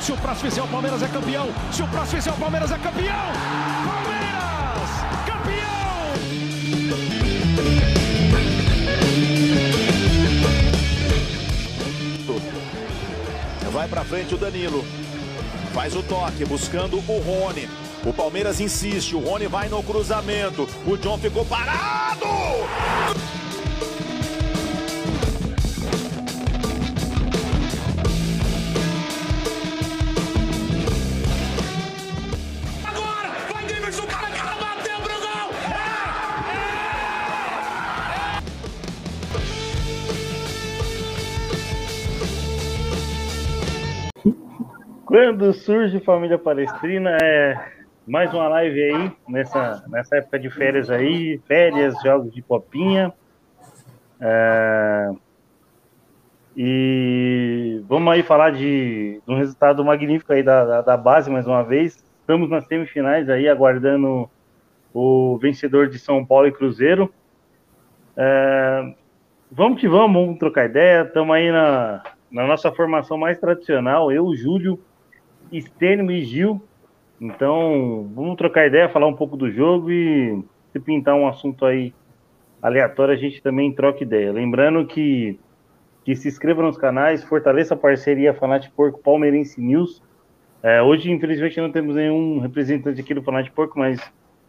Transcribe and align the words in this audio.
Se 0.00 0.12
o 0.12 0.16
próximo 0.16 0.50
fizer 0.50 0.62
o 0.62 0.68
Palmeiras 0.68 1.02
é 1.02 1.08
campeão. 1.08 1.48
Se 1.70 1.82
o 1.82 1.88
próximo 1.88 2.16
fizer 2.16 2.30
o 2.30 2.36
Palmeiras 2.36 2.72
é 2.72 2.78
campeão. 2.78 3.32
Palmeiras, 3.84 4.90
campeão! 5.26 5.60
Vai 13.70 13.88
pra 13.88 14.04
frente 14.04 14.34
o 14.34 14.38
Danilo. 14.38 14.86
Faz 15.74 15.94
o 15.94 16.02
toque, 16.02 16.46
buscando 16.46 16.96
o 16.96 17.20
Rony. 17.20 17.68
O 18.04 18.12
Palmeiras 18.14 18.58
insiste, 18.58 19.14
o 19.14 19.20
Rony 19.20 19.46
vai 19.46 19.68
no 19.68 19.82
cruzamento. 19.82 20.66
O 20.86 20.96
John 20.96 21.18
ficou 21.18 21.44
parado! 21.44 22.29
Quando 45.10 45.52
surge 45.52 45.98
Família 45.98 46.38
Palestrina, 46.38 47.18
é 47.20 47.56
mais 48.06 48.32
uma 48.32 48.46
live 48.46 48.80
aí, 48.80 49.12
nessa, 49.28 49.82
nessa 49.88 50.18
época 50.18 50.38
de 50.38 50.48
férias 50.48 50.88
aí, 50.88 51.36
férias, 51.48 52.00
jogos 52.00 52.32
de 52.32 52.40
copinha. 52.40 53.12
É, 54.20 55.10
e 56.56 57.82
vamos 57.88 58.12
aí 58.12 58.22
falar 58.22 58.52
de, 58.52 59.20
de 59.26 59.34
um 59.34 59.36
resultado 59.36 59.84
magnífico 59.84 60.32
aí 60.32 60.44
da, 60.44 60.64
da, 60.64 60.80
da 60.82 60.96
base, 60.96 61.28
mais 61.28 61.44
uma 61.44 61.64
vez. 61.64 62.04
Estamos 62.20 62.48
nas 62.48 62.64
semifinais 62.68 63.28
aí, 63.28 63.48
aguardando 63.48 64.30
o 64.94 65.36
vencedor 65.38 65.88
de 65.88 65.98
São 65.98 66.24
Paulo 66.24 66.46
e 66.46 66.52
Cruzeiro. 66.52 67.12
É, 68.16 68.94
vamos 69.50 69.80
que 69.80 69.88
vamos, 69.88 70.22
vamos 70.24 70.38
trocar 70.38 70.66
ideia. 70.66 71.02
Estamos 71.02 71.34
aí 71.34 71.50
na, 71.50 72.00
na 72.30 72.46
nossa 72.46 72.70
formação 72.70 73.18
mais 73.18 73.40
tradicional, 73.40 74.12
eu, 74.12 74.32
Júlio, 74.36 74.78
Estênio 75.52 76.10
e 76.10 76.24
Gil. 76.24 76.62
Então, 77.20 78.10
vamos 78.14 78.36
trocar 78.36 78.66
ideia, 78.66 78.88
falar 78.88 79.06
um 79.06 79.14
pouco 79.14 79.36
do 79.36 79.50
jogo 79.50 79.90
e 79.90 80.42
se 80.72 80.80
pintar 80.80 81.14
um 81.14 81.26
assunto 81.26 81.66
aí 81.66 81.92
aleatório, 82.62 83.14
a 83.14 83.16
gente 83.16 83.42
também 83.42 83.72
troca 83.72 84.02
ideia. 84.02 84.32
Lembrando 84.32 84.86
que, 84.86 85.38
que 86.04 86.14
se 86.14 86.28
inscreva 86.28 86.62
nos 86.62 86.76
canais, 86.76 87.24
fortaleça 87.24 87.74
a 87.74 87.76
parceria 87.76 88.34
Fanate 88.34 88.70
Porco 88.70 89.00
Palmeirense 89.02 89.60
News. 89.60 90.02
É, 90.62 90.82
hoje, 90.82 91.10
infelizmente, 91.10 91.60
não 91.60 91.72
temos 91.72 91.96
nenhum 91.96 92.38
representante 92.38 93.00
aqui 93.00 93.14
do 93.14 93.22
Fanate 93.22 93.50
Porco, 93.50 93.78
mas 93.78 94.00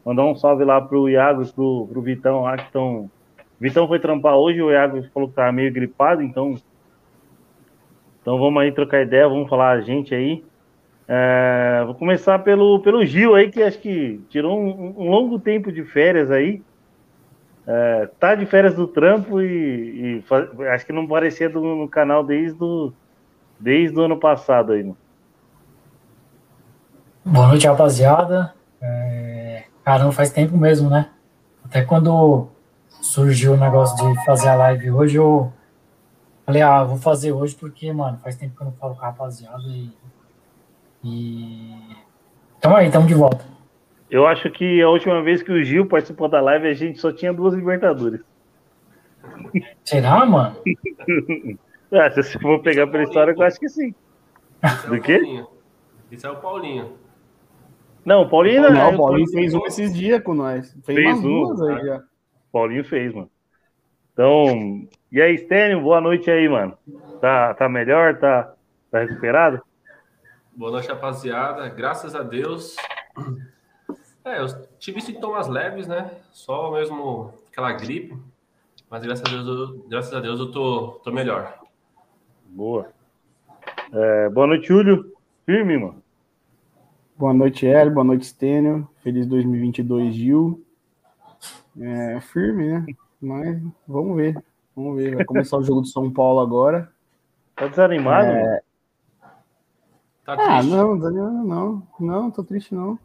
mandar 0.06 0.26
um 0.26 0.36
salve 0.36 0.64
lá 0.64 0.82
pro 0.82 1.10
Iago 1.10 1.44
e 1.44 1.52
pro, 1.52 1.88
pro 1.92 2.02
Vitão 2.02 2.44
lá 2.44 2.58
que 2.58 2.66
estão. 2.66 3.10
Vitão 3.60 3.88
foi 3.88 4.00
trampar 4.00 4.36
hoje, 4.36 4.62
o 4.62 4.72
Iago 4.72 5.02
falou 5.14 5.30
que 5.30 5.36
tava 5.36 5.52
meio 5.52 5.72
gripado, 5.72 6.22
então. 6.22 6.56
Então 8.22 8.38
vamos 8.38 8.62
aí 8.62 8.72
trocar 8.72 9.02
ideia, 9.02 9.28
vamos 9.28 9.50
falar 9.50 9.72
a 9.72 9.82
gente 9.82 10.14
aí. 10.14 10.44
É, 11.14 11.84
vou 11.86 11.94
começar 11.96 12.40
pelo, 12.40 12.80
pelo 12.80 13.06
Gil 13.06 13.36
aí, 13.36 13.52
que 13.52 13.62
acho 13.62 13.78
que 13.80 14.22
tirou 14.30 14.58
um, 14.58 14.94
um 14.98 15.10
longo 15.10 15.38
tempo 15.38 15.70
de 15.70 15.84
férias 15.84 16.32
aí. 16.32 16.64
É, 17.68 18.10
tá 18.18 18.34
de 18.34 18.46
férias 18.46 18.76
do 18.76 18.88
trampo 18.88 19.42
e, 19.42 20.20
e 20.20 20.22
fa- 20.22 20.48
acho 20.74 20.86
que 20.86 20.94
não 20.94 21.06
parecia 21.06 21.50
do, 21.50 21.60
no 21.60 21.90
canal 21.90 22.24
desde 22.24 22.64
o 22.64 22.94
desde 23.60 24.00
o 24.00 24.04
ano 24.04 24.18
passado 24.18 24.72
aí, 24.72 24.84
mano. 24.84 24.98
Boa 27.26 27.50
noite, 27.50 27.68
rapaziada. 27.68 28.54
É... 28.82 29.66
Caramba, 29.84 30.14
faz 30.14 30.32
tempo 30.32 30.58
mesmo, 30.58 30.90
né? 30.90 31.10
Até 31.66 31.84
quando 31.84 32.48
surgiu 33.02 33.54
o 33.54 33.58
negócio 33.58 33.98
de 33.98 34.26
fazer 34.26 34.48
a 34.48 34.56
live 34.56 34.92
hoje, 34.92 35.18
eu 35.18 35.52
falei, 36.46 36.62
ah, 36.62 36.84
vou 36.86 36.98
fazer 36.98 37.34
hoje 37.34 37.54
porque, 37.56 37.92
mano, 37.92 38.18
faz 38.20 38.38
tempo 38.38 38.56
que 38.56 38.62
eu 38.62 38.66
não 38.68 38.74
falo 38.74 38.96
com 38.96 39.02
a 39.02 39.08
rapaziada 39.08 39.62
e. 39.68 39.92
E. 41.04 41.96
Tamo 42.60 42.76
aí, 42.76 42.92
tamo 42.92 43.08
de 43.08 43.14
volta. 43.14 43.44
Eu 44.10 44.28
acho 44.28 44.50
que 44.52 44.82
a 44.82 44.90
última 44.90 45.22
vez 45.24 45.42
que 45.42 45.52
o 45.52 45.64
Gil 45.64 45.86
participou 45.86 46.28
da 46.28 46.42
live, 46.42 46.68
a 46.68 46.74
gente 46.74 47.00
só 47.00 47.12
tinha 47.12 47.34
duas 47.34 47.54
Libertadores. 47.54 48.22
Será, 49.84 50.26
mano? 50.26 50.56
Ah, 51.94 52.10
se 52.10 52.24
você 52.24 52.40
for 52.40 52.62
pegar 52.62 52.88
pela 52.88 53.04
história, 53.04 53.34
eu 53.38 53.44
acho 53.44 53.60
que 53.60 53.68
sim. 53.68 53.94
Esse 54.64 54.86
é 54.86 54.90
Do 54.90 54.96
o 54.96 55.02
quê? 55.02 55.18
Paulinho. 55.20 55.48
Esse 56.10 56.26
é 56.26 56.30
o 56.30 56.36
Paulinho. 56.38 56.94
Não, 58.06 58.22
o 58.22 58.30
Paulinho 58.30 58.62
Não, 58.62 58.82
é, 58.82 58.94
o 58.94 58.98
Paulinho 58.98 59.28
fez 59.30 59.54
um 59.54 59.66
esses 59.66 59.94
dias 59.94 60.24
com 60.24 60.34
nós. 60.34 60.72
Fez, 60.86 60.98
Fez 60.98 61.08
umas 61.10 61.20
um, 61.20 61.22
duas 61.22 61.62
aí 61.64 61.86
já. 61.86 62.04
Paulinho 62.50 62.86
fez, 62.86 63.14
mano. 63.14 63.30
Então, 64.14 64.88
e 65.12 65.22
aí, 65.22 65.38
Stênio, 65.38 65.82
boa 65.82 66.00
noite 66.00 66.32
aí, 66.32 66.48
mano. 66.48 66.78
Tá, 67.20 67.54
tá 67.56 67.68
melhor? 67.68 68.18
Tá, 68.18 68.54
tá 68.90 69.00
recuperado? 69.00 69.62
Boa 70.62 70.74
noite, 70.74 70.90
rapaziada. 70.90 71.68
Graças 71.70 72.14
a 72.14 72.22
Deus. 72.22 72.76
É, 74.24 74.40
eu 74.40 74.46
tive 74.78 75.02
sintomas 75.02 75.48
leves, 75.48 75.88
né? 75.88 76.12
Só 76.30 76.72
mesmo 76.72 77.34
aquela 77.52 77.72
gripe. 77.72 78.16
Mas 78.88 79.02
graças 79.02 79.26
a 79.26 79.30
Deus, 79.32 79.48
eu, 79.48 79.86
graças 79.90 80.14
a 80.14 80.20
Deus 80.20 80.40
eu 80.40 80.52
tô, 80.52 81.00
tô 81.04 81.12
melhor. 81.12 81.58
Boa. 82.46 82.92
É, 83.92 84.30
boa 84.30 84.46
noite, 84.46 84.68
Júlio. 84.68 85.12
Firme, 85.48 85.80
mano. 85.80 86.04
Boa 87.18 87.34
noite, 87.34 87.66
Hélio. 87.66 87.96
Boa 87.96 88.06
noite, 88.06 88.28
Stênio. 88.28 88.88
Feliz 89.02 89.26
2022, 89.26 90.14
Gil. 90.14 90.64
É, 91.82 92.22
firme, 92.22 92.68
né? 92.68 92.86
Mas 93.20 93.60
vamos 93.88 94.16
ver. 94.16 94.40
Vamos 94.76 94.96
ver. 94.96 95.16
Vai 95.16 95.26
começar 95.26 95.58
o 95.58 95.64
jogo 95.64 95.82
do 95.82 95.88
São 95.88 96.14
Paulo 96.14 96.40
agora. 96.40 96.88
Tá 97.56 97.66
desanimado, 97.66 98.28
É. 98.28 98.62
Tá 100.36 100.60
Ah, 100.60 100.64
não, 100.64 100.98
Daniel, 100.98 101.30
não. 101.32 101.88
Não, 102.00 102.32
tô 102.32 102.44
triste, 102.44 102.74
não. 102.74 102.98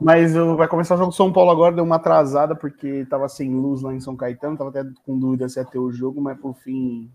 Mas 0.00 0.34
eu- 0.34 0.56
vai 0.56 0.66
começar 0.66 0.94
o 0.96 0.98
jogo 0.98 1.12
São 1.12 1.32
Paulo 1.32 1.50
agora, 1.50 1.74
deu 1.74 1.84
uma 1.84 1.96
atrasada, 1.96 2.56
porque 2.56 3.06
tava 3.06 3.28
sem 3.28 3.54
luz 3.54 3.82
lá 3.82 3.94
em 3.94 4.00
São 4.00 4.16
Caetano, 4.16 4.56
tava 4.56 4.70
até 4.70 4.82
com 5.06 5.18
dúvida 5.18 5.48
se 5.48 5.60
ia 5.60 5.64
ter 5.64 5.78
o 5.78 5.92
jogo, 5.92 6.20
mas 6.20 6.38
por 6.40 6.54
fim 6.56 7.10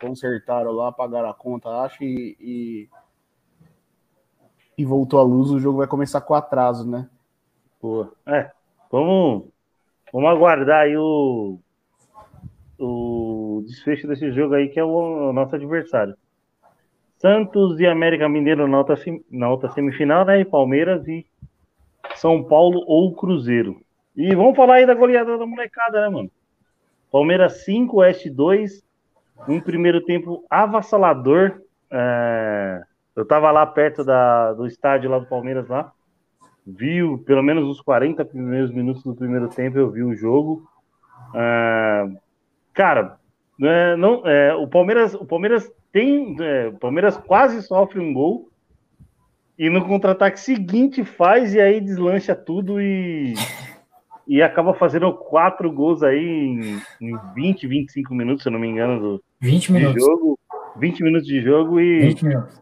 consertaram 0.00 0.72
lá, 0.72 0.90
pagaram 0.90 1.28
a 1.28 1.34
conta, 1.34 1.68
acho, 1.82 2.02
e, 2.02 2.36
e, 2.40 2.88
e 4.76 4.84
voltou 4.84 5.20
a 5.20 5.22
luz, 5.22 5.50
o 5.50 5.60
jogo 5.60 5.78
vai 5.78 5.86
começar 5.86 6.20
com 6.22 6.34
atraso, 6.34 6.88
né? 6.88 7.08
Boa. 7.80 8.12
É, 8.26 8.50
vamos, 8.90 9.48
vamos 10.12 10.30
aguardar 10.30 10.82
aí 10.82 10.96
o, 10.96 11.58
o 12.78 13.62
desfecho 13.66 14.08
desse 14.08 14.32
jogo 14.32 14.54
aí, 14.54 14.68
que 14.68 14.80
é 14.80 14.84
o, 14.84 15.28
o 15.28 15.32
nosso 15.32 15.54
adversário. 15.54 16.16
Santos 17.24 17.80
e 17.80 17.86
América 17.86 18.28
Mineiro 18.28 18.68
na 18.68 18.76
outra, 18.76 18.96
na 19.30 19.48
outra 19.48 19.70
semifinal, 19.70 20.26
né? 20.26 20.40
E 20.40 20.44
Palmeiras 20.44 21.08
e 21.08 21.24
São 22.16 22.44
Paulo 22.44 22.84
ou 22.86 23.14
Cruzeiro. 23.14 23.80
E 24.14 24.34
vamos 24.34 24.54
falar 24.54 24.74
aí 24.74 24.86
da 24.86 24.92
goleada 24.92 25.38
da 25.38 25.46
molecada, 25.46 26.02
né, 26.02 26.08
mano? 26.10 26.30
Palmeiras 27.10 27.64
5, 27.64 27.96
Oeste 27.96 28.28
2. 28.28 28.84
Um 29.48 29.58
primeiro 29.58 30.02
tempo 30.02 30.44
avassalador. 30.50 31.62
É, 31.90 32.82
Eu 33.16 33.24
tava 33.24 33.50
lá 33.50 33.64
perto 33.64 34.04
da, 34.04 34.52
do 34.52 34.66
estádio 34.66 35.08
lá 35.08 35.18
do 35.18 35.26
Palmeiras 35.26 35.66
lá 35.66 35.90
viu 36.66 37.22
pelo 37.26 37.42
menos 37.42 37.68
os 37.68 37.80
40 37.80 38.24
primeiros 38.24 38.70
minutos 38.70 39.02
do 39.02 39.14
primeiro 39.14 39.48
tempo, 39.48 39.78
eu 39.78 39.90
vi 39.90 40.02
o 40.02 40.14
jogo. 40.14 40.68
Ah, 41.34 42.06
cara, 42.72 43.18
é, 43.62 43.96
não, 43.96 44.26
é, 44.26 44.54
o 44.54 44.66
Palmeiras, 44.66 45.14
o 45.14 45.24
Palmeiras 45.24 45.70
tem, 45.94 46.36
é, 46.40 46.66
o 46.66 46.72
Palmeiras 46.78 47.16
quase 47.16 47.62
sofre 47.62 48.00
um 48.00 48.12
gol 48.12 48.50
e 49.56 49.70
no 49.70 49.86
contra-ataque 49.86 50.40
seguinte 50.40 51.04
faz 51.04 51.54
e 51.54 51.60
aí 51.60 51.80
deslancha 51.80 52.34
tudo 52.34 52.80
e 52.80 53.34
e 54.26 54.42
acaba 54.42 54.74
fazendo 54.74 55.12
quatro 55.14 55.70
gols 55.70 56.02
aí 56.02 56.18
em, 56.18 56.80
em 57.00 57.16
20, 57.36 57.66
25 57.68 58.12
minutos, 58.12 58.42
se 58.42 58.48
eu 58.48 58.52
não 58.52 58.58
me 58.58 58.66
engano, 58.66 58.98
do, 59.00 59.22
20 59.40 59.66
de 59.66 59.72
minutos. 59.72 60.02
jogo. 60.02 60.38
20 60.76 61.02
minutos 61.04 61.28
de 61.28 61.40
jogo 61.40 61.78
e 61.78 62.00
20 62.00 62.24
minutos. 62.24 62.60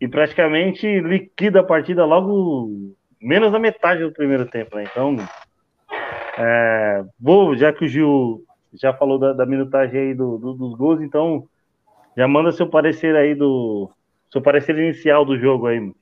e 0.00 0.08
praticamente 0.08 1.00
liquida 1.00 1.60
a 1.60 1.64
partida 1.64 2.04
logo 2.04 2.92
menos 3.22 3.52
da 3.52 3.60
metade 3.60 4.02
do 4.02 4.12
primeiro 4.12 4.46
tempo, 4.46 4.74
né? 4.76 4.84
Então, 4.90 5.14
é, 6.36 7.04
vou, 7.20 7.54
já 7.56 7.72
que 7.72 7.84
o 7.84 7.88
Gil 7.88 8.42
já 8.72 8.92
falou 8.92 9.18
da, 9.20 9.32
da 9.32 9.46
minutagem 9.46 10.00
aí 10.00 10.14
do, 10.14 10.36
do- 10.36 10.54
dos 10.54 10.74
gols, 10.76 11.00
então 11.00 11.44
já 12.16 12.28
manda 12.28 12.52
seu 12.52 12.68
parecer 12.68 13.16
aí 13.16 13.34
do 13.34 13.90
seu 14.30 14.40
parecer 14.40 14.76
inicial 14.78 15.24
do 15.24 15.38
jogo 15.38 15.66
aí. 15.66 15.80
mano. 15.80 15.94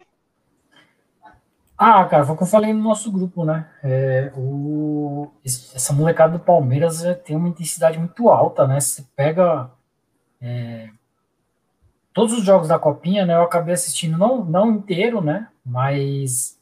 Ah, 1.85 2.05
cara, 2.05 2.25
foi 2.25 2.35
o 2.35 2.39
que 2.39 2.45
eu 2.45 2.49
falei 2.49 2.73
no 2.73 2.81
nosso 2.81 3.11
grupo, 3.11 3.45
né? 3.45 3.69
É, 3.83 4.33
o, 4.37 5.29
essa 5.45 5.93
molecada 5.93 6.39
do 6.39 6.45
Palmeiras 6.45 7.05
é, 7.05 7.13
tem 7.13 7.35
uma 7.35 7.49
intensidade 7.49 7.99
muito 7.99 8.29
alta, 8.29 8.69
né? 8.69 8.79
Você 8.79 9.05
pega 9.17 9.69
é, 10.41 10.91
todos 12.13 12.35
os 12.39 12.45
jogos 12.45 12.69
da 12.69 12.79
Copinha, 12.79 13.27
né? 13.27 13.35
Eu 13.35 13.43
acabei 13.43 13.75
assistindo, 13.75 14.17
não, 14.17 14.45
não 14.45 14.71
inteiro, 14.71 15.21
né? 15.21 15.49
Mas 15.67 16.57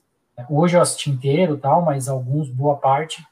hoje 0.49 0.77
eu 0.79 0.81
assisti 0.81 1.11
inteiro 1.11 1.59
tal, 1.59 1.83
mas 1.83 2.09
alguns, 2.09 2.49
boa 2.49 2.77
parte. 2.77 3.23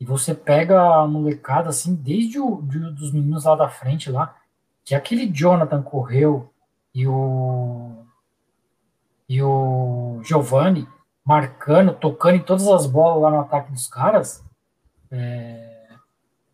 E 0.00 0.04
você 0.04 0.34
pega 0.34 0.80
a 0.96 1.06
molecada, 1.06 1.68
assim, 1.68 1.94
desde 1.94 2.40
o 2.40 2.60
de, 2.62 2.78
dos 2.90 3.12
meninos 3.12 3.44
lá 3.44 3.54
da 3.54 3.68
frente, 3.68 4.10
lá, 4.10 4.34
que 4.84 4.94
aquele 4.94 5.26
Jonathan 5.26 5.82
correu 5.82 6.50
e 6.94 7.06
o 7.06 8.04
e 9.28 9.42
o 9.42 10.20
Giovanni 10.22 10.86
marcando, 11.24 11.94
tocando 11.94 12.36
em 12.36 12.42
todas 12.42 12.68
as 12.68 12.86
bolas 12.86 13.22
lá 13.22 13.30
no 13.30 13.40
ataque 13.40 13.72
dos 13.72 13.88
caras. 13.88 14.44
É, 15.10 15.88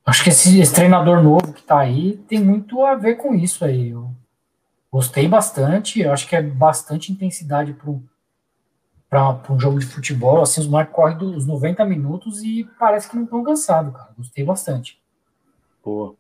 acho 0.06 0.23
que 0.23 0.31
esse, 0.31 0.61
esse, 0.61 0.73
treinador 0.73 1.23
novo 1.23 1.53
que 1.53 1.62
tá 1.62 1.81
aí 1.81 2.17
tem 2.29 2.43
muito 2.43 2.85
a 2.85 2.94
ver 2.94 3.17
com 3.17 3.35
isso 3.35 3.65
aí. 3.65 3.91
Eu 3.91 4.15
gostei 4.91 5.26
bastante, 5.26 6.06
acho 6.06 6.29
que 6.29 6.37
é 6.37 6.43
bastante 6.43 7.11
intensidade 7.12 7.76
para 9.09 9.53
um 9.53 9.59
jogo 9.59 9.81
de 9.81 9.87
futebol. 9.87 10.41
Assim, 10.41 10.61
os 10.61 10.69
moleques 10.69 10.94
correm 10.94 11.19
dos 11.19 11.44
90 11.44 11.85
minutos 11.85 12.43
e 12.44 12.65
parece 12.79 13.11
que 13.11 13.17
não 13.17 13.25
estão 13.25 13.43
cansados, 13.43 13.93
cara. 13.93 14.15
Gostei 14.17 14.44
bastante. 14.44 15.03
Boa. 15.85 16.15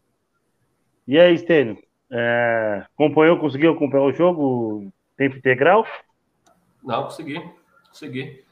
E 1.06 1.18
aí, 1.18 1.38
Stênio? 1.38 1.78
É, 2.10 2.84
acompanhou, 2.92 3.38
conseguiu 3.38 3.72
acompanhar 3.72 4.04
o 4.04 4.12
jogo 4.12 4.92
tempo 5.16 5.36
integral? 5.36 5.86
Não, 6.82 7.04
consegui. 7.04 7.40
Consegui. 7.88 8.44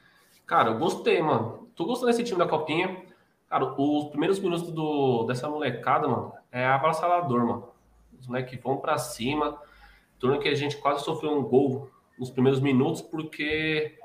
Cara, 0.47 0.71
eu 0.71 0.79
gostei, 0.79 1.21
mano. 1.21 1.69
Tô 1.75 1.85
gostando 1.85 2.11
desse 2.11 2.25
time 2.25 2.39
da 2.39 2.47
Copinha. 2.47 3.05
Cara, 3.49 3.65
os 3.65 4.09
primeiros 4.11 4.39
minutos 4.39 4.71
do, 4.71 5.25
dessa 5.25 5.49
molecada, 5.49 6.07
mano, 6.07 6.33
é 6.53 6.67
avassalador, 6.67 7.47
mano. 7.47 7.69
Os 8.21 8.27
moleques 8.27 8.61
vão 8.61 8.77
para 8.77 8.99
cima. 8.99 9.59
Turno 10.19 10.39
que 10.39 10.49
a 10.49 10.55
gente 10.55 10.77
quase 10.77 11.05
sofreu 11.05 11.33
um 11.33 11.43
gol 11.43 11.91
nos 12.19 12.31
primeiros 12.31 12.61
minutos, 12.61 13.01
porque 13.01 13.99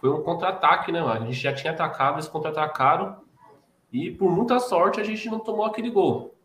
foi 0.00 0.10
um 0.10 0.22
contra-ataque, 0.22 0.92
né, 0.92 1.00
mano? 1.00 1.22
A 1.22 1.26
gente 1.26 1.40
já 1.40 1.52
tinha 1.52 1.72
atacado, 1.72 2.16
eles 2.16 2.28
contra-atacaram. 2.28 3.16
E 3.92 4.10
por 4.10 4.30
muita 4.30 4.60
sorte 4.60 5.00
a 5.00 5.04
gente 5.04 5.28
não 5.28 5.40
tomou 5.40 5.64
aquele 5.64 5.90
gol. 5.90 6.35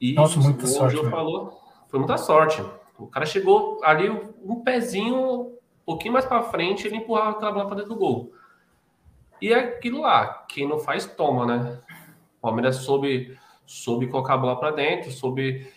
E 0.00 0.14
Nossa, 0.14 0.38
muita 0.40 0.66
sorte. 0.66 0.96
O 0.96 1.10
falou, 1.10 1.60
foi 1.88 1.98
muita 1.98 2.16
sorte. 2.16 2.64
O 2.98 3.06
cara 3.06 3.26
chegou 3.26 3.80
ali 3.82 4.08
um 4.10 4.60
pezinho 4.60 5.58
pouquinho 5.88 6.12
mais 6.12 6.26
para 6.26 6.42
frente, 6.42 6.86
ele 6.86 6.96
empurrava 6.96 7.30
aquela 7.30 7.50
bola 7.50 7.66
para 7.66 7.76
dentro 7.76 7.94
do 7.94 7.98
gol. 7.98 8.30
E 9.40 9.50
é 9.50 9.58
aquilo 9.58 10.02
lá, 10.02 10.44
quem 10.46 10.68
não 10.68 10.78
faz, 10.78 11.06
toma, 11.06 11.46
né? 11.46 11.80
O 12.36 12.42
Palmeiras 12.42 12.76
soube, 12.76 13.38
soube 13.64 14.06
colocar 14.06 14.34
a 14.34 14.38
bola 14.38 14.60
para 14.60 14.70
dentro, 14.70 15.10
soube 15.10 15.72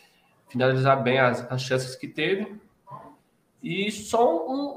finalizar 0.50 1.02
bem 1.02 1.18
as, 1.18 1.50
as 1.50 1.62
chances 1.62 1.96
que 1.96 2.10
teve. 2.10 2.60
E 3.64 3.90
só 3.90 4.46
um, 4.46 4.74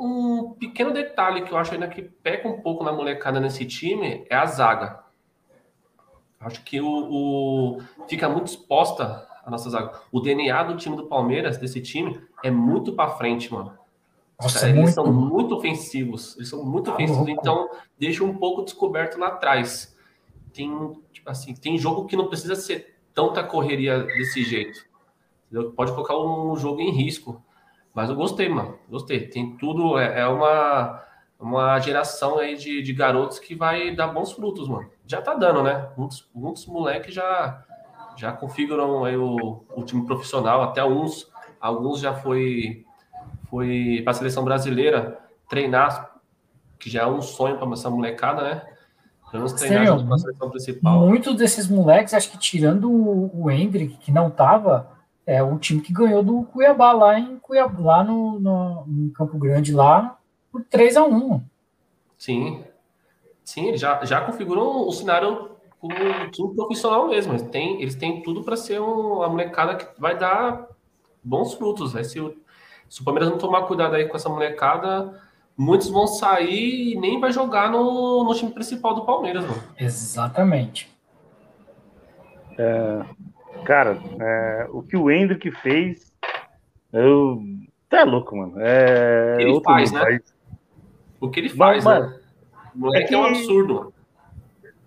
um, 0.47 0.53
pequeno 0.53 0.93
detalhe 0.93 1.43
que 1.43 1.51
eu 1.51 1.57
acho 1.57 1.75
ainda 1.75 1.89
que 1.89 2.03
peca 2.03 2.47
um 2.47 2.61
pouco 2.61 2.85
na 2.85 2.93
molecada 2.93 3.41
nesse 3.41 3.67
time 3.67 4.25
é 4.31 4.37
a 4.37 4.47
zaga. 4.47 5.03
Acho 6.39 6.63
que 6.63 6.81
o, 6.81 6.87
o, 6.87 7.81
fica 8.07 8.29
muito 8.29 8.47
exposta 8.47 9.27
a 9.45 9.51
nossa 9.51 9.69
zaga. 9.71 10.01
O 10.11 10.21
DNA 10.21 10.63
do 10.65 10.77
time 10.77 10.97
do 10.97 11.07
Palmeiras, 11.07 11.59
desse 11.59 11.81
time, 11.81 12.21
é 12.43 12.51
muito 12.51 12.93
para 12.93 13.11
frente, 13.11 13.53
mano. 13.53 13.77
Nossa, 14.41 14.69
eles 14.69 14.81
muito... 14.81 14.95
são 14.95 15.13
muito 15.13 15.55
ofensivos, 15.55 16.37
eles 16.37 16.49
são 16.49 16.65
muito 16.65 16.87
tá 16.87 16.95
ofensivos, 16.95 17.29
então 17.29 17.71
deixa 17.99 18.25
um 18.25 18.35
pouco 18.35 18.65
descoberto 18.65 19.19
lá 19.19 19.29
atrás. 19.29 19.97
Tem, 20.53 20.71
tipo 21.13 21.31
assim, 21.31 21.55
tem 21.55 21.79
jogo 21.79 22.07
que 22.07 22.17
não 22.17 22.29
precisa 22.29 22.57
ser 22.57 22.97
tanta 23.15 23.43
correria 23.45 24.03
desse 24.03 24.43
jeito. 24.43 24.85
Entendeu? 25.47 25.73
Pode 25.73 25.93
colocar 25.93 26.19
um 26.19 26.57
jogo 26.57 26.81
em 26.81 26.91
risco. 26.91 27.43
Mas 27.95 28.11
eu 28.11 28.17
gostei, 28.17 28.49
mano. 28.49 28.77
Gostei. 28.89 29.29
Tem 29.29 29.57
tudo. 29.57 29.99
É, 29.99 30.21
é 30.21 30.27
uma, 30.27 31.03
uma 31.39 31.79
geração 31.79 32.39
aí 32.39 32.57
de, 32.57 32.83
de 32.83 32.93
garotos 32.93 33.39
que 33.39 33.55
vai 33.55 33.95
dar 33.95 34.09
bons 34.09 34.33
frutos, 34.33 34.69
mano. 34.69 34.91
Já 35.07 35.23
tá 35.23 35.35
dando, 35.35 35.63
né? 35.63 35.89
Muitos, 35.97 36.29
muitos 36.35 36.67
moleques 36.67 37.15
já, 37.15 37.65
já 38.17 38.33
configuram 38.33 39.05
aí 39.05 39.17
o, 39.17 39.65
o 39.75 39.83
time 39.83 40.05
profissional. 40.07 40.63
Até 40.63 40.85
uns, 40.85 41.31
alguns 41.61 42.01
já 42.01 42.15
foi 42.15 42.85
foi 43.51 44.01
para 44.03 44.11
a 44.11 44.15
seleção 44.15 44.45
brasileira 44.45 45.21
treinar, 45.49 46.17
que 46.79 46.91
já 46.91 47.03
é 47.03 47.07
um 47.07 47.23
sonho 47.23 47.57
para 47.57 47.71
essa 47.73 47.89
molecada, 47.89 48.43
né? 48.43 48.63
Sim, 49.49 50.13
a 50.13 50.19
seleção 50.19 50.51
principal. 50.51 51.01
Muitos 51.01 51.37
desses 51.37 51.69
moleques, 51.69 52.15
acho 52.15 52.31
que 52.31 52.39
tirando 52.39 52.91
o, 52.91 53.45
o 53.45 53.51
Hendrick, 53.51 53.97
que 53.97 54.13
não 54.13 54.31
tava, 54.31 54.91
é 55.27 55.43
o 55.43 55.59
time 55.59 55.81
que 55.81 55.93
ganhou 55.93 56.23
do 56.23 56.43
Cuiabá 56.45 56.93
lá 56.93 57.19
em 57.19 57.39
Cuiabá, 57.39 57.81
lá 57.81 58.05
no, 58.05 58.39
no, 58.39 58.87
no 58.87 59.13
Campo 59.13 59.39
Grande, 59.39 59.73
lá 59.73 60.19
por 60.53 60.65
3 60.65 60.97
a 60.97 61.05
1 61.05 61.43
Sim. 62.17 62.65
Sim, 63.45 63.77
já, 63.77 64.05
já 64.05 64.21
configuram 64.21 64.87
o 64.87 64.93
cenário 64.93 65.54
um 65.85 66.31
time 66.31 66.55
profissional 66.55 67.09
mesmo. 67.09 67.33
Eles 67.33 67.43
têm, 67.43 67.83
eles 67.83 67.95
têm 67.95 68.23
tudo 68.23 68.43
para 68.43 68.57
ser 68.57 68.81
um, 68.81 69.19
uma 69.19 69.29
molecada 69.29 69.77
que 69.77 70.01
vai 70.01 70.19
dar 70.19 70.69
bons 71.23 71.55
frutos. 71.55 71.93
Vai 71.93 72.05
ser 72.05 72.21
o 72.21 72.35
se 72.89 73.01
o 73.01 73.05
Palmeiras 73.05 73.31
não 73.31 73.39
tomar 73.39 73.63
cuidado 73.63 73.97
aí 73.97 74.07
com 74.07 74.17
essa 74.17 74.29
molecada, 74.29 75.21
muitos 75.57 75.89
vão 75.89 76.07
sair 76.07 76.93
e 76.93 76.97
nem 76.97 77.19
vai 77.19 77.33
jogar 77.33 77.71
no, 77.71 78.25
no 78.25 78.35
time 78.35 78.53
principal 78.53 78.95
do 78.95 79.05
Palmeiras, 79.05 79.45
mano. 79.45 79.63
Exatamente. 79.79 80.89
É, 82.57 83.05
cara, 83.65 84.01
é, 84.21 84.69
o 84.71 84.83
que 84.83 84.97
o 84.97 85.11
Hendrick 85.11 85.51
fez, 85.51 86.13
eu. 86.93 87.43
Tá 87.89 88.05
louco, 88.05 88.37
mano. 88.37 88.55
É, 88.59 89.35
o 89.35 89.37
que 89.37 89.43
ele 89.43 89.61
faz, 89.63 89.93
né? 89.93 90.01
Faz. 90.01 90.35
O 91.21 91.31
que 91.31 91.41
ele 91.41 91.49
faz, 91.49 91.85
Mas, 91.85 92.05
né? 92.05 92.21
O 92.75 92.79
moleque 92.79 93.05
é, 93.05 93.09
que, 93.09 93.15
é 93.15 93.19
um 93.19 93.25
absurdo, 93.25 93.75
mano. 93.75 93.94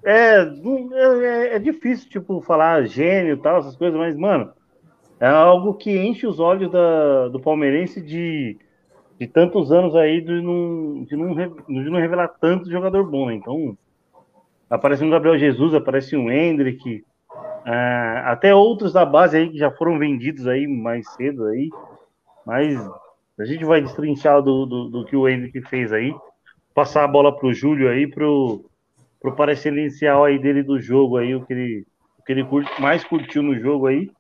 É, 0.04 0.40
é, 0.40 1.56
é, 1.56 1.60
difícil, 1.60 2.10
tipo, 2.10 2.42
falar 2.42 2.86
gênio 2.86 3.34
e 3.34 3.38
tal, 3.38 3.60
essas 3.60 3.76
coisas, 3.76 3.98
mas, 3.98 4.16
mano, 4.16 4.52
é 5.20 5.28
algo 5.28 5.74
que 5.74 5.98
enche 5.98 6.28
os 6.28 6.40
olhos 6.40 6.72
da, 6.72 7.28
do 7.30 7.40
palmeirense 7.40 8.02
de, 8.02 8.58
de 9.20 9.28
tantos 9.28 9.72
anos 9.72 9.96
aí 9.96 10.22
de 10.22 10.42
não, 10.42 11.04
de 11.04 11.16
não, 11.16 11.36
de 11.36 11.90
não 11.90 12.00
revelar 12.00 12.30
tanto 12.40 12.70
jogador 12.70 13.04
bom, 13.10 13.28
né? 13.28 13.34
Então, 13.34 13.78
aparece 14.70 15.04
um 15.04 15.10
Gabriel 15.10 15.38
Jesus, 15.38 15.74
aparece 15.74 16.16
um 16.16 16.32
Hendrick, 16.32 17.04
é, 17.66 18.22
até 18.26 18.54
outros 18.54 18.94
da 18.94 19.06
base 19.06 19.38
aí 19.38 19.50
que 19.50 19.58
já 19.58 19.72
foram 19.72 19.98
vendidos 19.98 20.48
aí 20.48 20.68
mais 20.68 21.10
cedo 21.14 21.46
aí, 21.48 21.70
mas 22.46 22.80
a 23.40 23.46
gente 23.46 23.66
vai 23.66 23.82
destrinchar 23.82 24.42
do, 24.42 24.66
do, 24.66 24.90
do 24.90 25.06
que 25.06 25.16
o 25.16 25.28
Hendrick 25.28 25.62
fez 25.64 25.92
aí, 25.92 26.14
passar 26.74 27.04
a 27.04 27.08
bola 27.08 27.36
pro 27.36 27.54
Júlio 27.54 27.90
aí, 27.90 28.08
pro, 28.08 28.67
pro 29.20 29.36
parecer 29.36 29.74
inicial 29.74 30.26
aí 30.26 30.40
dele 30.40 30.64
do 30.64 30.80
jogo 30.80 31.18
aí, 31.18 31.36
o 31.36 31.46
que 31.46 31.54
ele, 31.54 31.88
o 32.20 32.24
que 32.24 32.32
ele 32.32 32.44
curte, 32.44 32.82
mais 32.82 33.04
curtiu 33.04 33.42
no 33.42 33.58
jogo 33.60 33.88
aí, 33.88 34.12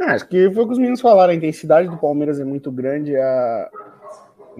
ah, 0.00 0.12
acho 0.12 0.28
que 0.28 0.50
foi 0.52 0.62
o 0.62 0.66
que 0.66 0.72
os 0.72 0.78
meninos 0.78 1.00
falaram, 1.00 1.32
a 1.32 1.36
intensidade 1.36 1.88
do 1.88 1.98
Palmeiras 1.98 2.38
é 2.38 2.44
muito 2.44 2.70
grande, 2.70 3.16
a, 3.16 3.70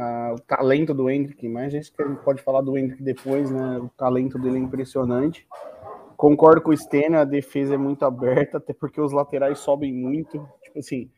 a, 0.00 0.34
o 0.34 0.40
talento 0.40 0.92
do 0.92 1.08
Hendrick, 1.08 1.48
mas 1.48 1.66
a 1.66 1.76
gente 1.76 1.92
pode 2.25 2.42
falar 2.42 2.60
do 2.60 2.76
Hendrick 2.76 3.00
depois, 3.00 3.48
né? 3.48 3.78
O 3.78 3.88
talento 3.90 4.37
dele 4.37 4.56
é 4.56 4.60
impressionante. 4.60 5.46
Concordo 6.16 6.60
com 6.60 6.70
o 6.70 6.76
Stênio, 6.76 7.20
a 7.20 7.25
defesa 7.25 7.75
é 7.75 7.78
muito 7.78 8.04
aberta, 8.04 8.58
até 8.58 8.72
porque 8.72 9.00
os 9.00 9.12
laterais 9.12 9.60
sobem 9.60 9.92
muito. 9.92 10.44
Tipo 10.64 10.80
assim, 10.80 11.08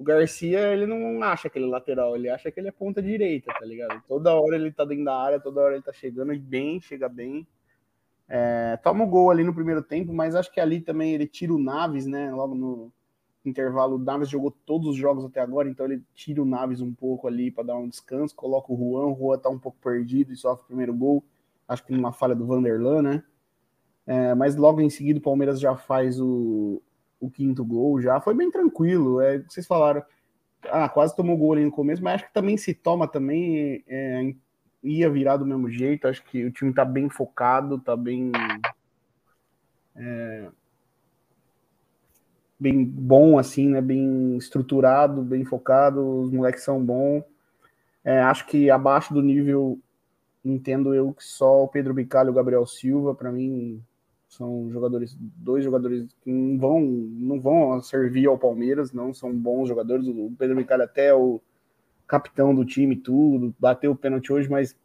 o 0.00 0.02
Garcia, 0.02 0.72
ele 0.72 0.86
não 0.86 1.22
acha 1.22 1.48
aquele 1.48 1.66
lateral, 1.66 2.16
ele 2.16 2.30
acha 2.30 2.50
que 2.50 2.58
ele 2.58 2.68
é 2.68 2.72
ponta 2.72 3.02
direita, 3.02 3.52
tá 3.52 3.66
ligado? 3.66 4.02
Toda 4.08 4.34
hora 4.34 4.56
ele 4.56 4.72
tá 4.72 4.82
dentro 4.82 5.04
da 5.04 5.14
área, 5.14 5.38
toda 5.38 5.60
hora 5.60 5.74
ele 5.74 5.82
tá 5.82 5.92
chegando 5.92 6.34
bem, 6.40 6.80
chega 6.80 7.06
bem. 7.06 7.46
É, 8.26 8.78
toma 8.82 9.04
o 9.04 9.06
gol 9.06 9.30
ali 9.30 9.44
no 9.44 9.52
primeiro 9.52 9.82
tempo, 9.82 10.10
mas 10.10 10.34
acho 10.34 10.50
que 10.50 10.58
ali 10.58 10.80
também 10.80 11.12
ele 11.12 11.26
tira 11.26 11.52
o 11.52 11.58
Naves, 11.58 12.06
né? 12.06 12.32
Logo 12.32 12.54
no, 12.54 12.90
intervalo, 13.44 13.96
o 13.96 13.98
Naves 13.98 14.30
jogou 14.30 14.50
todos 14.50 14.88
os 14.88 14.96
jogos 14.96 15.22
até 15.22 15.38
agora, 15.38 15.68
então 15.68 15.84
ele 15.84 16.02
tira 16.14 16.40
o 16.40 16.46
Naves 16.46 16.80
um 16.80 16.94
pouco 16.94 17.28
ali 17.28 17.50
para 17.50 17.64
dar 17.64 17.76
um 17.76 17.86
descanso, 17.86 18.34
coloca 18.34 18.72
o 18.72 18.76
Juan, 18.78 19.12
o 19.12 19.18
Juan 19.18 19.38
tá 19.38 19.50
um 19.50 19.58
pouco 19.58 19.76
perdido 19.82 20.32
e 20.32 20.36
sofre 20.36 20.64
o 20.64 20.66
primeiro 20.68 20.94
gol, 20.94 21.22
acho 21.68 21.84
que 21.84 21.92
numa 21.92 22.10
falha 22.10 22.34
do 22.34 22.46
Vanderlan, 22.46 23.02
né? 23.02 23.22
É, 24.06 24.34
mas 24.34 24.56
logo 24.56 24.80
em 24.80 24.88
seguida 24.88 25.18
o 25.18 25.22
Palmeiras 25.22 25.60
já 25.60 25.76
faz 25.76 26.18
o, 26.18 26.80
o 27.20 27.30
quinto 27.30 27.64
gol, 27.64 28.00
já 28.00 28.20
foi 28.20 28.34
bem 28.34 28.50
tranquilo. 28.50 29.20
É, 29.20 29.38
vocês 29.40 29.66
falaram, 29.66 30.02
ah, 30.64 30.88
quase 30.88 31.14
tomou 31.14 31.36
gol 31.36 31.52
ali 31.52 31.64
no 31.64 31.70
começo, 31.70 32.02
mas 32.02 32.14
acho 32.14 32.26
que 32.26 32.34
também 32.34 32.56
se 32.56 32.74
toma 32.74 33.06
também 33.06 33.84
é, 33.86 34.34
ia 34.82 35.10
virar 35.10 35.36
do 35.36 35.46
mesmo 35.46 35.70
jeito. 35.70 36.08
Acho 36.08 36.24
que 36.24 36.44
o 36.44 36.50
time 36.50 36.72
tá 36.72 36.84
bem 36.84 37.08
focado, 37.08 37.78
tá 37.78 37.96
bem 37.96 38.32
é, 39.94 40.48
bem 42.58 42.84
bom, 42.84 43.38
assim, 43.38 43.68
né? 43.68 43.80
Bem 43.80 44.36
estruturado, 44.36 45.22
bem 45.22 45.44
focado, 45.44 46.20
os 46.22 46.30
moleques 46.30 46.62
são 46.62 46.84
bons. 46.84 47.24
É, 48.04 48.20
acho 48.20 48.46
que 48.46 48.70
abaixo 48.70 49.12
do 49.12 49.22
nível, 49.22 49.78
entendo 50.44 50.94
eu 50.94 51.12
que 51.12 51.24
só 51.24 51.64
o 51.64 51.68
Pedro 51.68 51.94
Bicalho 51.94 52.28
e 52.28 52.30
o 52.30 52.34
Gabriel 52.34 52.66
Silva, 52.66 53.14
para 53.14 53.30
mim, 53.32 53.82
são 54.30 54.70
jogadores, 54.70 55.16
dois 55.18 55.64
jogadores 55.64 56.06
que 56.22 56.30
não 56.30 56.56
vão, 56.56 56.80
não 56.80 57.40
vão 57.40 57.82
servir 57.82 58.28
ao 58.28 58.38
Palmeiras, 58.38 58.92
não 58.92 59.12
são 59.12 59.34
bons 59.34 59.68
jogadores. 59.68 60.06
O 60.06 60.32
Pedro 60.38 60.56
Bicalho 60.56 60.84
até 60.84 61.06
é 61.06 61.14
o 61.14 61.40
capitão 62.06 62.54
do 62.54 62.64
time, 62.64 62.96
tudo, 62.96 63.52
bateu 63.58 63.90
o 63.90 63.96
pênalti 63.96 64.32
hoje, 64.32 64.48
mas 64.48 64.76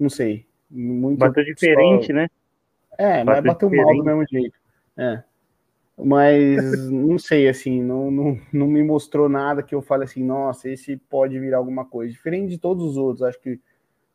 não 0.00 0.08
sei. 0.08 0.46
Muito 0.70 1.18
bateu 1.18 1.44
diferente, 1.44 2.06
só... 2.06 2.12
né? 2.14 2.28
É, 2.96 3.22
mas 3.22 3.44
bateu, 3.44 3.68
bateu 3.68 3.84
mal 3.84 3.94
do 3.94 4.04
mesmo 4.04 4.24
jeito. 4.26 4.56
É. 4.96 5.22
Mas 5.98 6.56
não 6.90 7.18
sei, 7.18 7.50
assim, 7.50 7.82
não, 7.82 8.10
não, 8.10 8.40
não 8.50 8.66
me 8.66 8.82
mostrou 8.82 9.28
nada 9.28 9.62
que 9.62 9.74
eu 9.74 9.82
fale 9.82 10.04
assim, 10.04 10.24
nossa, 10.24 10.70
esse 10.70 10.96
pode 10.96 11.38
virar 11.38 11.58
alguma 11.58 11.84
coisa. 11.84 12.10
Diferente 12.10 12.48
de 12.48 12.58
todos 12.58 12.82
os 12.84 12.96
outros, 12.96 13.22
acho 13.22 13.38
que 13.38 13.60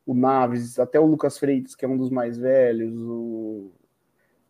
o 0.04 0.16
Naves, 0.16 0.80
até 0.80 1.00
o 1.00 1.06
Lucas 1.06 1.38
Freitas, 1.38 1.76
que 1.76 1.86
é 1.86 1.88
um 1.88 1.98
dos 1.98 2.10
mais 2.10 2.40
velhos, 2.40 2.96
o 2.98 3.72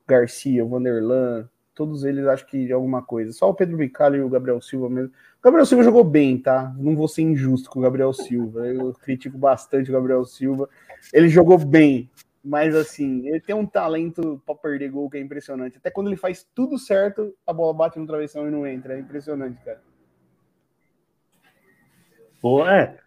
Garcia, 0.08 0.64
o 0.64 0.70
Vanderlan, 0.70 1.50
todos 1.76 2.04
eles 2.04 2.26
acho 2.26 2.46
que 2.48 2.72
alguma 2.72 3.04
coisa. 3.04 3.32
Só 3.34 3.50
o 3.50 3.54
Pedro 3.54 3.78
Bicalho 3.78 4.16
e 4.16 4.22
o 4.22 4.30
Gabriel 4.30 4.62
Silva 4.62 4.90
mesmo. 4.90 5.12
O 5.40 5.44
Gabriel 5.44 5.66
Silva 5.66 5.84
jogou 5.84 6.04
bem, 6.04 6.38
tá? 6.40 6.74
Não 6.78 6.96
vou 6.96 7.08
ser 7.08 7.22
injusto 7.22 7.70
com 7.70 7.80
o 7.80 7.84
Gabriel 7.84 8.12
Silva. 8.14 8.66
Eu 8.66 8.94
critico 9.02 9.38
bastante 9.38 9.90
o 9.90 9.94
Gabriel 9.94 10.26
Silva. 10.26 10.68
Ele 11.14 11.30
jogou 11.30 11.58
bem, 11.58 12.10
mas 12.44 12.74
assim, 12.74 13.28
ele 13.28 13.42
tem 13.42 13.54
um 13.54 13.66
talento 13.66 14.42
para 14.46 14.56
perder 14.56 14.90
gol 14.90 15.10
que 15.10 15.18
é 15.18 15.20
impressionante. 15.20 15.78
Até 15.78 15.92
quando 15.92 16.08
ele 16.08 16.16
faz 16.16 16.48
tudo 16.56 16.80
certo, 16.80 17.36
a 17.46 17.52
bola 17.52 17.74
bate 17.74 18.00
no 18.00 18.08
travessão 18.08 18.48
e 18.48 18.52
não 18.52 18.66
entra. 18.66 18.96
É 18.96 19.00
impressionante, 19.00 19.62
cara. 19.64 19.82
Pô, 22.42 22.66
é. 22.66 22.98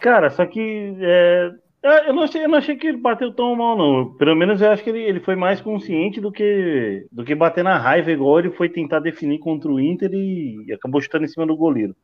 Cara, 0.00 0.30
só 0.30 0.46
que 0.46 0.96
é, 1.00 1.52
eu 1.82 2.12
não, 2.12 2.22
achei, 2.22 2.44
eu 2.44 2.48
não 2.48 2.58
achei 2.58 2.76
que 2.76 2.86
ele 2.86 2.98
bateu 2.98 3.32
tão 3.32 3.56
mal, 3.56 3.76
não. 3.76 4.14
Pelo 4.14 4.36
menos 4.36 4.60
eu 4.60 4.70
acho 4.70 4.84
que 4.84 4.90
ele, 4.90 5.00
ele 5.00 5.20
foi 5.20 5.34
mais 5.34 5.60
consciente 5.60 6.20
do 6.20 6.30
que, 6.30 7.06
do 7.10 7.24
que 7.24 7.34
bater 7.34 7.64
na 7.64 7.76
raiva, 7.76 8.12
igual 8.12 8.38
ele 8.38 8.52
foi 8.52 8.68
tentar 8.68 9.00
definir 9.00 9.38
contra 9.38 9.70
o 9.70 9.80
Inter 9.80 10.10
e, 10.12 10.64
e 10.66 10.72
acabou 10.72 11.00
chutando 11.00 11.24
em 11.24 11.28
cima 11.28 11.46
do 11.46 11.56
goleiro. 11.56 11.96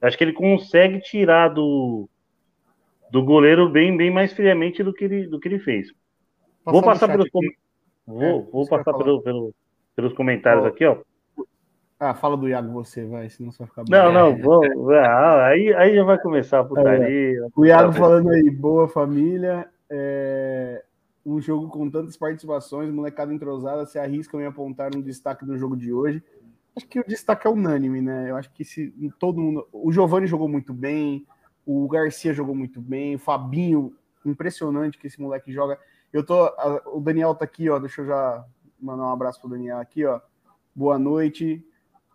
Acho 0.00 0.16
que 0.16 0.24
ele 0.24 0.32
consegue 0.32 1.00
tirar 1.00 1.48
do, 1.48 2.08
do 3.10 3.22
goleiro 3.24 3.68
bem, 3.68 3.96
bem 3.96 4.10
mais 4.10 4.32
friamente 4.32 4.82
do 4.82 4.92
que 4.92 5.04
ele, 5.04 5.26
do 5.26 5.40
que 5.40 5.48
ele 5.48 5.58
fez. 5.58 5.88
vou 6.64 6.82
passar 6.82 7.08
pelos, 7.08 7.28
vou, 8.06 8.22
é, 8.22 8.42
vou 8.52 8.68
passar 8.68 8.92
pelo, 8.94 9.22
pelo, 9.22 9.54
pelos 9.96 10.12
comentários 10.12 10.64
oh. 10.64 10.68
aqui, 10.68 10.84
ó. 10.84 10.98
Ah, 11.98 12.12
fala 12.12 12.36
do 12.36 12.48
Iago 12.48 12.72
você, 12.72 13.06
vai, 13.06 13.28
senão 13.30 13.52
você 13.52 13.58
vai 13.58 13.68
ficar 13.68 13.84
Não, 13.88 14.12
não, 14.12 14.36
vou, 14.36 14.92
ah, 14.92 15.46
aí, 15.46 15.72
aí 15.74 15.94
já 15.94 16.02
vai 16.02 16.18
começar 16.18 16.60
a 16.60 16.64
putaria. 16.64 17.38
É, 17.38 17.48
o 17.54 17.64
Iago 17.64 17.92
falando 17.92 18.30
aí, 18.30 18.50
boa 18.50 18.88
família. 18.88 19.68
É, 19.88 20.84
um 21.24 21.40
jogo 21.40 21.68
com 21.68 21.88
tantas 21.88 22.16
participações, 22.16 22.90
molecada 22.90 23.32
entrosada, 23.32 23.86
se 23.86 23.98
arriscam 23.98 24.40
em 24.40 24.46
apontar 24.46 24.94
um 24.94 25.00
destaque 25.00 25.44
do 25.44 25.56
jogo 25.56 25.76
de 25.76 25.92
hoje. 25.92 26.22
Acho 26.76 26.88
que 26.88 26.98
o 26.98 27.06
destaque 27.06 27.46
é 27.46 27.50
unânime, 27.50 28.02
né? 28.02 28.28
Eu 28.28 28.36
acho 28.36 28.50
que 28.52 28.64
se 28.64 28.92
todo 29.18 29.40
mundo. 29.40 29.66
O 29.72 29.92
Giovanni 29.92 30.26
jogou 30.26 30.48
muito 30.48 30.74
bem, 30.74 31.24
o 31.64 31.88
Garcia 31.88 32.34
jogou 32.34 32.54
muito 32.54 32.80
bem, 32.80 33.14
o 33.14 33.18
Fabinho, 33.18 33.94
impressionante 34.26 34.98
que 34.98 35.06
esse 35.06 35.20
moleque 35.20 35.52
joga. 35.52 35.78
Eu 36.12 36.24
tô. 36.24 36.52
O 36.92 37.00
Daniel 37.00 37.34
tá 37.34 37.44
aqui, 37.44 37.70
ó. 37.70 37.78
Deixa 37.78 38.02
eu 38.02 38.06
já 38.06 38.44
mandar 38.80 39.04
um 39.04 39.12
abraço 39.12 39.40
pro 39.40 39.48
Daniel 39.48 39.78
aqui, 39.78 40.04
ó. 40.04 40.20
Boa 40.74 40.98
noite. 40.98 41.64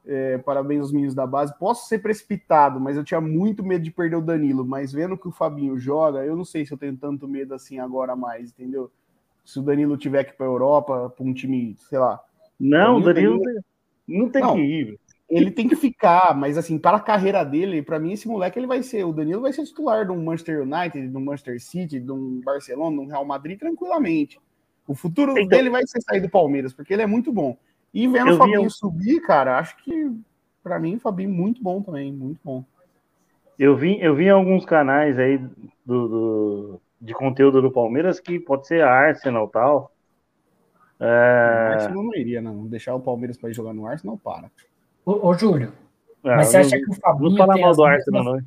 É, 0.05 0.37
parabéns 0.39 0.81
aos 0.81 0.91
meninos 0.91 1.13
da 1.13 1.27
base. 1.27 1.57
Posso 1.57 1.87
ser 1.87 1.99
precipitado, 1.99 2.79
mas 2.79 2.97
eu 2.97 3.03
tinha 3.03 3.21
muito 3.21 3.63
medo 3.63 3.83
de 3.83 3.91
perder 3.91 4.15
o 4.15 4.21
Danilo. 4.21 4.65
Mas 4.65 4.91
vendo 4.91 5.17
que 5.17 5.27
o 5.27 5.31
Fabinho 5.31 5.77
joga, 5.77 6.25
eu 6.25 6.35
não 6.35 6.45
sei 6.45 6.65
se 6.65 6.71
eu 6.71 6.77
tenho 6.77 6.95
tanto 6.97 7.27
medo 7.27 7.53
assim 7.53 7.79
agora 7.79 8.15
mais, 8.15 8.51
entendeu? 8.51 8.89
Se 9.45 9.59
o 9.59 9.61
Danilo 9.61 9.97
tiver 9.97 10.23
que 10.23 10.31
ir 10.31 10.35
para 10.35 10.45
a 10.45 10.49
Europa, 10.49 11.13
para 11.15 11.25
um 11.25 11.33
time, 11.33 11.75
sei 11.89 11.99
lá. 11.99 12.19
Não, 12.59 12.97
o 12.97 13.01
Danilo, 13.01 13.39
Danilo, 13.39 13.63
não 14.07 14.29
tem 14.29 14.41
não, 14.41 14.55
que 14.55 14.61
ir. 14.61 14.99
Ele 15.29 15.51
tem 15.51 15.67
que 15.67 15.75
ficar, 15.75 16.35
mas 16.35 16.57
assim, 16.57 16.79
para 16.79 16.97
a 16.97 17.01
carreira 17.01 17.43
dele, 17.43 17.83
para 17.83 17.99
mim, 17.99 18.13
esse 18.13 18.27
moleque 18.27 18.57
ele 18.57 18.65
vai 18.65 18.81
ser. 18.81 19.03
O 19.03 19.13
Danilo 19.13 19.41
vai 19.41 19.53
ser 19.53 19.63
titular 19.63 20.05
de 20.05 20.11
um 20.11 20.23
Manchester 20.23 20.63
United, 20.63 21.07
de 21.07 21.15
um 21.15 21.21
Manchester 21.21 21.61
City, 21.61 21.99
de 21.99 22.11
um 22.11 22.41
Barcelona, 22.41 22.97
de 22.97 23.03
um 23.03 23.07
Real 23.07 23.25
Madrid, 23.25 23.59
tranquilamente. 23.59 24.39
O 24.87 24.95
futuro 24.95 25.33
então, 25.33 25.47
dele 25.47 25.69
vai 25.69 25.85
ser 25.85 26.01
sair 26.01 26.19
do 26.19 26.29
Palmeiras, 26.29 26.73
porque 26.73 26.91
ele 26.91 27.03
é 27.03 27.07
muito 27.07 27.31
bom. 27.31 27.55
E 27.93 28.07
vendo 28.07 28.33
o 28.33 28.37
Fabinho 28.37 28.63
vi... 28.63 28.69
subir, 28.69 29.21
cara, 29.21 29.57
acho 29.57 29.75
que 29.77 30.11
para 30.63 30.79
mim 30.79 30.95
o 30.95 30.99
Fabinho 30.99 31.29
muito 31.29 31.61
bom 31.61 31.81
também, 31.81 32.11
muito 32.11 32.39
bom. 32.43 32.63
Eu 33.57 33.75
vi, 33.75 33.99
eu 34.01 34.15
vi 34.15 34.29
alguns 34.29 34.65
canais 34.65 35.19
aí 35.19 35.37
do, 35.85 36.07
do, 36.07 36.81
de 37.01 37.13
conteúdo 37.13 37.61
do 37.61 37.71
Palmeiras 37.71 38.19
que 38.19 38.39
pode 38.39 38.67
ser 38.67 38.83
Arsenal 38.83 39.47
e 39.47 39.51
tal. 39.51 39.91
É... 40.99 41.73
Arsenal 41.73 42.03
não 42.03 42.15
iria, 42.15 42.41
não. 42.41 42.65
Deixar 42.67 42.95
o 42.95 43.01
Palmeiras 43.01 43.37
para 43.37 43.49
ir 43.49 43.53
jogar 43.53 43.73
no 43.73 43.85
Arsenal, 43.85 44.17
para. 44.17 44.49
Ô, 45.05 45.29
ô 45.29 45.33
Júlio, 45.33 45.73
é, 46.23 46.35
mas 46.35 46.47
você 46.47 46.57
acha 46.57 46.77
que 46.77 46.89
o 46.89 46.93
Fabinho. 46.93 47.31
Não 47.31 47.37
fala 47.37 47.57
mal 47.57 47.75
do 47.75 47.83
Arsenal, 47.83 48.23
mesmas, 48.23 48.43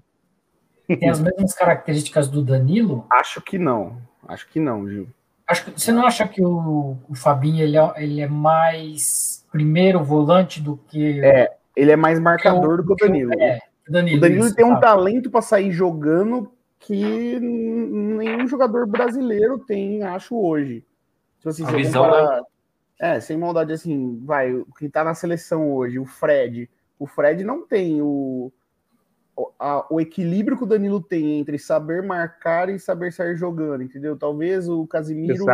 não. 0.88 0.96
Tem 0.98 1.08
as 1.08 1.20
mesmas 1.20 1.54
características 1.54 2.28
do 2.28 2.42
Danilo? 2.42 3.06
Acho 3.10 3.40
que 3.40 3.58
não. 3.58 3.96
Acho 4.26 4.48
que 4.48 4.60
não, 4.60 4.88
Gil. 4.88 5.08
Acho 5.46 5.64
que, 5.64 5.80
você 5.80 5.92
não 5.92 6.06
acha 6.06 6.26
que 6.26 6.42
o, 6.42 6.96
o 7.08 7.14
Fabinho 7.14 7.62
ele 7.62 7.76
é, 7.76 7.92
ele 7.96 8.20
é 8.20 8.28
mais 8.28 9.31
primeiro 9.52 10.02
volante 10.02 10.60
do 10.60 10.76
que. 10.76 11.24
É, 11.24 11.54
ele 11.76 11.92
é 11.92 11.96
mais 11.96 12.18
marcador 12.18 12.78
do 12.78 12.96
que 12.96 13.04
o 13.04 13.06
Danilo. 13.06 13.32
É, 13.40 13.60
Danilo, 13.88 14.16
o 14.16 14.20
Danilo 14.20 14.46
isso, 14.46 14.56
tem 14.56 14.64
um 14.64 14.80
talento 14.80 15.30
para 15.30 15.42
sair 15.42 15.70
jogando 15.70 16.50
que 16.78 17.38
nenhum 17.38 18.48
jogador 18.48 18.86
brasileiro 18.86 19.58
tem, 19.58 20.02
acho, 20.02 20.36
hoje. 20.36 20.84
Tipo 21.38 21.50
assim, 21.50 21.64
a 21.64 21.70
visão, 21.70 22.04
comparar... 22.04 22.36
né? 22.38 22.42
É, 23.00 23.20
sem 23.20 23.36
maldade, 23.36 23.72
assim, 23.72 24.20
vai, 24.24 24.52
o 24.52 24.66
que 24.78 24.88
tá 24.88 25.04
na 25.04 25.14
seleção 25.14 25.72
hoje, 25.72 25.98
o 25.98 26.04
Fred. 26.04 26.70
O 26.98 27.06
Fred 27.06 27.42
não 27.44 27.66
tem 27.66 28.00
o, 28.00 28.52
a, 29.58 29.86
o 29.90 30.00
equilíbrio 30.00 30.56
que 30.56 30.64
o 30.64 30.68
Danilo 30.68 31.00
tem 31.00 31.40
entre 31.40 31.58
saber 31.58 32.02
marcar 32.02 32.68
e 32.68 32.78
saber 32.78 33.12
sair 33.12 33.36
jogando, 33.36 33.82
entendeu? 33.82 34.16
Talvez 34.16 34.68
o 34.68 34.86
Casimiro 34.86 35.44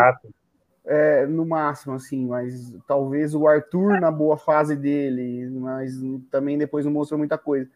é, 0.88 1.26
no 1.26 1.44
máximo, 1.44 1.94
assim, 1.94 2.26
mas 2.26 2.74
talvez 2.86 3.34
o 3.34 3.46
Arthur 3.46 4.00
na 4.00 4.10
boa 4.10 4.38
fase 4.38 4.74
dele, 4.74 5.46
mas 5.50 5.92
também 6.30 6.56
depois 6.56 6.86
não 6.86 6.92
mostrou 6.92 7.18
muita 7.18 7.36
coisa. 7.36 7.70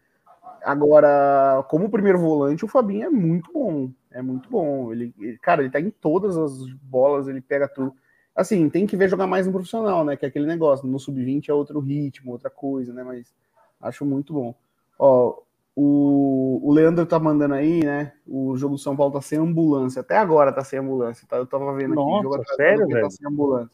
Agora, 0.63 1.63
como 1.69 1.91
primeiro 1.91 2.17
volante, 2.17 2.65
o 2.65 2.67
Fabinho 2.67 3.05
é 3.05 3.09
muito 3.09 3.53
bom, 3.53 3.91
é 4.11 4.21
muito 4.21 4.49
bom. 4.49 4.91
Ele, 4.91 5.13
cara, 5.41 5.61
ele 5.61 5.69
tá 5.69 5.79
em 5.79 5.91
todas 5.91 6.35
as 6.37 6.67
bolas, 6.81 7.27
ele 7.27 7.39
pega 7.39 7.67
tudo. 7.67 7.93
Assim, 8.35 8.67
tem 8.67 8.87
que 8.87 8.97
ver 8.97 9.09
jogar 9.09 9.27
mais 9.27 9.45
no 9.45 9.53
profissional, 9.53 10.03
né? 10.03 10.17
Que 10.17 10.25
é 10.25 10.29
aquele 10.29 10.47
negócio. 10.47 10.87
No 10.87 10.97
sub-20 10.97 11.49
é 11.49 11.53
outro 11.53 11.79
ritmo, 11.79 12.31
outra 12.31 12.49
coisa, 12.49 12.91
né? 12.91 13.03
Mas 13.03 13.31
acho 13.79 14.03
muito 14.05 14.33
bom. 14.33 14.55
Ó, 14.97 15.37
o, 15.75 16.59
o 16.63 16.71
Leandro 16.71 17.05
tá 17.05 17.19
mandando 17.19 17.55
aí, 17.55 17.83
né? 17.83 18.13
O 18.27 18.55
jogo 18.55 18.75
do 18.75 18.81
São 18.81 18.95
Paulo 18.95 19.13
tá 19.13 19.21
sem 19.21 19.39
ambulância. 19.39 20.01
Até 20.01 20.17
agora 20.17 20.51
tá 20.51 20.63
sem 20.63 20.79
ambulância. 20.79 21.27
Tá? 21.27 21.37
Eu 21.37 21.47
tava 21.47 21.73
vendo 21.73 21.93
aqui. 21.93 21.95
Nossa, 21.95 22.19
o 22.19 22.31
jogo 22.31 22.43
sério, 22.55 22.87
tá 22.87 22.93
velho? 22.93 23.01
Tá 23.01 23.09
sem 23.09 23.27
ambulância. 23.27 23.71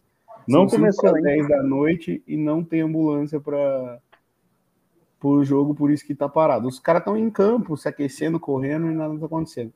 Não 0.48 0.68
São 0.68 0.79
começou 0.79 1.10
às 1.10 1.22
10 1.22 1.48
da 1.48 1.62
noite 1.62 2.24
e 2.25 2.38
não 2.38 2.63
tem 2.63 2.82
ambulância 2.82 3.39
para 3.39 4.00
o 5.22 5.44
jogo, 5.44 5.75
por 5.75 5.91
isso 5.91 6.06
que 6.06 6.15
tá 6.15 6.29
parado. 6.29 6.68
Os 6.68 6.79
caras 6.79 7.01
estão 7.01 7.18
em 7.18 7.29
campo, 7.29 7.75
se 7.75 7.88
aquecendo, 7.88 8.39
correndo 8.39 8.88
e 8.88 8.96
nada 8.96 9.20
tá 9.20 9.25
acontecendo. 9.25 9.74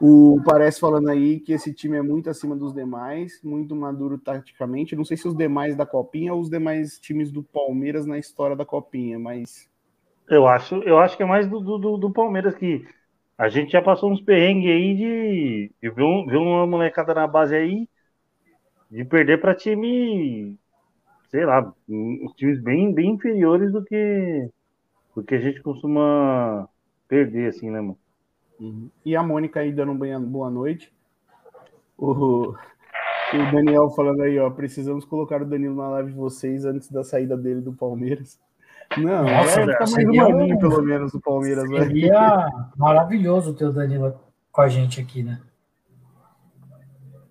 O 0.00 0.40
parece 0.44 0.80
falando 0.80 1.08
aí 1.08 1.38
que 1.38 1.52
esse 1.52 1.72
time 1.72 1.98
é 1.98 2.02
muito 2.02 2.28
acima 2.28 2.56
dos 2.56 2.74
demais, 2.74 3.40
muito 3.44 3.76
maduro 3.76 4.18
taticamente. 4.18 4.96
Não 4.96 5.04
sei 5.04 5.16
se 5.16 5.28
os 5.28 5.36
demais 5.36 5.76
da 5.76 5.86
Copinha 5.86 6.34
ou 6.34 6.40
os 6.40 6.50
demais 6.50 6.98
times 6.98 7.30
do 7.30 7.42
Palmeiras 7.42 8.06
na 8.06 8.18
história 8.18 8.56
da 8.56 8.64
Copinha, 8.64 9.18
mas 9.18 9.68
eu 10.28 10.46
acho, 10.46 10.76
eu 10.82 10.98
acho 10.98 11.16
que 11.16 11.22
é 11.22 11.26
mais 11.26 11.48
do, 11.48 11.60
do, 11.60 11.96
do 11.96 12.12
Palmeiras 12.12 12.54
que 12.54 12.86
a 13.36 13.48
gente 13.48 13.72
já 13.72 13.82
passou 13.82 14.10
uns 14.10 14.20
perrengues 14.20 14.70
aí 14.70 14.96
de, 14.96 15.72
de 15.82 15.90
ver, 15.90 16.02
um, 16.02 16.26
ver 16.26 16.36
uma 16.36 16.66
molecada 16.66 17.12
na 17.14 17.26
base 17.26 17.54
aí 17.54 17.88
de 18.90 19.04
perder 19.04 19.40
para 19.40 19.54
time, 19.54 20.56
sei 21.28 21.44
lá, 21.44 21.72
times 22.36 22.60
bem, 22.62 22.92
bem 22.92 23.10
inferiores 23.10 23.72
do 23.72 23.84
que 23.84 24.48
do 25.14 25.22
que 25.22 25.34
a 25.34 25.40
gente 25.40 25.62
costuma 25.62 26.68
perder, 27.08 27.48
assim, 27.48 27.70
né, 27.70 27.80
mano? 27.80 27.98
Uhum. 28.58 28.88
E 29.04 29.14
a 29.14 29.22
Mônica 29.22 29.60
aí 29.60 29.72
dando 29.72 29.92
um 29.92 30.20
boa 30.24 30.50
noite. 30.50 30.92
O, 31.96 32.48
o 32.48 33.52
Daniel 33.52 33.90
falando 33.90 34.22
aí, 34.22 34.38
ó, 34.38 34.50
precisamos 34.50 35.04
colocar 35.04 35.42
o 35.42 35.44
Danilo 35.44 35.76
na 35.76 35.88
live 35.88 36.10
de 36.10 36.16
vocês 36.16 36.64
antes 36.64 36.90
da 36.90 37.04
saída 37.04 37.36
dele 37.36 37.60
do 37.60 37.72
Palmeiras. 37.72 38.38
Não, 38.98 39.24
Nossa, 39.24 39.60
é, 39.60 39.66
ficar 39.66 39.90
mais 39.90 40.04
um 40.06 40.20
aninho, 40.20 40.58
pelo 40.58 40.82
menos, 40.82 41.12
do 41.12 41.20
Palmeiras. 41.20 41.68
Seria 41.68 42.12
né? 42.12 42.48
maravilhoso 42.76 43.54
ter 43.54 43.66
o 43.66 43.72
Danilo 43.72 44.14
com 44.52 44.60
a 44.60 44.68
gente 44.68 45.00
aqui, 45.00 45.22
né? 45.22 45.40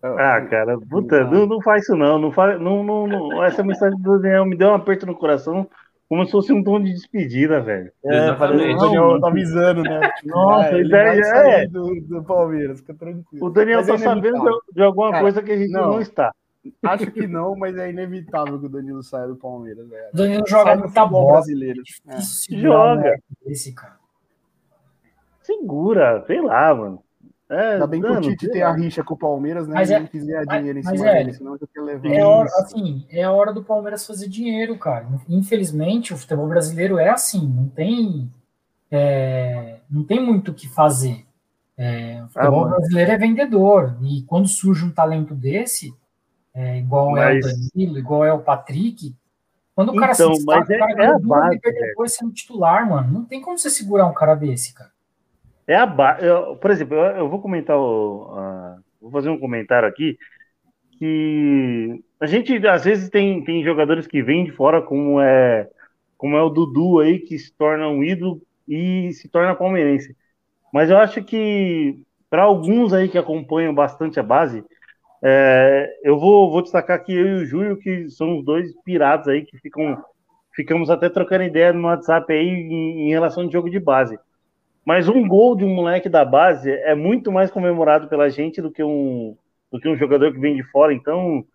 Ah, 0.03 0.41
cara, 0.49 0.77
puta, 0.89 1.23
não, 1.23 1.45
não 1.45 1.61
faz 1.61 1.83
isso 1.83 1.95
não. 1.95 2.19
Não, 2.19 2.29
faz, 2.29 2.59
não, 2.59 2.83
não, 2.83 3.07
não, 3.07 3.43
Essa 3.43 3.63
mensagem 3.63 3.97
do 3.97 4.19
Daniel 4.19 4.45
me 4.45 4.57
deu 4.57 4.69
um 4.69 4.73
aperto 4.73 5.05
no 5.05 5.15
coração. 5.15 5.65
como 6.09 6.25
se 6.25 6.31
fosse 6.31 6.51
um 6.51 6.61
tom 6.61 6.81
de 6.81 6.91
despedida, 6.91 7.61
velho. 7.61 7.89
É, 8.05 8.33
parece 8.33 8.73
o 8.73 8.77
Daniel 8.77 9.21
tá 9.21 9.27
avisando, 9.29 9.81
né? 9.81 10.01
Tipo, 10.17 10.27
Nossa, 10.27 10.69
ah, 10.69 10.77
ele 10.77 10.89
daí 10.89 11.05
vai 11.05 11.19
é. 11.19 11.23
sair 11.23 11.67
do, 11.69 12.01
do 12.01 12.23
Palmeiras, 12.23 12.81
fica 12.81 12.93
tranquilo. 12.93 13.45
O 13.45 13.49
Daniel 13.49 13.77
Mas 13.77 13.87
tá 13.87 13.93
é 13.93 13.97
sabendo 13.99 14.43
de, 14.43 14.73
de 14.73 14.83
alguma 14.83 15.11
Cara, 15.11 15.21
coisa 15.21 15.41
que 15.41 15.51
a 15.53 15.57
gente 15.57 15.71
não, 15.71 15.91
não. 15.91 16.01
está. 16.01 16.33
Acho 16.83 17.11
que 17.11 17.27
não, 17.27 17.55
mas 17.55 17.77
é 17.77 17.89
inevitável 17.89 18.59
que 18.59 18.65
o 18.65 18.69
Danilo 18.69 19.03
saia 19.03 19.27
do 19.27 19.35
Palmeiras. 19.35 19.85
O 20.13 20.15
Danilo 20.17 20.43
joga 20.47 20.63
Sai 20.71 20.73
muita 20.77 20.87
futebol 21.01 21.21
bola. 21.21 21.33
brasileiro. 21.33 21.81
É. 22.07 22.15
Um 22.17 22.59
Joga. 22.59 23.19
Esse, 23.45 23.73
cara. 23.73 23.97
Segura, 25.41 26.23
sei 26.25 26.41
lá, 26.41 26.73
mano. 26.73 27.03
É, 27.49 27.73
Ainda 27.73 27.85
bem 27.87 28.01
que 28.01 28.07
o 28.07 28.21
Tite 28.21 28.49
tem 28.49 28.63
lá. 28.63 28.69
a 28.69 28.73
rixa 28.73 29.03
com 29.03 29.13
o 29.13 29.17
Palmeiras, 29.17 29.67
né? 29.67 29.73
Mas 29.75 29.89
Ele 29.89 29.97
é- 29.97 29.99
não 29.99 30.07
quis 30.07 30.23
ganhar 30.25 30.43
mas- 30.45 30.57
dinheiro 30.57 30.79
em 30.79 30.83
cima 30.83 31.07
é- 31.09 31.13
dele, 31.17 31.33
senão 31.33 31.51
eu 31.53 31.59
já 31.59 31.67
tinha 31.67 31.83
levado. 31.85 32.07
É 32.13 32.19
a 32.21 32.27
hora, 32.27 32.49
assim, 32.57 33.05
é 33.09 33.23
a 33.23 33.31
hora 33.31 33.53
do 33.53 33.63
Palmeiras 33.63 34.07
fazer 34.07 34.27
dinheiro, 34.29 34.77
cara. 34.77 35.05
Infelizmente, 35.29 36.13
o 36.13 36.17
futebol 36.17 36.47
brasileiro 36.47 36.97
é 36.97 37.09
assim, 37.09 37.45
não 37.45 37.67
tem, 37.67 38.31
é, 38.89 39.79
não 39.89 40.03
tem 40.03 40.19
muito 40.25 40.51
o 40.51 40.53
que 40.53 40.67
fazer. 40.67 41.25
É, 41.77 42.23
o 42.23 42.29
futebol 42.29 42.61
mano. 42.61 42.75
brasileiro 42.77 43.11
é 43.11 43.17
vendedor, 43.17 43.97
e 44.01 44.21
quando 44.23 44.47
surge 44.47 44.85
um 44.85 44.91
talento 44.91 45.35
desse, 45.35 45.93
é, 46.53 46.77
igual 46.79 47.17
é 47.17 47.31
o 47.31 47.33
Mas- 47.35 47.69
Danilo, 47.73 47.97
igual 47.97 48.25
é 48.25 48.33
o 48.33 48.39
Patrick, 48.39 49.15
quando 49.75 49.89
o 49.89 49.95
cara 49.95 50.13
Então, 50.13 50.33
se 50.35 50.45
destaca, 50.45 50.59
mas 50.59 50.69
é- 50.69 50.75
o 50.75 50.79
cara 50.79 50.91
é 50.91 50.95
ganha 50.95 51.11
duas 51.19 51.23
base, 51.27 51.55
Libertadores 51.55 52.13
sendo 52.13 52.31
titular, 52.33 52.87
mano. 52.89 53.11
Não 53.11 53.25
tem 53.25 53.41
como 53.41 53.57
você 53.57 53.69
segurar 53.69 54.05
um 54.05 54.13
cara 54.13 54.35
desse, 54.35 54.73
cara. 54.73 54.91
É 55.65 55.75
a 55.75 55.85
ba... 55.85 56.17
eu, 56.19 56.55
por 56.57 56.69
exemplo, 56.71 56.95
eu, 56.95 57.03
eu 57.17 57.29
vou 57.29 57.41
comentar 57.41 57.77
o, 57.77 58.33
a- 58.37 58.77
vou 59.01 59.09
fazer 59.11 59.29
um 59.29 59.39
comentário 59.39 59.87
aqui 59.87 60.17
que 60.99 62.03
a 62.19 62.25
gente 62.25 62.65
às 62.67 62.83
vezes 62.85 63.09
tem, 63.09 63.43
tem 63.43 63.63
jogadores 63.63 64.05
que 64.07 64.21
vêm 64.21 64.45
de 64.45 64.51
fora 64.51 64.81
como 64.81 65.19
é 65.21 65.67
como 66.17 66.37
é 66.37 66.41
o 66.41 66.49
Dudu 66.49 66.99
aí 66.99 67.19
que 67.19 67.37
se 67.37 67.51
torna 67.53 67.87
um 67.89 68.01
ídolo 68.03 68.41
e 68.67 69.11
se 69.13 69.27
torna 69.27 69.55
palmeirense. 69.55 70.15
Mas 70.73 70.89
eu 70.89 70.97
acho 70.97 71.21
que 71.23 71.99
para 72.29 72.43
alguns 72.43 72.93
aí 72.93 73.09
que 73.09 73.17
acompanham 73.17 73.73
bastante 73.73 74.19
a 74.19 74.23
base, 74.23 74.63
é, 75.23 75.99
eu 76.03 76.19
vou, 76.19 76.51
vou 76.51 76.61
destacar 76.61 76.97
aqui 76.97 77.13
eu 77.13 77.27
e 77.27 77.33
o 77.43 77.45
Júlio 77.45 77.77
que 77.77 78.09
são 78.09 78.37
os 78.37 78.45
dois 78.45 78.73
piratas 78.83 79.29
aí 79.29 79.45
que 79.45 79.57
ficam 79.57 80.03
ficamos 80.55 80.89
até 80.89 81.09
trocando 81.09 81.43
ideia 81.43 81.73
no 81.73 81.87
WhatsApp 81.87 82.31
aí 82.31 82.47
em, 82.47 83.07
em 83.07 83.09
relação 83.09 83.45
de 83.45 83.53
jogo 83.53 83.69
de 83.69 83.79
base. 83.79 84.19
Mas 84.85 85.07
um 85.07 85.27
gol 85.27 85.55
de 85.55 85.63
um 85.63 85.73
moleque 85.73 86.09
da 86.09 86.25
base 86.25 86.69
é 86.69 86.93
muito 86.93 87.31
mais 87.31 87.49
comemorado 87.49 88.07
pela 88.07 88.29
gente 88.29 88.61
do 88.61 88.69
que 88.69 88.83
um, 88.83 89.35
do 89.71 89.79
que 89.79 89.87
um 89.87 89.95
jogador 89.95 90.31
que 90.33 90.39
vem 90.39 90.55
de 90.55 90.63
fora. 90.63 90.93
Então, 90.93 91.45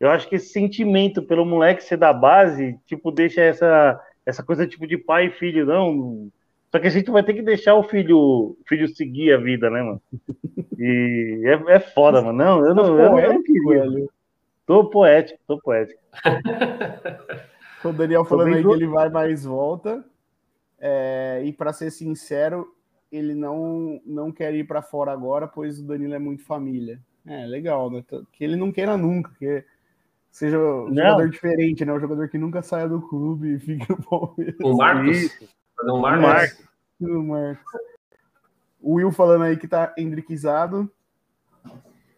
eu 0.00 0.10
acho 0.10 0.28
que 0.28 0.34
esse 0.34 0.48
sentimento 0.48 1.22
pelo 1.22 1.46
moleque 1.46 1.84
ser 1.84 1.96
da 1.96 2.12
base, 2.12 2.78
tipo, 2.84 3.12
deixa 3.12 3.40
essa, 3.40 4.00
essa 4.26 4.42
coisa 4.42 4.66
tipo 4.66 4.86
de 4.86 4.98
pai 4.98 5.26
e 5.26 5.30
filho, 5.30 5.64
não. 5.64 6.30
Só 6.74 6.80
que 6.80 6.88
a 6.88 6.90
gente 6.90 7.08
vai 7.08 7.22
ter 7.22 7.34
que 7.34 7.42
deixar 7.42 7.76
o 7.76 7.84
filho, 7.84 8.58
filho 8.66 8.88
seguir 8.88 9.32
a 9.32 9.36
vida, 9.36 9.70
né, 9.70 9.80
mano? 9.80 10.02
E 10.76 11.40
é, 11.44 11.76
é 11.76 11.78
foda, 11.78 12.20
mano. 12.20 12.36
Não, 12.36 12.66
eu 12.66 12.74
não, 12.74 12.98
eu 12.98 13.10
não, 13.10 13.20
eu 13.20 13.34
não 13.34 13.42
queria. 13.44 13.82
Velho. 13.82 14.10
Tô 14.66 14.90
poético, 14.90 15.38
tô 15.46 15.56
poético. 15.60 16.00
O 17.84 17.92
Daniel 17.92 18.24
falando 18.24 18.54
aí 18.54 18.62
que 18.62 18.70
ele 18.70 18.86
vai 18.86 19.10
mais 19.10 19.44
volta. 19.44 20.02
É, 20.80 21.42
e 21.44 21.52
para 21.52 21.70
ser 21.70 21.90
sincero, 21.90 22.74
ele 23.12 23.34
não, 23.34 24.00
não 24.06 24.32
quer 24.32 24.54
ir 24.54 24.66
para 24.66 24.80
fora 24.80 25.12
agora, 25.12 25.46
pois 25.46 25.78
o 25.78 25.86
Danilo 25.86 26.14
é 26.14 26.18
muito 26.18 26.42
família. 26.44 26.98
É, 27.26 27.44
legal, 27.44 27.90
né? 27.90 28.02
Que 28.32 28.42
ele 28.42 28.56
não 28.56 28.72
queira 28.72 28.96
nunca, 28.96 29.30
que 29.38 29.62
seja 30.30 30.58
um 30.58 30.88
Não. 30.88 30.94
jogador 30.94 31.28
diferente, 31.28 31.84
né? 31.84 31.92
Um 31.92 32.00
jogador 32.00 32.28
que 32.30 32.38
nunca 32.38 32.62
saia 32.62 32.88
do 32.88 33.02
clube 33.02 33.54
e 33.54 33.60
fique 33.60 33.86
no 33.88 34.02
Palmeiras. 34.02 34.56
O 34.60 34.76
Marcos? 34.76 35.16
Isso. 35.18 35.54
Fazer 35.76 35.90
um 35.90 35.94
O 35.96 36.00
Marcos? 36.00 36.68
Marcos. 37.00 37.64
O 38.80 38.94
Will 38.94 39.10
falando 39.12 39.42
aí 39.44 39.56
que 39.56 39.66
tá 39.68 39.94
endriquizado. 39.96 40.90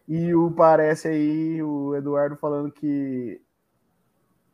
E 0.07 0.33
o 0.33 0.51
parece 0.51 1.07
aí, 1.07 1.61
o 1.61 1.95
Eduardo 1.95 2.35
falando 2.35 2.71
que 2.71 3.41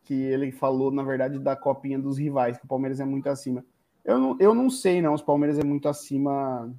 que 0.05 0.13
ele 0.22 0.51
falou, 0.51 0.91
na 0.91 1.01
verdade, 1.01 1.39
da 1.39 1.56
copinha 1.56 1.97
dos 1.97 2.17
rivais, 2.17 2.58
que 2.58 2.65
o 2.65 2.67
Palmeiras 2.67 2.99
é 2.99 3.06
muito 3.06 3.30
acima. 3.30 3.63
Eu 4.04 4.19
não, 4.19 4.38
eu 4.38 4.54
não 4.54 4.69
sei, 4.69 5.01
não. 5.01 5.13
Os 5.13 5.21
Palmeiras 5.21 5.58
é 5.58 5.63
muito 5.63 5.88
acima. 5.88 6.69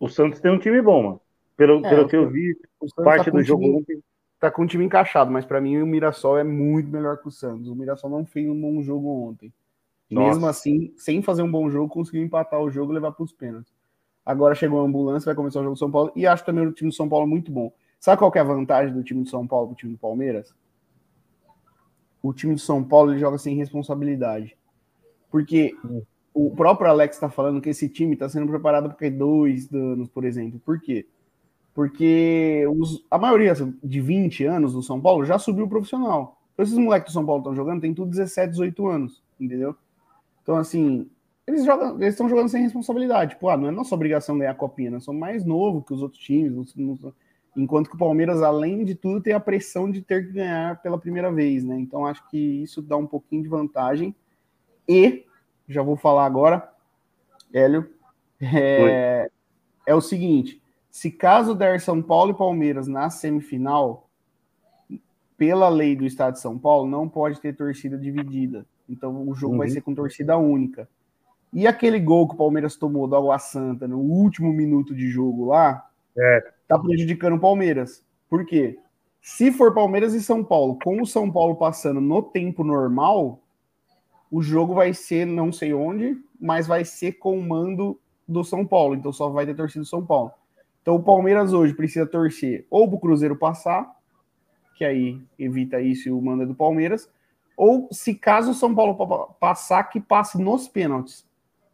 O 0.00 0.08
Santos 0.08 0.40
tem 0.40 0.50
um 0.50 0.58
time 0.58 0.82
bom, 0.82 1.02
mano. 1.04 1.20
Pelo, 1.56 1.86
É, 1.86 1.88
pelo 1.88 2.02
o 2.06 2.08
que 2.08 2.16
eu 2.16 2.28
vi, 2.28 2.58
O 2.80 2.88
Santos 2.88 3.04
parte 3.04 3.24
tá 3.26 3.30
do 3.30 3.36
um 3.38 3.42
jogo 3.44 3.62
time- 3.62 3.76
ontem. 3.76 4.02
tá 4.40 4.50
com 4.50 4.62
um 4.62 4.66
time 4.66 4.84
encaixado, 4.84 5.30
mas 5.30 5.44
para 5.44 5.60
mim 5.60 5.80
o 5.80 5.86
Mirassol 5.86 6.38
é 6.38 6.42
muito 6.44 6.90
melhor 6.90 7.18
que 7.18 7.28
o 7.28 7.30
Santos. 7.30 7.68
O 7.68 7.74
Mirassol 7.76 8.10
não 8.10 8.26
fez 8.26 8.48
um 8.48 8.60
bom 8.60 8.82
jogo 8.82 9.08
ontem. 9.28 9.52
Nossa. 10.10 10.28
Mesmo 10.28 10.46
assim, 10.46 10.92
sem 10.96 11.20
fazer 11.22 11.42
um 11.42 11.50
bom 11.50 11.68
jogo, 11.70 11.92
conseguiu 11.92 12.22
empatar 12.22 12.60
o 12.60 12.70
jogo 12.70 12.92
e 12.92 12.94
levar 12.94 13.12
para 13.12 13.24
os 13.24 13.32
pênaltis. 13.32 13.72
Agora 14.24 14.54
chegou 14.54 14.80
a 14.80 14.84
ambulância, 14.84 15.26
vai 15.26 15.34
começar 15.34 15.60
o 15.60 15.62
jogo 15.62 15.74
do 15.74 15.78
São 15.78 15.90
Paulo. 15.90 16.12
E 16.16 16.26
acho 16.26 16.44
também 16.44 16.66
o 16.66 16.72
time 16.72 16.90
do 16.90 16.96
São 16.96 17.08
Paulo 17.08 17.26
muito 17.26 17.50
bom. 17.50 17.72
Sabe 17.98 18.18
qual 18.18 18.32
é 18.34 18.38
a 18.38 18.44
vantagem 18.44 18.92
do 18.94 19.02
time 19.02 19.22
do 19.22 19.28
São 19.28 19.46
Paulo 19.46 19.68
pro 19.68 19.76
time 19.76 19.92
do 19.92 19.98
Palmeiras? 19.98 20.54
O 22.22 22.32
time 22.32 22.54
do 22.54 22.60
São 22.60 22.82
Paulo 22.82 23.12
ele 23.12 23.20
joga 23.20 23.38
sem 23.38 23.56
responsabilidade. 23.56 24.56
Porque 25.30 25.76
o 26.34 26.50
próprio 26.54 26.90
Alex 26.90 27.16
está 27.16 27.28
falando 27.28 27.60
que 27.60 27.70
esse 27.70 27.88
time 27.88 28.14
está 28.14 28.28
sendo 28.28 28.48
preparado 28.48 28.92
para 28.94 29.10
dois 29.10 29.72
anos, 29.72 30.08
por 30.08 30.24
exemplo. 30.24 30.60
Por 30.64 30.80
quê? 30.80 31.06
Porque 31.74 32.64
os- 32.78 33.04
a 33.10 33.18
maioria 33.18 33.54
de 33.82 34.00
20 34.00 34.44
anos 34.44 34.72
do 34.72 34.82
São 34.82 35.00
Paulo 35.00 35.24
já 35.24 35.38
subiu 35.38 35.68
profissional. 35.68 36.40
Então, 36.54 36.64
esses 36.64 36.78
moleques 36.78 37.12
do 37.12 37.14
São 37.14 37.24
Paulo 37.26 37.40
estão 37.42 37.54
jogando, 37.54 37.80
tem 37.82 37.92
tudo 37.94 38.10
17, 38.10 38.50
18 38.50 38.86
anos, 38.86 39.22
entendeu? 39.38 39.76
Então, 40.46 40.58
assim, 40.58 41.10
eles 41.44 41.64
jogam, 41.64 41.96
eles 41.96 42.14
estão 42.14 42.28
jogando 42.28 42.48
sem 42.48 42.62
responsabilidade. 42.62 43.32
Tipo, 43.32 43.48
ah, 43.48 43.56
não 43.56 43.66
é 43.66 43.72
nossa 43.72 43.92
obrigação 43.96 44.38
ganhar 44.38 44.52
a 44.52 44.54
copinha, 44.54 44.92
nós 44.92 45.02
somos 45.02 45.18
mais 45.18 45.44
novos 45.44 45.84
que 45.84 45.92
os 45.92 46.00
outros 46.00 46.22
times. 46.22 46.72
enquanto 47.56 47.90
que 47.90 47.96
o 47.96 47.98
Palmeiras, 47.98 48.40
além 48.40 48.84
de 48.84 48.94
tudo, 48.94 49.20
tem 49.20 49.32
a 49.32 49.40
pressão 49.40 49.90
de 49.90 50.00
ter 50.00 50.24
que 50.24 50.34
ganhar 50.34 50.80
pela 50.80 50.98
primeira 50.98 51.32
vez, 51.32 51.64
né? 51.64 51.76
Então, 51.76 52.06
acho 52.06 52.24
que 52.28 52.38
isso 52.38 52.80
dá 52.80 52.96
um 52.96 53.08
pouquinho 53.08 53.42
de 53.42 53.48
vantagem. 53.48 54.14
E, 54.88 55.24
já 55.68 55.82
vou 55.82 55.96
falar 55.96 56.26
agora, 56.26 56.72
Hélio, 57.52 57.90
é, 58.40 59.28
é 59.84 59.94
o 59.96 60.00
seguinte: 60.00 60.62
se 60.92 61.10
caso 61.10 61.56
der 61.56 61.80
São 61.80 62.00
Paulo 62.00 62.30
e 62.30 62.38
Palmeiras 62.38 62.86
na 62.86 63.10
semifinal, 63.10 64.08
pela 65.36 65.68
lei 65.68 65.96
do 65.96 66.06
Estado 66.06 66.34
de 66.34 66.40
São 66.40 66.56
Paulo, 66.56 66.88
não 66.88 67.08
pode 67.08 67.40
ter 67.40 67.56
torcida 67.56 67.98
dividida. 67.98 68.64
Então 68.88 69.28
o 69.28 69.34
jogo 69.34 69.56
vai 69.58 69.68
Uhum. 69.68 69.72
ser 69.74 69.80
com 69.80 69.94
torcida 69.94 70.36
única. 70.36 70.88
E 71.52 71.66
aquele 71.66 71.98
gol 71.98 72.28
que 72.28 72.34
o 72.34 72.38
Palmeiras 72.38 72.76
tomou 72.76 73.06
do 73.06 73.16
Água 73.16 73.38
Santa 73.38 73.86
no 73.88 73.98
último 73.98 74.52
minuto 74.52 74.94
de 74.94 75.08
jogo 75.08 75.46
lá, 75.46 75.88
É. 76.16 76.52
tá 76.68 76.78
prejudicando 76.78 77.34
o 77.36 77.40
Palmeiras. 77.40 78.04
Por 78.28 78.44
quê? 78.44 78.78
Se 79.20 79.50
for 79.50 79.74
Palmeiras 79.74 80.14
e 80.14 80.22
São 80.22 80.44
Paulo, 80.44 80.78
com 80.84 81.00
o 81.00 81.06
São 81.06 81.30
Paulo 81.30 81.56
passando 81.56 82.00
no 82.00 82.22
tempo 82.22 82.62
normal, 82.62 83.40
o 84.30 84.42
jogo 84.42 84.74
vai 84.74 84.92
ser 84.94 85.24
não 85.26 85.50
sei 85.52 85.72
onde, 85.72 86.16
mas 86.40 86.66
vai 86.66 86.84
ser 86.84 87.12
com 87.12 87.38
o 87.38 87.42
mando 87.42 87.98
do 88.28 88.44
São 88.44 88.64
Paulo. 88.66 88.94
Então 88.94 89.12
só 89.12 89.28
vai 89.30 89.46
ter 89.46 89.54
torcida 89.54 89.80
do 89.82 89.86
São 89.88 90.04
Paulo. 90.04 90.30
Então 90.82 90.94
o 90.96 91.02
Palmeiras 91.02 91.52
hoje 91.52 91.74
precisa 91.74 92.06
torcer 92.06 92.66
ou 92.70 92.88
pro 92.88 92.98
Cruzeiro 93.00 93.36
passar, 93.36 93.96
que 94.76 94.84
aí 94.84 95.20
evita 95.38 95.80
isso 95.80 96.08
e 96.08 96.12
o 96.12 96.20
mando 96.20 96.42
é 96.42 96.46
do 96.46 96.54
Palmeiras, 96.54 97.10
ou 97.56 97.88
se 97.90 98.14
caso 98.14 98.50
o 98.50 98.54
São 98.54 98.74
Paulo 98.74 98.94
pa- 98.96 99.26
passar, 99.40 99.84
que 99.84 100.00
passe 100.00 100.40
nos 100.40 100.68
pênaltis. 100.68 101.24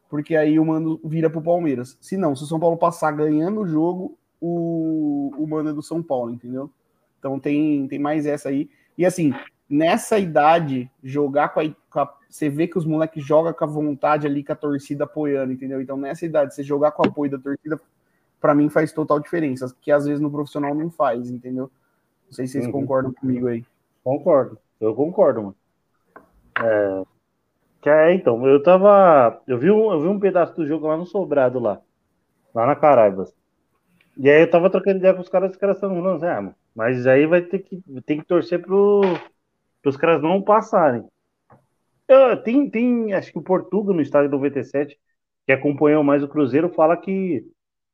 Porque 0.09 0.37
aí 0.37 0.59
o 0.59 0.64
mando 0.64 1.01
vira 1.05 1.29
pro 1.31 1.40
Palmeiras. 1.42 1.97
Se 2.01 2.16
não, 2.16 2.37
se 2.37 2.45
o 2.45 2.47
São 2.47 2.61
Paulo 2.61 2.77
passar 2.77 3.11
ganhando 3.12 3.61
o 3.62 3.66
jogo, 3.66 4.16
o, 4.40 5.33
o 5.38 5.47
mando 5.47 5.71
é 5.71 5.73
do 5.73 5.83
São 5.83 6.03
Paulo, 6.03 6.31
entendeu? 6.31 6.71
Então 7.18 7.38
tem, 7.40 7.87
tem 7.88 7.99
mais 7.99 8.27
essa 8.27 8.49
aí. 8.51 8.68
E 8.99 9.07
assim, 9.07 9.33
nessa 9.68 10.18
idade, 10.18 10.90
jogar 11.03 11.49
com 11.49 11.61
a, 11.61 11.64
com 11.90 12.01
a- 12.01 12.14
Você 12.29 12.49
vê 12.51 12.66
que 12.68 12.77
os 12.77 12.85
moleques 12.85 13.25
jogam 13.25 13.53
com 13.55 13.64
a 13.64 13.66
vontade 13.66 14.27
ali, 14.27 14.45
com 14.45 14.53
a 14.53 14.57
torcida 14.57 15.05
apoiando, 15.05 15.53
entendeu? 15.53 15.81
Então 15.81 15.97
nessa 15.97 16.27
idade, 16.27 16.55
você 16.55 16.62
jogar 16.62 16.92
com 16.92 17.03
o 17.03 17.07
apoio 17.09 17.31
da 17.31 17.38
torcida, 17.38 17.81
pra 18.40 18.55
mim 18.55 18.68
faz 18.68 18.92
total 18.92 19.18
diferença. 19.18 19.75
Que 19.81 19.90
às 19.90 20.05
vezes 20.05 20.21
no 20.21 20.31
profissional 20.31 20.75
não 20.75 20.90
faz, 20.90 21.31
entendeu? 21.31 21.71
Não 22.27 22.33
sei 22.33 22.47
se 22.47 22.53
vocês 22.53 22.66
Uhum. 22.66 22.73
concordam 22.73 23.12
comigo 23.14 23.47
aí. 23.47 23.64
Concordo, 24.05 24.59
eu 24.81 24.95
concordo, 24.95 25.42
mano. 25.42 25.57
É, 26.59 27.05
que 27.83 27.91
é, 27.91 28.15
então, 28.15 28.47
eu 28.47 28.62
tava. 28.62 29.43
Eu 29.47 29.59
vi, 29.59 29.71
um, 29.71 29.93
eu 29.93 30.01
vi 30.01 30.09
um 30.09 30.21
pedaço 30.21 30.55
do 30.57 30.67
jogo 30.67 30.87
lá 30.87 30.97
no 30.97 31.07
Sobrado, 31.07 31.59
lá. 31.59 31.81
Lá 32.55 32.67
na 32.67 32.77
Caraibas. 32.77 33.35
E 34.17 34.31
aí 34.31 34.43
eu 34.43 34.51
tava 34.51 34.71
trocando 34.71 34.99
ideia 34.99 35.15
com 35.15 35.21
os 35.23 35.29
caras, 35.29 35.53
os 35.53 35.57
caras 35.57 35.77
estavam 35.77 35.97
falando 35.97 36.17
assim, 36.25 36.27
ah, 36.51 36.55
mas 36.75 37.07
aí 37.07 37.27
vai 37.27 37.43
ter 37.43 37.61
que, 37.61 37.83
tem 38.07 38.21
que 38.21 38.27
torcer 38.27 38.61
pro, 38.62 39.03
pros 39.83 39.97
caras 39.97 40.23
não 40.23 40.43
passarem. 40.43 41.05
Eu, 42.09 42.43
tem, 42.43 42.69
tem, 42.71 43.15
acho 43.15 43.33
que 43.33 43.38
o 43.38 43.43
Portuga 43.43 43.93
no 43.93 44.03
estádio 44.03 44.31
97, 44.31 44.99
que 45.47 45.53
acompanhou 45.53 46.05
mais 46.05 46.23
o 46.23 46.29
Cruzeiro, 46.29 46.69
fala 46.71 46.97
que 46.97 47.45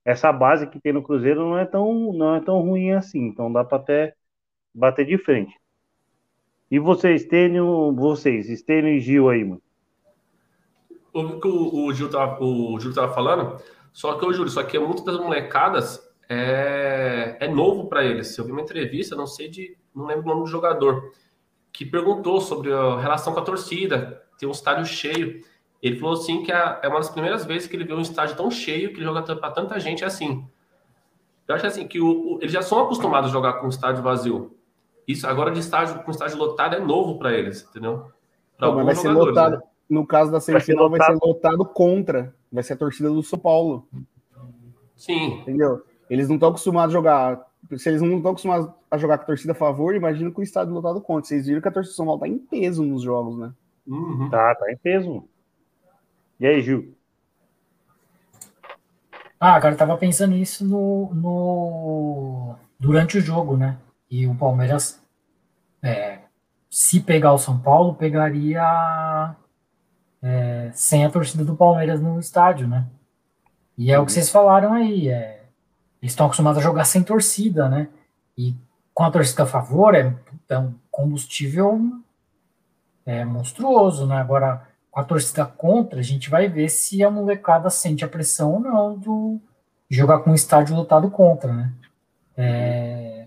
essa 0.04 0.32
base 0.32 0.66
que 0.68 0.80
tem 0.80 0.92
no 0.92 1.02
Cruzeiro 1.02 1.40
não 1.40 1.58
é 1.58 1.66
tão, 1.66 2.12
não 2.12 2.36
é 2.36 2.40
tão 2.40 2.60
ruim 2.60 2.92
assim, 2.92 3.20
então 3.26 3.52
dá 3.52 3.64
pra 3.64 3.78
até 3.78 4.14
bater 4.74 5.06
de 5.06 5.18
frente. 5.18 5.54
E 6.70 6.78
vocês, 6.78 7.22
Stênio, 7.22 7.92
vocês, 7.94 8.46
Stênio 8.60 8.92
e 8.92 9.00
Gil 9.00 9.28
aí, 9.28 9.42
mano. 9.44 9.62
o 11.14 11.40
que 11.40 11.48
o, 11.48 11.86
o 11.86 11.94
Gil 11.94 12.10
tava, 12.10 12.42
o 12.44 12.78
Júlio 12.78 12.94
tava 12.94 13.14
falando, 13.14 13.60
só 13.92 14.14
que, 14.14 14.26
o 14.26 14.32
Júlio, 14.32 14.50
só 14.50 14.62
que 14.62 14.78
muitas 14.78 15.04
das 15.04 15.18
molecadas 15.18 16.00
é, 16.28 17.36
é 17.40 17.48
novo 17.48 17.88
para 17.88 18.04
eles. 18.04 18.36
Eu 18.36 18.44
vi 18.44 18.52
uma 18.52 18.60
entrevista, 18.60 19.16
não 19.16 19.26
sei 19.26 19.48
de, 19.48 19.76
não 19.94 20.06
lembro 20.06 20.24
o 20.24 20.28
nome 20.28 20.42
do 20.42 20.50
jogador, 20.50 21.10
que 21.72 21.86
perguntou 21.86 22.40
sobre 22.40 22.72
a 22.72 23.00
relação 23.00 23.32
com 23.32 23.40
a 23.40 23.44
torcida, 23.44 24.22
ter 24.38 24.46
um 24.46 24.50
estádio 24.50 24.84
cheio. 24.84 25.42
Ele 25.82 25.98
falou 25.98 26.14
assim 26.14 26.42
que 26.42 26.52
é, 26.52 26.80
é 26.82 26.88
uma 26.88 26.98
das 26.98 27.10
primeiras 27.10 27.44
vezes 27.44 27.66
que 27.66 27.76
ele 27.76 27.84
vê 27.84 27.94
um 27.94 28.00
estádio 28.00 28.36
tão 28.36 28.50
cheio 28.50 28.90
que 28.90 28.96
ele 28.96 29.04
joga 29.04 29.22
para 29.22 29.50
tanta 29.50 29.80
gente 29.80 30.04
assim. 30.04 30.46
Eu 31.46 31.54
acho 31.54 31.66
assim 31.66 31.88
que 31.88 31.98
o, 31.98 32.34
o, 32.34 32.38
eles 32.42 32.52
já 32.52 32.60
são 32.60 32.80
acostumados 32.82 33.30
a 33.30 33.32
jogar 33.32 33.54
com 33.54 33.68
estádio 33.68 34.02
vazio. 34.02 34.57
Isso 35.08 35.26
agora 35.26 35.50
de 35.50 35.58
estádio 35.58 36.02
com 36.02 36.10
estádio 36.10 36.36
lotado 36.36 36.76
é 36.76 36.78
novo 36.78 37.18
para 37.18 37.32
eles, 37.32 37.66
entendeu? 37.68 38.12
Pra 38.58 38.68
Não, 38.68 38.84
vai 38.84 38.94
ser 38.94 39.08
lotado. 39.08 39.56
Né? 39.56 39.62
No 39.88 40.06
caso 40.06 40.30
da 40.30 40.38
semifinal, 40.38 40.90
vai 40.90 41.00
ser, 41.00 41.06
vai 41.06 41.16
ser 41.16 41.26
lotado 41.26 41.64
contra. 41.64 42.34
Vai 42.52 42.62
ser 42.62 42.74
a 42.74 42.76
torcida 42.76 43.08
do 43.08 43.22
São 43.22 43.38
Paulo. 43.38 43.88
Sim. 44.94 45.38
Entendeu? 45.40 45.82
Eles 46.10 46.28
não 46.28 46.36
estão 46.36 46.50
acostumados 46.50 46.94
a 46.94 46.98
jogar. 46.98 47.48
Se 47.78 47.88
eles 47.88 48.02
não 48.02 48.18
estão 48.18 48.32
acostumados 48.32 48.68
a 48.90 48.98
jogar 48.98 49.16
com 49.16 49.24
a 49.24 49.26
torcida 49.26 49.52
a 49.52 49.56
favor, 49.56 49.94
imagina 49.94 50.30
com 50.30 50.42
o 50.42 50.44
estádio 50.44 50.74
lotado 50.74 51.00
contra. 51.00 51.26
Vocês 51.26 51.46
viram 51.46 51.62
que 51.62 51.68
a 51.68 51.72
torcida 51.72 51.94
do 51.94 51.96
São 51.96 52.04
Paulo 52.04 52.20
tá 52.20 52.28
em 52.28 52.38
peso 52.38 52.84
nos 52.84 53.02
jogos, 53.02 53.38
né? 53.38 53.50
Uhum. 53.86 54.28
Tá, 54.28 54.54
tá 54.54 54.70
em 54.70 54.76
peso. 54.76 55.24
E 56.38 56.46
aí, 56.46 56.60
Gil? 56.60 56.94
Ah, 59.40 59.58
cara, 59.58 59.72
eu 59.72 59.78
tava 59.78 59.96
pensando 59.96 60.34
nisso 60.34 60.66
no, 60.66 61.14
no, 61.14 62.56
durante 62.78 63.16
o 63.16 63.20
jogo, 63.22 63.56
né? 63.56 63.78
E 64.10 64.26
o 64.26 64.34
Palmeiras, 64.34 65.00
é, 65.82 66.20
se 66.70 67.00
pegar 67.00 67.32
o 67.32 67.38
São 67.38 67.58
Paulo, 67.58 67.94
pegaria 67.94 69.34
é, 70.22 70.70
sem 70.72 71.04
a 71.04 71.10
torcida 71.10 71.44
do 71.44 71.56
Palmeiras 71.56 72.00
no 72.00 72.18
estádio, 72.18 72.66
né? 72.66 72.86
E 73.76 73.92
é 73.92 73.98
o 73.98 74.04
que 74.04 74.12
vocês 74.12 74.30
falaram 74.30 74.72
aí, 74.72 75.08
é, 75.08 75.44
eles 76.02 76.12
estão 76.12 76.26
acostumados 76.26 76.58
a 76.58 76.62
jogar 76.62 76.84
sem 76.84 77.02
torcida, 77.02 77.68
né? 77.68 77.88
E 78.36 78.54
com 78.94 79.04
a 79.04 79.10
torcida 79.10 79.44
a 79.44 79.46
favor 79.46 79.94
é, 79.94 80.14
é 80.48 80.58
um 80.58 80.74
combustível 80.90 81.80
é, 83.06 83.24
monstruoso, 83.24 84.06
né? 84.06 84.16
Agora, 84.16 84.66
com 84.90 85.00
a 85.00 85.04
torcida 85.04 85.44
contra, 85.44 86.00
a 86.00 86.02
gente 86.02 86.28
vai 86.28 86.48
ver 86.48 86.68
se 86.68 87.02
a 87.04 87.10
molecada 87.10 87.70
sente 87.70 88.04
a 88.04 88.08
pressão 88.08 88.54
ou 88.54 88.60
não 88.60 88.98
do 88.98 89.40
jogar 89.88 90.18
com 90.20 90.32
o 90.32 90.34
estádio 90.34 90.76
lotado 90.76 91.10
contra, 91.10 91.52
né? 91.52 91.72
É, 92.36 93.17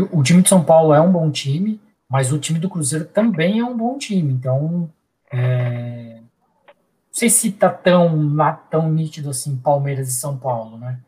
o 0.00 0.22
time 0.22 0.42
de 0.42 0.48
São 0.48 0.62
Paulo 0.62 0.92
é 0.92 1.00
um 1.00 1.10
bom 1.10 1.30
time, 1.30 1.80
mas 2.08 2.32
o 2.32 2.38
time 2.38 2.58
do 2.58 2.68
Cruzeiro 2.68 3.06
também 3.06 3.60
é 3.60 3.64
um 3.64 3.76
bom 3.76 3.96
time, 3.98 4.32
então 4.32 4.90
é, 5.32 6.18
não 6.20 6.74
sei 7.10 7.30
se 7.30 7.52
tá 7.52 7.70
tão, 7.70 8.36
tão 8.70 8.90
nítido 8.90 9.30
assim 9.30 9.56
Palmeiras 9.56 10.08
e 10.08 10.12
São 10.12 10.36
Paulo, 10.36 10.78
né? 10.78 11.00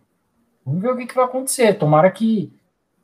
Vamos 0.65 0.83
ver 0.83 0.91
o 0.91 0.97
que, 0.97 1.07
que 1.07 1.15
vai 1.15 1.25
acontecer. 1.25 1.75
Tomara 1.75 2.11
que, 2.11 2.53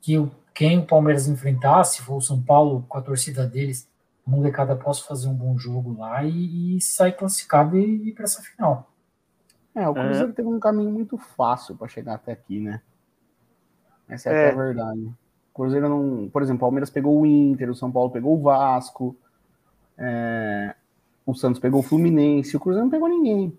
que 0.01 0.13
quem 0.53 0.79
o 0.79 0.85
Palmeiras 0.85 1.27
enfrentar, 1.27 1.83
se 1.83 2.01
for 2.01 2.17
o 2.17 2.21
São 2.21 2.41
Paulo 2.41 2.85
com 2.87 2.97
a 2.97 3.01
torcida 3.01 3.45
deles, 3.47 3.89
a 4.25 4.29
molecada 4.29 4.75
possa 4.75 5.03
fazer 5.03 5.27
um 5.27 5.33
bom 5.33 5.57
jogo 5.57 5.97
lá 5.99 6.23
e, 6.23 6.77
e 6.77 6.81
sair 6.81 7.13
classificado 7.13 7.77
e 7.77 8.09
ir 8.09 8.13
para 8.13 8.23
essa 8.25 8.41
final. 8.41 8.91
É, 9.73 9.87
o 9.89 9.93
Cruzeiro 9.93 10.29
é. 10.29 10.33
teve 10.33 10.47
um 10.47 10.59
caminho 10.59 10.91
muito 10.91 11.17
fácil 11.17 11.75
para 11.75 11.87
chegar 11.87 12.15
até 12.15 12.31
aqui, 12.31 12.59
né? 12.59 12.81
Essa 14.07 14.29
é, 14.29 14.49
é. 14.49 14.51
a 14.51 14.55
verdade. 14.55 15.11
O 15.55 15.61
Cruzeiro 15.61 15.87
não. 15.87 16.29
Por 16.29 16.41
exemplo, 16.41 16.57
o 16.57 16.67
Palmeiras 16.67 16.89
pegou 16.89 17.21
o 17.21 17.25
Inter, 17.25 17.71
o 17.71 17.75
São 17.75 17.89
Paulo 17.89 18.11
pegou 18.11 18.35
o 18.35 18.41
Vasco, 18.41 19.15
é, 19.97 20.75
o 21.25 21.33
Santos 21.33 21.61
pegou 21.61 21.79
o 21.79 21.83
Fluminense, 21.83 22.57
o 22.57 22.59
Cruzeiro 22.59 22.83
não 22.83 22.91
pegou 22.91 23.07
ninguém. 23.07 23.57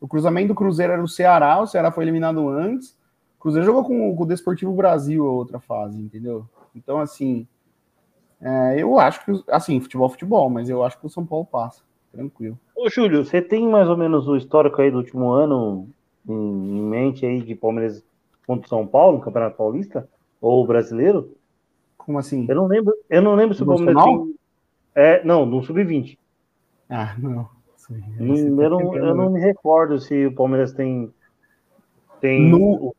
O 0.00 0.06
cruzamento 0.06 0.48
do 0.48 0.54
Cruzeiro 0.54 0.92
era 0.92 1.02
o 1.02 1.08
Ceará, 1.08 1.60
o 1.60 1.66
Ceará 1.66 1.90
foi 1.90 2.04
eliminado 2.04 2.48
antes. 2.48 2.96
O 3.36 3.40
Cruzeiro 3.40 3.66
jogou 3.66 3.84
com, 3.84 4.14
com 4.14 4.22
o 4.22 4.26
Desportivo 4.26 4.72
Brasil 4.72 5.26
a 5.26 5.32
outra 5.32 5.58
fase, 5.58 6.00
entendeu? 6.00 6.46
Então, 6.72 7.00
assim, 7.00 7.48
é, 8.40 8.80
eu 8.80 8.98
acho 9.00 9.24
que, 9.24 9.44
assim, 9.48 9.80
futebol, 9.80 10.08
futebol, 10.08 10.48
mas 10.48 10.70
eu 10.70 10.84
acho 10.84 11.00
que 11.00 11.06
o 11.06 11.10
São 11.10 11.26
Paulo 11.26 11.44
passa, 11.44 11.82
tranquilo. 12.12 12.56
Ô, 12.76 12.88
Júlio, 12.88 13.24
você 13.24 13.42
tem 13.42 13.68
mais 13.68 13.88
ou 13.88 13.96
menos 13.96 14.28
o 14.28 14.36
histórico 14.36 14.80
aí 14.80 14.90
do 14.90 14.98
último 14.98 15.30
ano 15.30 15.88
em, 16.28 16.78
em 16.78 16.82
mente 16.82 17.26
aí 17.26 17.40
de 17.40 17.56
Palmeiras 17.56 18.04
contra 18.46 18.68
São 18.68 18.86
Paulo, 18.86 19.18
no 19.18 19.24
Campeonato 19.24 19.56
Paulista? 19.56 20.08
Ou 20.40 20.66
brasileiro? 20.66 21.36
Como 21.96 22.18
assim? 22.18 22.46
Eu 22.48 22.56
não 22.56 22.66
lembro, 22.66 22.94
eu 23.10 23.22
não 23.22 23.34
lembro 23.34 23.54
se 23.54 23.62
o 23.62 23.66
Palmeiras 23.66 24.04
tem. 24.04 24.34
É, 24.94 25.24
não, 25.24 25.44
no 25.44 25.62
Sub-20. 25.62 26.18
Ah, 26.88 27.14
não. 27.18 27.48
não 28.18 28.62
eu, 28.62 28.70
não, 28.70 28.96
eu 28.96 29.14
não 29.14 29.30
me 29.30 29.40
recordo 29.40 29.98
se 29.98 30.26
o 30.26 30.34
Palmeiras 30.34 30.72
tem. 30.72 31.12
tem 32.20 32.48
no, 32.48 32.94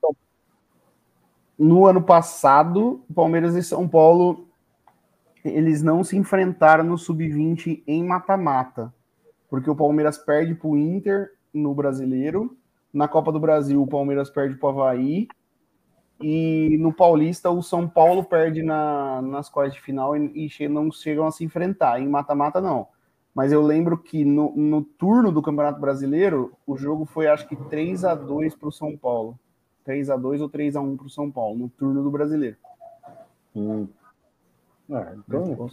no 1.57 1.85
ano 1.85 2.01
passado, 2.01 3.01
Palmeiras 3.13 3.55
e 3.55 3.63
São 3.63 3.87
Paulo 3.87 4.47
eles 5.43 5.81
não 5.81 6.03
se 6.03 6.17
enfrentaram 6.17 6.83
no 6.83 6.97
sub-20 6.97 7.83
em 7.87 8.03
mata-mata, 8.03 8.93
porque 9.49 9.69
o 9.69 9.75
Palmeiras 9.75 10.17
perde 10.17 10.53
para 10.53 10.67
o 10.67 10.77
Inter 10.77 11.31
no 11.53 11.73
Brasileiro, 11.73 12.57
na 12.93 13.07
Copa 13.07 13.31
do 13.31 13.39
Brasil 13.39 13.81
o 13.81 13.87
Palmeiras 13.87 14.29
perde 14.29 14.55
para 14.55 14.67
o 14.67 14.69
Havaí 14.69 15.27
e 16.21 16.77
no 16.79 16.91
Paulista 16.93 17.49
o 17.49 17.61
São 17.61 17.87
Paulo 17.87 18.23
perde 18.23 18.61
na, 18.61 19.21
nas 19.21 19.49
quartas 19.49 19.75
de 19.75 19.81
final 19.81 20.17
e, 20.17 20.49
e 20.59 20.67
não 20.67 20.91
chegam 20.91 21.25
a 21.25 21.31
se 21.31 21.43
enfrentar. 21.43 21.99
Em 22.01 22.07
mata-mata 22.07 22.59
não. 22.59 22.87
Mas 23.33 23.51
eu 23.51 23.61
lembro 23.61 23.97
que 23.97 24.25
no, 24.25 24.53
no 24.55 24.83
turno 24.83 25.31
do 25.31 25.41
Campeonato 25.41 25.79
Brasileiro, 25.79 26.51
o 26.67 26.75
jogo 26.75 27.05
foi 27.05 27.27
acho 27.27 27.47
que 27.47 27.55
3 27.55 28.03
a 28.03 28.15
2 28.15 28.55
para 28.55 28.67
o 28.67 28.71
São 28.71 28.97
Paulo. 28.97 29.39
3 29.85 30.09
a 30.09 30.17
2 30.17 30.41
ou 30.41 30.49
3 30.49 30.75
a 30.75 30.81
1 30.81 30.97
para 30.97 31.05
o 31.05 31.09
São 31.09 31.31
Paulo, 31.31 31.57
no 31.57 31.69
turno 31.69 32.03
do 32.03 32.11
Brasileiro. 32.11 32.57
Hum. 33.55 33.87
Ah, 34.91 35.13
então, 35.15 35.69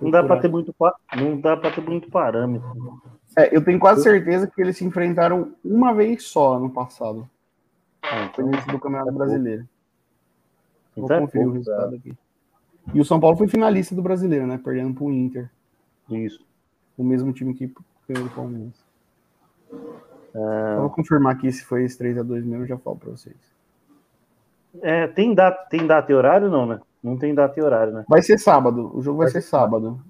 não 0.00 0.10
dá 0.10 0.24
para 0.24 0.40
ter 0.40 0.48
muito 0.48 0.74
não 1.16 1.40
dá 1.40 1.56
para 1.56 1.70
ter 1.70 1.80
muito 1.80 2.10
parâmetro. 2.10 2.68
É, 3.38 3.54
eu 3.56 3.64
tenho 3.64 3.78
quase 3.78 4.02
certeza 4.02 4.46
que 4.46 4.60
eles 4.60 4.76
se 4.76 4.84
enfrentaram 4.84 5.52
uma 5.64 5.94
vez 5.94 6.24
só 6.24 6.58
no 6.58 6.68
passado. 6.68 7.28
Ah, 8.02 8.30
nesse 8.42 8.66
do 8.66 8.78
Campeonato 8.78 9.12
Brasileiro. 9.12 9.68
Vou 10.96 11.04
então 11.04 11.20
conferir 11.20 11.46
o 11.46 11.52
resultado 11.52 11.94
é. 11.94 11.98
aqui. 11.98 12.14
E 12.94 13.00
o 13.00 13.04
São 13.04 13.20
Paulo 13.20 13.36
foi 13.36 13.48
finalista 13.48 13.94
do 13.94 14.02
Brasileiro, 14.02 14.46
né? 14.46 14.60
Perdendo 14.62 14.94
para 14.94 15.04
o 15.04 15.12
Inter. 15.12 15.50
Isso. 16.10 16.44
O 16.96 17.04
mesmo 17.04 17.32
time 17.32 17.52
que 17.54 17.72
ganhou 18.08 18.26
o 18.26 18.30
Palmeiras. 18.30 18.84
É... 20.34 20.76
Vou 20.80 20.90
confirmar 20.90 21.34
aqui 21.34 21.50
se 21.50 21.64
foi 21.64 21.84
esse 21.84 21.98
3x2 21.98 22.44
mesmo, 22.44 22.66
já 22.66 22.78
falo 22.78 22.96
para 22.96 23.10
vocês. 23.10 23.36
É, 24.82 25.06
tem, 25.06 25.34
data, 25.34 25.66
tem 25.70 25.86
data 25.86 26.12
e 26.12 26.14
horário, 26.14 26.50
não, 26.50 26.66
né? 26.66 26.80
Não 27.02 27.16
tem 27.16 27.34
data 27.34 27.58
e 27.58 27.62
horário, 27.62 27.92
né? 27.92 28.04
Vai 28.08 28.22
ser 28.22 28.38
sábado. 28.38 28.90
O 28.94 29.00
jogo 29.00 29.18
vai, 29.18 29.26
vai 29.26 29.32
ser 29.32 29.46
sábado. 29.46 30.00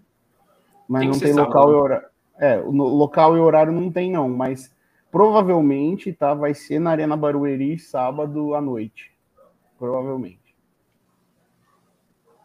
Mas 0.88 1.02
tem 1.02 1.10
não 1.10 1.18
tem 1.18 1.32
local 1.32 1.62
sábado. 1.62 1.72
e 1.72 1.74
horário. 1.76 2.06
É, 2.38 2.58
o 2.58 2.70
local 2.70 3.36
e 3.36 3.40
horário 3.40 3.72
não 3.72 3.90
tem, 3.90 4.10
não. 4.12 4.28
Mas 4.28 4.74
provavelmente, 5.10 6.12
tá? 6.12 6.34
Vai 6.34 6.52
ser 6.52 6.78
na 6.78 6.90
Arena 6.90 7.16
Barueri 7.16 7.78
sábado 7.78 8.54
à 8.54 8.60
noite. 8.60 9.12
Provavelmente. 9.78 10.45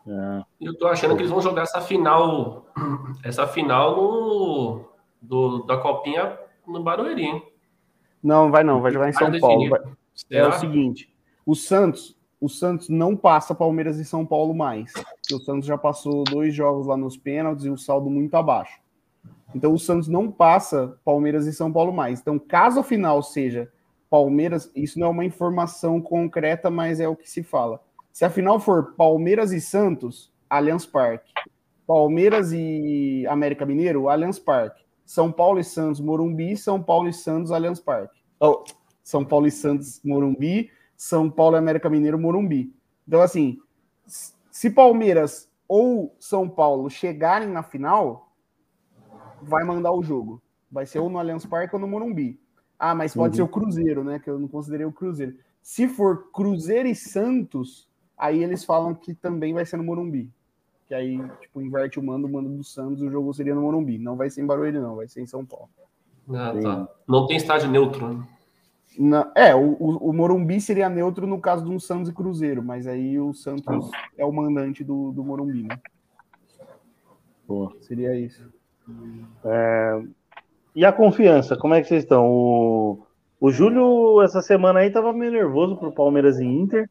É. 0.07 0.43
Eu 0.59 0.77
tô 0.77 0.87
achando 0.87 1.15
que 1.15 1.21
eles 1.21 1.31
vão 1.31 1.41
jogar 1.41 1.63
essa 1.63 1.81
final, 1.81 2.65
essa 3.23 3.47
final 3.47 3.95
no, 3.95 4.85
do, 5.21 5.63
da 5.63 5.77
Copinha 5.77 6.37
no 6.67 6.83
Barueri, 6.83 7.23
hein? 7.23 7.43
Não, 8.23 8.51
vai 8.51 8.63
não, 8.63 8.81
vai 8.81 8.91
jogar 8.91 9.09
em 9.09 9.13
São 9.13 9.39
Paulo. 9.39 9.69
Vai... 9.69 9.79
É 10.29 10.47
o 10.47 10.51
seguinte, 10.53 11.13
o 11.45 11.55
Santos, 11.55 12.17
o 12.39 12.47
Santos 12.49 12.89
não 12.89 13.15
passa 13.15 13.55
Palmeiras 13.55 13.97
e 13.97 14.05
São 14.05 14.25
Paulo 14.25 14.53
mais. 14.53 14.93
O 15.31 15.39
Santos 15.39 15.65
já 15.65 15.77
passou 15.77 16.23
dois 16.23 16.53
jogos 16.53 16.87
lá 16.87 16.97
nos 16.97 17.17
pênaltis 17.17 17.65
e 17.65 17.69
o 17.69 17.77
saldo 17.77 18.09
muito 18.09 18.35
abaixo. 18.35 18.79
Então 19.53 19.73
o 19.73 19.79
Santos 19.79 20.07
não 20.07 20.31
passa 20.31 20.97
Palmeiras 21.03 21.45
e 21.45 21.53
São 21.53 21.71
Paulo 21.71 21.91
mais. 21.91 22.21
Então, 22.21 22.39
caso 22.39 22.79
a 22.79 22.83
final 22.83 23.21
seja 23.21 23.71
Palmeiras, 24.09 24.69
isso 24.75 24.99
não 24.99 25.07
é 25.07 25.09
uma 25.09 25.25
informação 25.25 26.01
concreta, 26.01 26.69
mas 26.69 26.99
é 26.99 27.07
o 27.07 27.15
que 27.15 27.29
se 27.29 27.43
fala. 27.43 27.81
Se 28.11 28.25
a 28.25 28.29
final 28.29 28.59
for 28.59 28.93
Palmeiras 28.95 29.51
e 29.51 29.61
Santos, 29.61 30.31
Allianz 30.49 30.85
Parque. 30.85 31.31
Palmeiras 31.87 32.51
e 32.51 33.25
América 33.27 33.65
Mineiro, 33.65 34.09
Allianz 34.09 34.39
Parque. 34.39 34.83
São 35.05 35.31
Paulo 35.31 35.59
e 35.59 35.63
Santos, 35.63 35.99
Morumbi. 35.99 36.55
São 36.55 36.81
Paulo 36.81 37.09
e 37.09 37.13
Santos, 37.13 37.51
Allianz 37.51 37.79
Parque. 37.79 38.21
Oh, 38.39 38.63
São 39.03 39.25
Paulo 39.25 39.47
e 39.47 39.51
Santos, 39.51 40.01
Morumbi. 40.03 40.69
São 40.95 41.29
Paulo 41.29 41.55
e 41.55 41.59
América 41.59 41.89
Mineiro, 41.89 42.19
Morumbi. 42.19 42.73
Então, 43.07 43.21
assim, 43.21 43.57
se 44.51 44.69
Palmeiras 44.69 45.49
ou 45.67 46.15
São 46.19 46.47
Paulo 46.47 46.89
chegarem 46.89 47.47
na 47.47 47.63
final, 47.63 48.31
vai 49.41 49.63
mandar 49.63 49.91
o 49.91 50.03
jogo. 50.03 50.41
Vai 50.71 50.85
ser 50.85 50.99
ou 50.99 51.09
no 51.09 51.17
Allianz 51.19 51.45
Parque 51.45 51.75
ou 51.75 51.81
no 51.81 51.87
Morumbi. 51.87 52.39
Ah, 52.79 52.95
mas 52.95 53.13
pode 53.13 53.33
uhum. 53.33 53.35
ser 53.35 53.41
o 53.43 53.47
Cruzeiro, 53.47 54.03
né? 54.03 54.19
Que 54.19 54.29
eu 54.29 54.39
não 54.39 54.47
considerei 54.47 54.85
o 54.85 54.91
Cruzeiro. 54.91 55.35
Se 55.61 55.87
for 55.87 56.31
Cruzeiro 56.31 56.87
e 56.87 56.95
Santos, 56.95 57.90
aí 58.21 58.43
eles 58.43 58.63
falam 58.63 58.93
que 58.93 59.15
também 59.15 59.51
vai 59.51 59.65
ser 59.65 59.77
no 59.77 59.83
Morumbi. 59.83 60.29
Que 60.87 60.93
aí, 60.93 61.19
tipo, 61.41 61.59
inverte 61.59 61.99
o 61.99 62.03
mando, 62.03 62.27
o 62.27 62.31
mando 62.31 62.49
do 62.49 62.63
Santos, 62.63 63.01
o 63.01 63.09
jogo 63.09 63.33
seria 63.33 63.55
no 63.55 63.61
Morumbi. 63.61 63.97
Não 63.97 64.15
vai 64.15 64.29
ser 64.29 64.41
em 64.41 64.45
Barueri, 64.45 64.79
não, 64.79 64.95
vai 64.95 65.07
ser 65.07 65.21
em 65.21 65.25
São 65.25 65.43
Paulo. 65.43 65.69
Ah, 66.29 66.53
tá. 66.61 66.87
Não 67.07 67.25
tem 67.25 67.37
estádio 67.37 67.69
neutro, 67.69 68.07
né? 68.07 68.27
Na- 68.99 69.31
é, 69.35 69.55
o, 69.55 69.73
o, 69.79 70.13
Morumbi 70.13 70.59
seria 70.61 70.89
neutro 70.89 71.25
no 71.25 71.39
caso 71.39 71.63
de 71.63 71.71
um 71.71 71.79
Santos 71.79 72.09
e 72.09 72.13
Cruzeiro, 72.13 72.61
mas 72.61 72.85
aí 72.85 73.17
o 73.19 73.33
Santos 73.33 73.89
é 74.17 74.25
o 74.25 74.31
mandante 74.31 74.83
do, 74.83 75.11
do 75.13 75.23
Morumbi, 75.23 75.63
né? 75.63 75.79
Boa. 77.47 77.73
Seria 77.81 78.13
isso. 78.15 78.51
E 80.75 80.85
a 80.85 80.91
confiança, 80.91 81.55
como 81.57 81.73
é 81.73 81.81
que 81.81 81.87
vocês 81.87 82.03
estão? 82.03 82.29
O, 82.29 83.05
o 83.39 83.49
Júlio, 83.49 84.21
essa 84.21 84.41
semana 84.41 84.81
aí, 84.81 84.91
tava 84.91 85.11
meio 85.13 85.31
nervoso 85.31 85.77
pro 85.77 85.91
Palmeiras 85.91 86.39
e 86.39 86.45
Inter. 86.45 86.89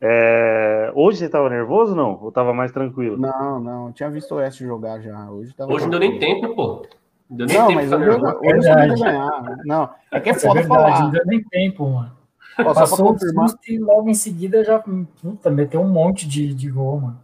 É, 0.00 0.90
hoje 0.94 1.18
você 1.18 1.28
tava 1.28 1.50
nervoso 1.50 1.94
não? 1.94 2.18
Ou 2.22 2.32
tava 2.32 2.54
mais 2.54 2.72
tranquilo? 2.72 3.16
Não, 3.18 3.60
não, 3.60 3.86
eu 3.88 3.92
tinha 3.92 4.08
visto 4.10 4.32
o 4.32 4.36
Oeste 4.38 4.64
jogar 4.64 5.00
já. 5.00 5.30
Hoje, 5.30 5.54
tava... 5.54 5.72
Hoje 5.72 5.84
não 5.84 5.90
deu 5.90 6.00
nem 6.00 6.18
tempo, 6.18 6.54
pô. 6.54 6.86
Não 7.28 7.36
deu 7.36 7.46
nem 7.46 7.56
Não, 7.58 7.66
tempo 7.68 7.80
mas 7.80 7.92
hoje, 7.92 8.06
eu- 8.08 8.14
hoje 8.14 8.88
vou 8.88 9.04
ganhar. 9.04 9.56
Não, 9.64 9.90
é 10.10 10.20
que 10.20 10.30
é 10.30 10.32
é 10.32 10.34
foda 10.38 10.60
verdade, 10.60 10.68
falar. 10.68 11.02
não 11.04 11.10
deu 11.10 11.26
nem 11.26 11.42
tempo, 11.44 11.88
mano. 11.90 12.12
Ó, 12.58 12.62
só 12.62 12.64
pra 12.64 12.74
Passou 12.74 13.06
o 13.06 13.12
confirmar, 13.12 13.48
susto 13.50 13.70
e 13.70 13.78
logo 13.78 14.08
em 14.10 14.14
seguida 14.14 14.64
já 14.64 14.78
puta, 14.78 15.50
meteu 15.50 15.80
um 15.80 15.88
monte 15.88 16.26
de, 16.26 16.52
de 16.54 16.70
gol, 16.70 17.00
mano. 17.00 17.20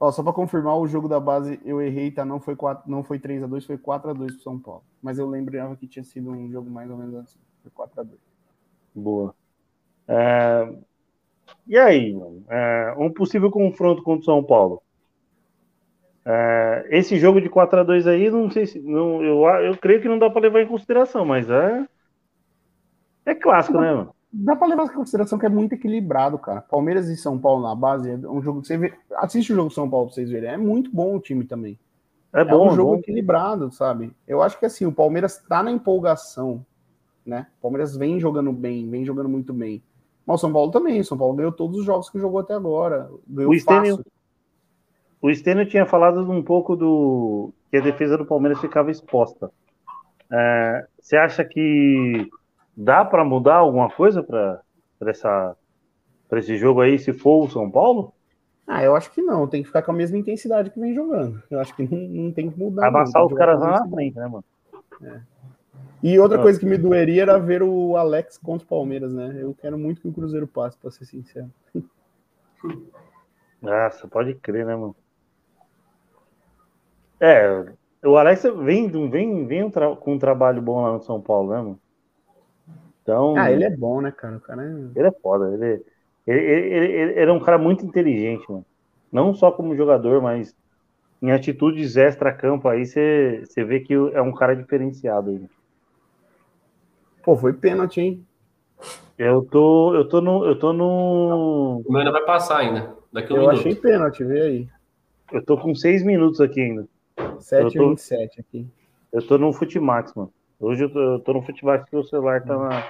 ó, 0.00 0.10
só 0.10 0.22
pra 0.22 0.32
confirmar, 0.32 0.76
o 0.76 0.86
jogo 0.86 1.08
da 1.08 1.20
base 1.20 1.60
eu 1.64 1.80
errei, 1.80 2.10
tá? 2.10 2.24
Não 2.24 2.40
foi, 2.40 2.56
4, 2.56 2.90
não 2.90 3.02
foi 3.04 3.18
3x2, 3.18 3.64
foi 3.66 3.78
4x2 3.78 4.26
pro 4.32 4.40
São 4.40 4.58
Paulo. 4.58 4.82
Mas 5.02 5.18
eu 5.18 5.26
lembrava 5.28 5.76
que 5.76 5.86
tinha 5.86 6.04
sido 6.04 6.30
um 6.30 6.50
jogo 6.50 6.68
mais 6.70 6.90
ou 6.90 6.96
menos 6.96 7.14
assim. 7.16 7.38
Foi 7.62 7.70
4x2. 7.86 8.08
Boa. 8.94 9.34
É, 10.08 10.74
e 11.66 11.76
aí, 11.78 12.12
mano? 12.14 12.44
É, 12.48 12.94
um 12.98 13.12
possível 13.12 13.50
confronto 13.50 14.02
contra 14.02 14.22
o 14.22 14.24
São 14.24 14.42
Paulo. 14.44 14.82
É, 16.26 16.86
esse 16.90 17.18
jogo 17.18 17.40
de 17.40 17.50
4 17.50 17.80
a 17.80 17.82
2 17.84 18.06
aí, 18.06 18.30
não 18.30 18.50
sei 18.50 18.66
se. 18.66 18.80
Não, 18.80 19.22
eu, 19.22 19.44
eu 19.64 19.76
creio 19.78 20.00
que 20.00 20.08
não 20.08 20.18
dá 20.18 20.30
pra 20.30 20.40
levar 20.40 20.62
em 20.62 20.66
consideração, 20.68 21.24
mas 21.24 21.48
é. 21.50 21.86
É 23.26 23.34
clássico, 23.34 23.78
né, 23.80 23.92
mano? 23.92 24.14
Dá 24.32 24.56
pra 24.56 24.66
levar 24.66 24.84
em 24.86 24.94
consideração 24.94 25.38
que 25.38 25.46
é 25.46 25.48
muito 25.48 25.74
equilibrado, 25.74 26.38
cara. 26.38 26.60
Palmeiras 26.62 27.08
e 27.08 27.16
São 27.16 27.38
Paulo 27.38 27.62
na 27.62 27.74
base 27.74 28.10
é 28.10 28.16
um 28.16 28.42
jogo 28.42 28.60
que 28.62 28.66
você 28.66 28.76
vê. 28.76 28.92
Assiste 29.16 29.52
o 29.52 29.56
jogo 29.56 29.70
São 29.70 29.88
Paulo 29.88 30.06
pra 30.06 30.14
vocês 30.14 30.28
verem. 30.28 30.50
É 30.50 30.56
muito 30.56 30.90
bom 30.90 31.16
o 31.16 31.20
time 31.20 31.44
também. 31.44 31.78
É 32.32 32.44
É, 32.46 32.54
bom, 32.54 32.68
um 32.68 32.74
jogo 32.74 32.94
bom. 32.94 32.96
equilibrado, 32.96 33.72
sabe? 33.72 34.12
Eu 34.26 34.42
acho 34.42 34.58
que 34.58 34.66
assim, 34.66 34.86
o 34.86 34.92
Palmeiras 34.92 35.38
tá 35.48 35.62
na 35.62 35.70
empolgação, 35.70 36.64
né? 37.26 37.46
O 37.58 37.62
Palmeiras 37.62 37.96
vem 37.96 38.20
jogando 38.20 38.52
bem, 38.52 38.90
vem 38.90 39.04
jogando 39.04 39.28
muito 39.28 39.52
bem. 39.54 39.82
Mas 40.26 40.36
o 40.36 40.40
São 40.40 40.52
Paulo 40.52 40.70
também. 40.70 41.00
O 41.00 41.04
São 41.04 41.18
Paulo 41.18 41.34
ganhou 41.34 41.52
todos 41.52 41.78
os 41.78 41.84
jogos 41.84 42.08
que 42.10 42.18
jogou 42.18 42.40
até 42.40 42.54
agora. 42.54 43.10
Ganhou 43.26 43.52
O 43.52 43.58
Stênio-. 43.58 44.04
O 45.20 45.34
Stênio 45.34 45.66
tinha 45.66 45.86
falado 45.86 46.30
um 46.30 46.42
pouco 46.42 46.76
do 46.76 47.50
que 47.70 47.76
a 47.76 47.80
defesa 47.80 48.18
do 48.18 48.26
Palmeiras 48.26 48.60
ficava 48.60 48.90
exposta. 48.90 49.50
É, 50.30 50.86
você 51.00 51.16
acha 51.16 51.44
que 51.44 52.28
dá 52.76 53.04
pra 53.04 53.24
mudar 53.24 53.56
alguma 53.56 53.90
coisa 53.90 54.22
pra 54.22 54.60
essa 55.00 55.56
para 56.28 56.38
esse 56.40 56.56
jogo 56.56 56.80
aí, 56.80 56.98
se 56.98 57.12
for 57.12 57.44
o 57.44 57.50
São 57.50 57.70
Paulo? 57.70 58.12
Ah, 58.66 58.82
eu 58.82 58.96
acho 58.96 59.12
que 59.12 59.22
não. 59.22 59.46
Tem 59.46 59.62
que 59.62 59.66
ficar 59.66 59.82
com 59.82 59.92
a 59.92 59.94
mesma 59.94 60.16
intensidade 60.16 60.70
que 60.70 60.80
vem 60.80 60.94
jogando. 60.94 61.42
Eu 61.50 61.60
acho 61.60 61.74
que 61.76 61.82
não, 61.82 61.98
não 61.98 62.32
tem 62.32 62.50
que 62.50 62.58
mudar. 62.58 62.90
Tem 62.90 63.22
os 63.24 63.34
caras 63.34 63.60
lá 63.60 63.80
na 63.80 63.88
frente, 63.88 64.16
né, 64.16 64.26
mano? 64.26 64.44
E 66.02 66.18
outra 66.18 66.38
Ah. 66.38 66.42
coisa 66.42 66.58
que 66.60 66.66
me 66.66 66.76
doeria 66.76 67.22
era 67.22 67.38
ver 67.38 67.62
o 67.62 67.96
Alex 67.96 68.38
contra 68.38 68.64
o 68.64 68.68
Palmeiras, 68.68 69.12
né? 69.12 69.36
Eu 69.40 69.54
quero 69.54 69.78
muito 69.78 70.00
que 70.00 70.08
o 70.08 70.12
Cruzeiro 70.12 70.46
passe, 70.46 70.76
pra 70.78 70.90
ser 70.90 71.04
sincero. 71.04 71.50
Nossa, 73.60 74.06
pode 74.06 74.34
crer, 74.34 74.66
né, 74.66 74.76
mano? 74.76 74.94
É, 77.20 77.64
o 78.04 78.16
Alex 78.16 78.42
vem, 78.64 78.90
vem, 79.08 79.46
vem 79.46 79.70
com 79.70 80.12
um 80.12 80.18
trabalho 80.18 80.60
bom 80.60 80.82
lá 80.82 80.92
no 80.92 81.00
São 81.00 81.20
Paulo, 81.20 81.50
né, 81.50 81.56
mano? 81.56 81.80
Então, 83.02 83.34
Ah, 83.36 83.50
ele 83.50 83.64
é 83.64 83.70
bom, 83.70 84.00
né, 84.00 84.12
cara? 84.12 84.36
O 84.36 84.40
cara 84.40 84.62
é... 84.62 84.98
ele 84.98 85.08
é 85.08 85.12
foda. 85.22 85.52
Ele, 85.54 85.82
ele, 86.26 86.40
ele, 86.40 86.76
ele, 86.76 87.20
ele 87.20 87.30
é 87.30 87.32
um 87.32 87.40
cara 87.40 87.58
muito 87.58 87.84
inteligente, 87.84 88.44
mano. 88.50 88.64
Não 89.12 89.32
só 89.32 89.52
como 89.52 89.76
jogador, 89.76 90.20
mas 90.20 90.54
em 91.22 91.30
atitudes 91.30 91.96
extra-campo 91.96 92.68
aí, 92.68 92.84
você 92.84 93.42
você 93.46 93.64
vê 93.64 93.80
que 93.80 93.94
é 93.94 94.20
um 94.20 94.32
cara 94.32 94.54
diferenciado. 94.54 95.30
Aí. 95.30 95.48
Pô, 97.24 97.36
foi 97.36 97.52
pênalti, 97.52 98.00
hein? 98.00 98.26
Eu 99.16 99.42
tô, 99.44 99.94
eu 99.94 100.08
tô 100.08 100.20
no, 100.20 100.44
eu 100.44 100.58
tô 100.58 100.72
no, 100.72 101.82
O 101.86 101.92
meu 101.92 102.00
ainda 102.00 102.12
vai 102.12 102.24
passar 102.24 102.58
ainda. 102.58 102.94
Daqui 103.12 103.32
um 103.32 103.36
Eu 103.36 103.42
minuto. 103.42 103.60
achei 103.60 103.74
pênalti, 103.74 104.24
vê 104.24 104.40
aí. 104.42 104.68
eu 105.32 105.44
tô 105.44 105.56
com 105.56 105.74
seis 105.74 106.02
minutos 106.04 106.40
aqui 106.40 106.60
ainda. 106.60 106.88
7 107.38 107.76
Eu 107.76 107.82
tô- 107.84 107.88
27 107.90 108.40
aqui. 108.40 108.66
Eu 109.12 109.26
tô 109.26 109.38
no 109.38 109.52
Futimax, 109.52 110.12
mano. 110.14 110.32
Hoje 110.58 110.84
eu 110.84 110.92
tô, 110.92 110.98
eu 111.00 111.20
tô 111.20 111.32
no 111.32 111.42
Futimax 111.42 111.88
que 111.88 111.96
o 111.96 112.02
celular 112.02 112.42
tá 112.44 112.56
na. 112.58 112.84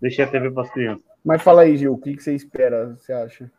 Deixei 0.00 0.24
a 0.24 0.28
TV 0.30 0.50
pras 0.50 0.70
crianças. 0.70 1.04
Mas 1.24 1.42
fala 1.42 1.62
aí, 1.62 1.76
Gil, 1.76 1.94
o 1.94 1.98
que, 1.98 2.14
que 2.14 2.22
você 2.22 2.34
espera, 2.34 2.94
você 2.94 3.12
acha? 3.12 3.50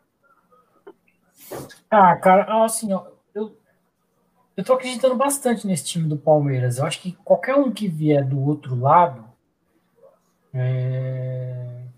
Ah, 1.90 2.14
cara, 2.16 2.64
assim, 2.64 2.92
ó, 2.92 3.04
eu, 3.34 3.56
eu 4.56 4.64
tô 4.64 4.74
acreditando 4.74 5.16
bastante 5.16 5.66
nesse 5.66 5.84
time 5.84 6.08
do 6.08 6.16
Palmeiras. 6.16 6.78
Eu 6.78 6.84
acho 6.86 7.00
que 7.02 7.12
qualquer 7.24 7.56
um 7.56 7.72
que 7.72 7.88
vier 7.88 8.24
do 8.24 8.40
outro 8.40 8.78
lado, 8.78 9.24
é, 10.58 11.88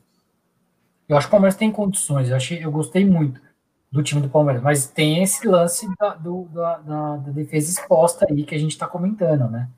eu 1.09 1.17
acho 1.17 1.27
que 1.27 1.31
o 1.31 1.33
Palmeiras 1.33 1.57
tem 1.57 1.73
condições. 1.73 2.29
Eu, 2.29 2.37
achei, 2.37 2.65
eu 2.65 2.71
gostei 2.71 3.05
muito 3.05 3.41
do 3.91 4.03
time 4.03 4.21
do 4.21 4.29
Palmeiras, 4.29 4.63
mas 4.63 4.87
tem 4.87 5.23
esse 5.23 5.47
lance 5.47 5.89
da, 5.99 6.15
do- 6.15 6.45
da, 6.53 6.79
da- 6.79 7.17
da 7.17 7.33
defesa 7.33 7.71
exposta 7.71 8.27
aí 8.29 8.45
que 8.45 8.55
a 8.55 8.59
gente 8.59 8.79
tá 8.79 8.87
comentando, 8.87 9.51
né? 9.51 9.69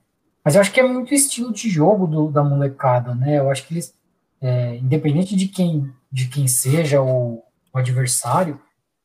Mas 0.45 0.55
eu 0.55 0.61
acho 0.61 0.73
que 0.73 0.81
é 0.81 0.87
muito 0.87 1.15
estilo 1.15 1.53
de 1.53 1.71
jogo 1.71 2.07
do, 2.07 2.31
da 2.31 2.43
molecada, 2.45 3.15
né? 3.15 3.39
Eu 3.39 3.51
acho 3.51 3.67
que 3.67 3.75
eles, 3.75 3.95
é, 4.41 4.77
independente 4.77 5.37
de 5.37 5.49
quem, 5.49 5.93
de 6.11 6.29
quem 6.29 6.47
seja 6.49 7.01
o, 7.03 7.43
o 7.73 7.79
adversário, 7.79 8.61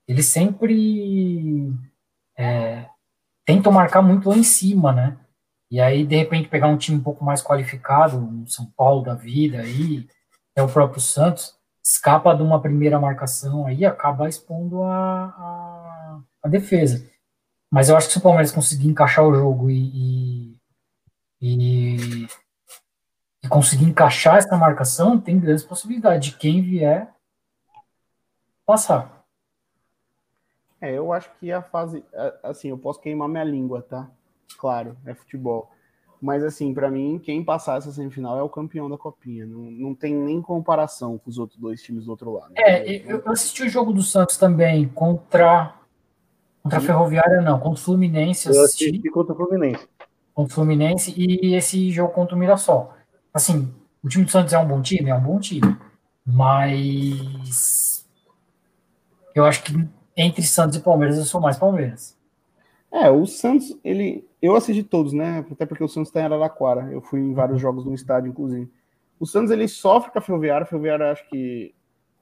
eles 0.07 0.25
sempre 0.25 1.71
é, 2.37 2.85
tentam 3.45 3.71
marcar 3.71 4.01
muito 4.01 4.29
lá 4.29 4.37
em 4.37 4.43
cima, 4.43 4.93
né? 4.93 5.17
E 5.69 5.81
aí, 5.81 6.05
de 6.05 6.15
repente, 6.15 6.47
pegar 6.47 6.67
um 6.67 6.77
time 6.77 6.97
um 6.97 7.03
pouco 7.03 7.23
mais 7.23 7.41
qualificado, 7.41 8.17
um 8.17 8.47
São 8.47 8.65
Paulo 8.77 9.03
da 9.03 9.13
vida 9.13 9.59
aí, 9.59 10.07
é 10.55 10.63
o 10.63 10.71
próprio 10.71 11.01
Santos, 11.01 11.55
escapa 11.83 12.33
de 12.33 12.41
uma 12.41 12.61
primeira 12.61 12.99
marcação 12.99 13.67
aí, 13.67 13.85
acaba 13.85 14.29
expondo 14.29 14.81
a, 14.83 15.25
a, 15.25 16.19
a 16.43 16.47
defesa. 16.47 17.09
Mas 17.69 17.89
eu 17.89 17.97
acho 17.97 18.07
que 18.07 18.13
se 18.13 18.19
o 18.19 18.21
Palmeiras 18.21 18.51
conseguir 18.51 18.87
encaixar 18.87 19.25
o 19.25 19.33
jogo 19.33 19.69
e, 19.69 19.91
e, 19.93 20.59
e, 21.41 22.27
e 23.43 23.47
conseguir 23.49 23.85
encaixar 23.85 24.37
essa 24.37 24.55
marcação, 24.55 25.19
tem 25.19 25.39
grandes 25.39 25.65
possibilidades 25.65 26.31
de 26.31 26.37
quem 26.37 26.61
vier 26.61 27.13
passar. 28.65 29.25
É, 30.79 30.93
eu 30.93 31.11
acho 31.11 31.29
que 31.39 31.51
a 31.51 31.61
fase. 31.61 32.05
Assim, 32.43 32.69
eu 32.69 32.77
posso 32.77 33.01
queimar 33.01 33.27
minha 33.27 33.43
língua, 33.43 33.81
tá? 33.81 34.09
Claro, 34.57 34.95
é 35.05 35.13
futebol. 35.13 35.69
Mas, 36.19 36.43
assim, 36.43 36.73
pra 36.73 36.89
mim, 36.89 37.19
quem 37.23 37.43
passar 37.43 37.77
essa 37.77 37.91
semifinal 37.91 38.39
é 38.39 38.41
o 38.41 38.49
campeão 38.49 38.89
da 38.89 38.97
Copinha. 38.97 39.45
Não, 39.45 39.59
não 39.59 39.93
tem 39.95 40.15
nem 40.15 40.41
comparação 40.41 41.17
com 41.17 41.29
os 41.29 41.37
outros 41.37 41.59
dois 41.59 41.81
times 41.83 42.05
do 42.05 42.11
outro 42.11 42.33
lado. 42.33 42.53
É, 42.57 42.89
eu, 42.91 43.21
eu 43.23 43.31
assisti 43.31 43.63
o 43.63 43.69
jogo 43.69 43.93
do 43.93 44.01
Santos 44.01 44.35
também 44.37 44.87
contra 44.89 45.75
contra 46.63 46.79
a 46.79 46.81
Ferroviária, 46.81 47.39
não, 47.41 47.59
contra 47.59 47.79
o 47.79 47.83
Fluminense, 47.83 48.47
Eu 48.49 48.61
assisti 48.63 48.89
assisti 48.89 49.09
contra 49.09 49.33
o 49.33 49.37
Fluminense. 49.37 49.87
contra 50.33 50.51
o 50.51 50.55
Fluminense 50.55 51.13
e 51.15 51.53
esse 51.55 51.91
jogo 51.91 52.11
contra 52.13 52.35
o 52.35 52.37
Mirassol. 52.37 52.93
Assim, 53.33 53.73
o 54.03 54.09
time 54.09 54.25
do 54.25 54.31
Santos 54.31 54.51
é 54.53 54.57
um 54.57 54.67
bom 54.67 54.81
time, 54.81 55.09
é 55.09 55.15
um 55.15 55.21
bom 55.21 55.39
time, 55.39 55.77
mas 56.25 58.05
eu 59.33 59.45
acho 59.45 59.63
que 59.63 59.87
entre 60.17 60.43
Santos 60.43 60.75
e 60.75 60.81
Palmeiras 60.81 61.17
eu 61.17 61.23
sou 61.23 61.39
mais 61.39 61.57
Palmeiras. 61.57 62.16
É, 62.91 63.09
o 63.09 63.25
Santos, 63.25 63.77
ele. 63.83 64.27
Eu 64.41 64.55
assisti 64.55 64.83
todos, 64.83 65.13
né? 65.13 65.45
Até 65.51 65.65
porque 65.65 65.83
o 65.83 65.87
Santos 65.87 66.11
tá 66.11 66.21
em 66.21 66.23
Araraquara. 66.23 66.91
Eu 66.91 67.01
fui 67.01 67.19
em 67.19 67.33
vários 67.33 67.59
jogos 67.59 67.85
no 67.85 67.93
estádio, 67.93 68.29
inclusive. 68.29 68.69
O 69.19 69.25
Santos, 69.25 69.51
ele 69.51 69.67
sofre 69.67 70.11
com 70.11 70.19
a 70.19 70.21
Ferroviária. 70.21 70.63
A 70.63 70.67
Ferroviária, 70.67 71.11
acho 71.11 71.27
que 71.29 71.73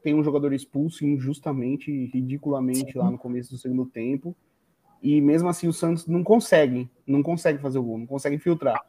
tem 0.01 0.15
um 0.15 0.23
jogador 0.23 0.53
expulso 0.53 1.05
injustamente, 1.05 1.91
ridiculamente, 2.13 2.97
lá 2.97 3.09
no 3.09 3.17
começo 3.17 3.51
do 3.51 3.57
segundo 3.57 3.85
tempo. 3.85 4.35
E 5.01 5.21
mesmo 5.21 5.49
assim, 5.49 5.67
o 5.67 5.73
Santos 5.73 6.07
não 6.07 6.23
consegue. 6.23 6.89
Não 7.05 7.21
consegue 7.21 7.59
fazer 7.59 7.79
o 7.79 7.83
gol, 7.83 7.97
não 7.97 8.07
consegue 8.07 8.37
filtrar. 8.37 8.83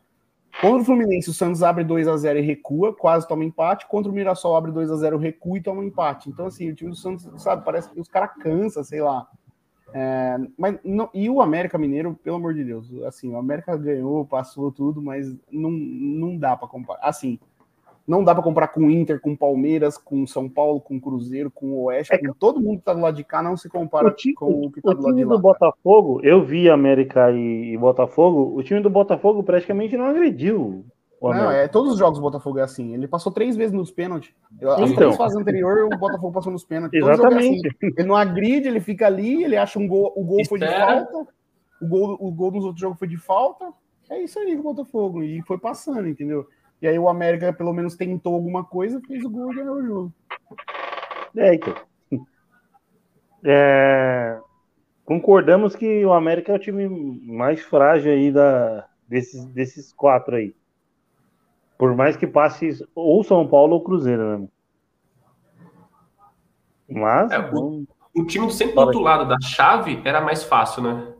Contra 0.60 0.80
o 0.80 0.84
Fluminense, 0.84 1.28
o 1.28 1.34
Santos 1.34 1.62
abre 1.62 1.84
2 1.84 2.08
a 2.08 2.16
0 2.16 2.38
e 2.38 2.42
recua, 2.42 2.94
quase 2.94 3.28
toma 3.28 3.44
empate. 3.44 3.86
Contra 3.86 4.10
o 4.10 4.14
Mirassol, 4.14 4.56
abre 4.56 4.72
2 4.72 4.90
a 4.90 4.96
0 4.96 5.18
recua 5.18 5.58
e 5.58 5.62
toma 5.62 5.84
empate. 5.84 6.30
Então, 6.30 6.46
assim, 6.46 6.70
o 6.70 6.74
time 6.74 6.90
do 6.90 6.96
Santos, 6.96 7.28
sabe, 7.42 7.62
parece 7.62 7.90
que 7.90 8.00
os 8.00 8.08
caras 8.08 8.30
cansam, 8.40 8.82
sei 8.82 9.02
lá. 9.02 9.28
É, 9.94 10.36
mas 10.58 10.78
não, 10.84 11.08
e 11.14 11.30
o 11.30 11.40
América 11.40 11.78
Mineiro, 11.78 12.14
pelo 12.22 12.36
amor 12.36 12.54
de 12.54 12.64
Deus, 12.64 12.92
assim, 13.04 13.30
o 13.30 13.36
América 13.36 13.76
ganhou, 13.76 14.24
passou 14.26 14.70
tudo, 14.72 15.00
mas 15.00 15.34
não, 15.50 15.70
não 15.70 16.36
dá 16.36 16.56
para 16.56 16.68
comparar. 16.68 17.00
Assim, 17.02 17.38
Não 18.06 18.22
dá 18.22 18.34
para 18.34 18.44
comparar 18.44 18.68
com 18.68 18.82
o 18.86 18.90
Inter, 18.90 19.20
com 19.20 19.32
o 19.32 19.36
Palmeiras, 19.36 19.98
com 19.98 20.22
o 20.22 20.28
São 20.28 20.48
Paulo, 20.48 20.80
com 20.80 20.96
o 20.96 21.00
Cruzeiro, 21.00 21.50
com 21.50 21.66
o 21.72 21.84
Oeste, 21.84 22.14
É 22.14 22.18
com 22.18 22.32
todo 22.32 22.60
mundo 22.60 22.78
que 22.78 22.84
tá 22.84 22.94
do 22.94 23.00
lado 23.00 23.16
de 23.16 23.24
cá 23.24 23.42
não 23.42 23.56
se 23.56 23.68
compara 23.68 24.08
O 24.08 24.12
time, 24.12 24.34
com 24.34 24.66
o 24.66 24.70
que 24.70 24.80
tá 24.82 24.92
o 24.92 24.94
do 24.94 25.02
lado 25.02 25.14
time 25.14 25.16
de 25.16 25.24
lá. 25.24 25.36
do 25.36 25.38
Botafogo, 25.38 26.20
eu 26.22 26.44
vi 26.44 26.68
América 26.70 27.30
e, 27.32 27.72
e 27.72 27.76
Botafogo, 27.78 28.56
o 28.56 28.62
time 28.62 28.80
do 28.80 28.90
Botafogo 28.90 29.42
praticamente 29.42 29.96
não 29.96 30.06
agrediu 30.06 30.60
o 30.60 30.84
Não, 31.22 31.50
é, 31.50 31.66
todos 31.66 31.92
os 31.94 31.98
jogos 31.98 32.18
do 32.18 32.22
Botafogo 32.22 32.58
é 32.58 32.62
assim. 32.62 32.92
Ele 32.94 33.08
passou 33.08 33.32
três 33.32 33.56
vezes 33.56 33.72
nos 33.72 33.90
pênaltis. 33.90 34.34
As 34.62 34.80
Então. 34.90 34.94
três 34.94 35.16
fases 35.16 35.36
anteriores, 35.36 35.84
o 35.84 35.98
Botafogo 35.98 36.32
passou 36.32 36.52
nos 36.52 36.64
pênaltis. 36.64 37.00
Jogo 37.00 37.10
é 37.10 37.14
assim. 37.14 37.54
Exatamente. 37.54 37.76
Ele 37.82 38.08
não 38.08 38.16
agride, 38.16 38.68
ele 38.68 38.80
fica 38.80 39.06
ali, 39.06 39.42
ele 39.42 39.56
acha 39.56 39.78
um 39.78 39.88
gol, 39.88 40.12
o 40.14 40.22
gol 40.24 40.44
foi 40.46 40.58
de 40.58 40.66
Espera. 40.66 40.86
falta, 40.86 41.28
o 41.80 41.86
gol, 41.86 42.16
o 42.20 42.30
gol 42.30 42.50
nos 42.52 42.64
outros 42.64 42.80
jogos 42.80 42.98
foi 42.98 43.08
de 43.08 43.16
falta. 43.16 43.72
É 44.10 44.22
isso 44.22 44.38
aí 44.38 44.54
com 44.54 44.60
o 44.60 44.74
Botafogo. 44.74 45.22
E 45.22 45.42
foi 45.42 45.58
passando, 45.58 46.06
entendeu? 46.06 46.46
E 46.80 46.86
aí 46.86 46.98
o 46.98 47.08
América 47.08 47.52
pelo 47.52 47.72
menos 47.72 47.96
tentou 47.96 48.34
alguma 48.34 48.62
coisa, 48.62 49.00
fez 49.00 49.24
o 49.24 49.30
gol 49.30 49.52
e 49.52 49.56
ganhou 49.56 49.76
o 49.76 49.86
jogo. 49.86 50.12
É, 51.36 51.54
então. 51.54 51.74
É, 53.48 54.40
concordamos 55.04 55.76
que 55.76 56.04
o 56.04 56.12
América 56.12 56.50
é 56.50 56.56
o 56.56 56.58
time 56.58 56.88
mais 56.88 57.60
frágil 57.60 58.10
aí 58.10 58.32
da, 58.32 58.88
desses, 59.06 59.44
desses 59.46 59.92
quatro 59.92 60.34
aí. 60.34 60.52
Por 61.78 61.94
mais 61.94 62.16
que 62.16 62.26
passe 62.26 62.86
ou 62.94 63.22
São 63.22 63.46
Paulo 63.46 63.74
ou 63.74 63.84
Cruzeiro, 63.84 64.38
né? 64.38 64.48
Mas 66.88 67.32
É, 67.32 67.38
o- 67.52 67.84
O 68.14 68.24
time 68.24 68.50
sempre 68.50 68.74
do 68.76 68.80
outro 68.80 69.00
lado 69.00 69.28
da 69.28 69.38
chave 69.42 70.00
era 70.04 70.22
mais 70.22 70.42
fácil, 70.42 70.82
né? 70.82 71.12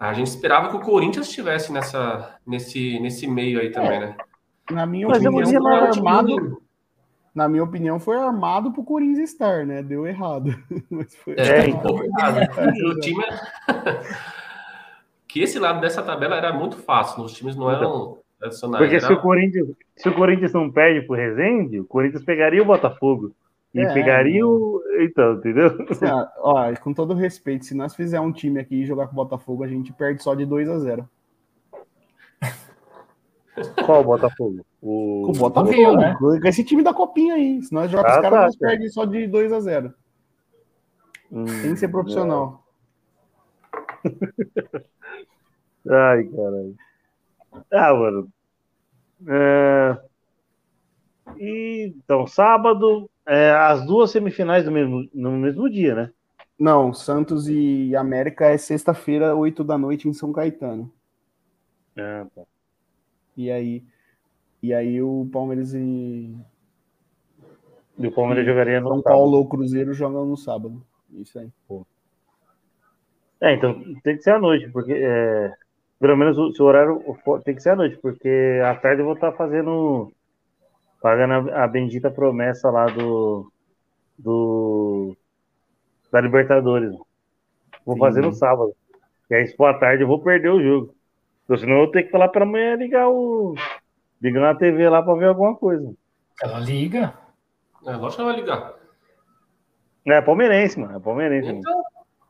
A 0.00 0.12
gente 0.12 0.26
esperava 0.26 0.68
que 0.68 0.76
o 0.76 0.80
Corinthians 0.80 1.28
estivesse 1.28 1.72
nessa, 1.72 2.36
nesse, 2.44 2.98
nesse 2.98 3.28
meio 3.28 3.60
aí 3.60 3.70
também, 3.70 4.00
né? 4.00 4.16
Na 4.70 4.86
minha 4.86 5.06
Mas 5.06 5.24
opinião, 5.24 5.62
foi 5.62 5.72
lá, 5.72 5.88
armado. 5.88 6.60
Na 7.32 7.48
minha 7.48 7.62
opinião, 7.62 8.00
foi 8.00 8.16
armado 8.16 8.72
pro 8.72 8.82
Corinthians 8.82 9.30
estar, 9.30 9.64
né? 9.64 9.82
Deu 9.82 10.04
errado. 10.06 10.50
Mas 10.90 11.14
foi 11.14 11.34
É, 11.38 11.60
É, 11.60 11.66
então. 11.70 11.94
o 12.90 13.00
time 13.00 13.24
que 15.28 15.40
esse 15.42 15.58
lado 15.58 15.80
dessa 15.80 16.02
tabela 16.02 16.34
era 16.36 16.52
muito 16.52 16.76
fácil, 16.76 17.22
os 17.22 17.32
times 17.32 17.54
não 17.54 17.70
eram 17.70 18.18
porque 18.78 19.00
se 19.00 19.12
o, 19.12 19.20
Corinthians, 19.20 19.68
se 19.96 20.08
o 20.08 20.14
Corinthians 20.14 20.52
não 20.52 20.70
perde 20.70 21.06
pro 21.06 21.16
Rezende, 21.16 21.80
o 21.80 21.84
Corinthians 21.84 22.24
pegaria 22.24 22.62
o 22.62 22.66
Botafogo. 22.66 23.32
E 23.74 23.80
É, 23.80 23.92
pegaria 23.92 24.46
o. 24.46 24.80
Então, 25.00 25.34
entendeu? 25.34 25.66
Assim, 25.90 26.06
ó, 26.06 26.26
ó, 26.38 26.74
com 26.76 26.92
todo 26.94 27.12
respeito, 27.14 27.64
se 27.64 27.74
nós 27.74 27.94
fizer 27.94 28.20
um 28.20 28.30
time 28.32 28.60
aqui 28.60 28.82
e 28.82 28.86
jogar 28.86 29.06
com 29.06 29.12
o 29.12 29.16
Botafogo, 29.16 29.64
a 29.64 29.68
gente 29.68 29.92
perde 29.92 30.22
só 30.22 30.34
de 30.34 30.46
2 30.46 30.68
a 30.68 30.78
0 30.78 31.08
Qual 33.84 34.00
o 34.00 34.04
Botafogo? 34.04 34.64
O... 34.82 35.22
Com 35.26 35.32
o 35.32 35.38
Botafogo, 35.38 35.72
Viu, 35.72 35.96
né? 35.96 36.16
com 36.20 36.48
esse 36.48 36.62
time 36.64 36.82
da 36.82 36.92
copinha 36.94 37.34
aí. 37.34 37.62
Se 37.62 37.72
nós 37.72 37.90
jogar 37.90 38.04
com 38.04 38.10
Ah, 38.10 38.14
os 38.16 38.22
caras, 38.22 38.30
tá, 38.38 38.44
nós 38.46 38.56
cara. 38.58 38.70
perdemos 38.70 38.94
só 38.94 39.04
de 39.04 39.26
2 39.26 39.52
a 39.52 39.60
0 39.60 39.94
Hum, 41.32 41.44
Tem 41.44 41.72
que 41.72 41.76
ser 41.78 41.88
profissional. 41.88 42.62
Ai, 45.88 46.24
caralho. 46.24 46.74
Ah, 47.72 47.94
mano. 47.94 48.28
É, 49.26 49.98
e, 51.38 51.94
então, 51.96 52.26
sábado, 52.26 53.10
é, 53.26 53.50
as 53.52 53.84
duas 53.86 54.10
semifinais 54.10 54.64
do 54.64 54.70
mesmo, 54.70 55.08
no 55.12 55.32
mesmo 55.32 55.68
dia, 55.70 55.94
né? 55.94 56.10
Não, 56.58 56.92
Santos 56.92 57.48
e 57.48 57.96
América 57.96 58.46
é 58.46 58.56
sexta-feira, 58.56 59.34
8 59.34 59.64
da 59.64 59.76
noite, 59.76 60.08
em 60.08 60.12
São 60.12 60.32
Caetano. 60.32 60.92
Ah, 61.96 62.26
tá. 62.34 62.42
E 63.36 63.50
aí, 63.50 63.82
e 64.62 64.72
aí 64.72 65.02
o 65.02 65.28
Palmeiras 65.32 65.74
e 65.74 66.34
E 67.98 68.06
o 68.06 68.12
Palmeiras 68.12 68.46
jogaria 68.46 68.80
no 68.80 68.88
São. 68.90 69.02
Paulo 69.02 69.38
ou 69.38 69.48
Cruzeiro 69.48 69.92
jogam 69.92 70.24
no 70.24 70.36
sábado. 70.36 70.84
Isso 71.12 71.38
aí. 71.38 71.50
É, 73.40 73.54
então 73.54 73.74
tem 74.02 74.16
que 74.16 74.22
ser 74.22 74.30
à 74.30 74.38
noite, 74.38 74.70
porque 74.70 74.92
é, 74.92 75.52
pelo 75.98 76.16
menos 76.16 76.36
o 76.38 76.52
seu 76.52 76.66
horário 76.66 77.02
for- 77.24 77.42
tem 77.42 77.54
que 77.54 77.62
ser 77.62 77.70
à 77.70 77.76
noite, 77.76 77.96
porque 77.98 78.60
à 78.64 78.74
tarde 78.74 79.00
eu 79.02 79.06
vou 79.06 79.14
estar 79.14 79.32
fazendo 79.32 80.12
pagando 81.00 81.50
a, 81.50 81.64
a 81.64 81.68
bendita 81.68 82.10
promessa 82.10 82.70
lá 82.70 82.86
do 82.86 83.50
do 84.18 85.16
da 86.10 86.20
Libertadores. 86.20 86.92
Vou 87.84 87.94
Sim. 87.96 88.00
fazer 88.00 88.20
no 88.22 88.32
sábado. 88.32 88.72
E 89.30 89.34
aí 89.34 89.46
se 89.46 89.56
for 89.56 89.66
à 89.66 89.78
tarde 89.78 90.02
eu 90.02 90.08
vou 90.08 90.22
perder 90.22 90.50
o 90.50 90.62
jogo. 90.62 90.94
Então, 91.44 91.56
senão 91.58 91.74
eu 91.74 91.78
vou 91.80 91.90
ter 91.90 92.04
que 92.04 92.10
falar 92.10 92.28
para 92.28 92.44
amanhã 92.44 92.76
ligar 92.76 93.08
o 93.08 93.54
ligar 94.22 94.40
na 94.40 94.54
TV 94.54 94.88
lá 94.88 95.02
para 95.02 95.14
ver 95.14 95.26
alguma 95.26 95.54
coisa. 95.54 95.92
Ela 96.42 96.58
liga. 96.60 97.14
É, 97.86 97.92
lógico 97.96 98.12
que 98.12 98.18
não 98.18 98.26
vai 98.26 98.36
ligar. 98.36 98.74
É 100.06 100.20
palmeirense, 100.22 100.78
mano, 100.78 100.96
é 100.96 101.00
palmeirense. 101.00 101.48
mano. 101.48 101.58
Então, 101.60 101.82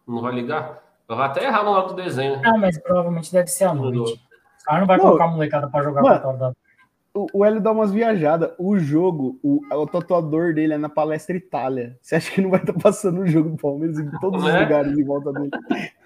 não 0.07 0.23
vai 0.23 0.35
ligar. 0.35 0.83
Eu 1.09 1.17
vou 1.17 1.25
até 1.25 1.45
errar 1.45 1.65
no 1.65 1.73
lado 1.73 1.89
do 1.89 1.95
desenho. 2.03 2.41
Ah, 2.45 2.57
mas 2.59 2.79
provavelmente 2.81 3.33
deve 3.33 3.49
ser 3.49 3.65
à 3.65 3.75
noite. 3.75 4.15
O 4.63 4.65
cara 4.65 4.81
não 4.81 4.87
vai 4.87 4.97
Não. 4.97 5.05
colocar 5.05 5.25
a 5.25 5.29
molecada 5.29 5.69
pra 5.69 5.83
jogar 5.83 6.03
Mano. 6.03 6.15
4 6.21 6.29
horas 6.29 6.41
da. 6.41 6.53
O, 7.17 7.27
o 7.33 7.45
Hélio 7.45 7.61
dá 7.61 7.71
umas 7.71 7.93
viajadas. 7.93 8.53
O 8.59 8.77
jogo, 8.79 9.39
o, 9.43 9.61
o 9.73 9.87
tatuador 9.87 10.53
dele 10.55 10.73
é 10.75 10.79
na 10.79 10.89
Palestra 10.89 11.37
Itália. 11.37 11.97
Você 12.03 12.17
acha 12.17 12.31
que 12.33 12.41
não 12.41 12.51
vai 12.51 12.59
estar 12.61 12.73
passando 12.73 13.21
o 13.21 13.27
jogo 13.27 13.51
do 13.51 13.57
Palmeiras 13.57 13.99
em 14.01 14.11
todos 14.19 14.43
os 14.43 14.53
Né? 14.53 14.61
lugares 14.61 14.99
em 14.99 15.05
volta 15.05 15.33
dele? 15.33 15.51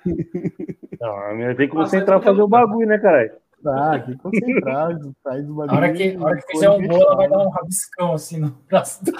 Não, 1.01 1.17
a 1.17 1.33
minha 1.35 1.55
tem 1.57 1.69
que 1.69 1.75
concentrar 1.75 2.19
então- 2.19 2.33
fazer 2.33 2.43
o 2.43 2.49
bagulho, 2.49 2.89
né, 2.89 2.99
caralho? 2.99 3.31
Tá, 3.63 4.01
que 4.01 4.17
concentrado. 4.19 5.15
Sai 5.23 5.43
do 5.43 5.53
A 5.63 5.67
bagulho. 5.67 5.77
hora 5.79 5.93
que, 5.93 6.17
a 6.17 6.21
hora 6.25 6.37
que 6.37 6.47
fizer 6.53 6.71
um 6.71 6.87
gol, 6.87 7.01
ela 7.01 7.17
vai 7.17 7.29
dar 7.29 7.39
um 7.39 7.49
rabiscão 7.51 8.13
assim 8.13 8.39
no 8.41 8.51
braço. 8.69 9.05
do- 9.05 9.13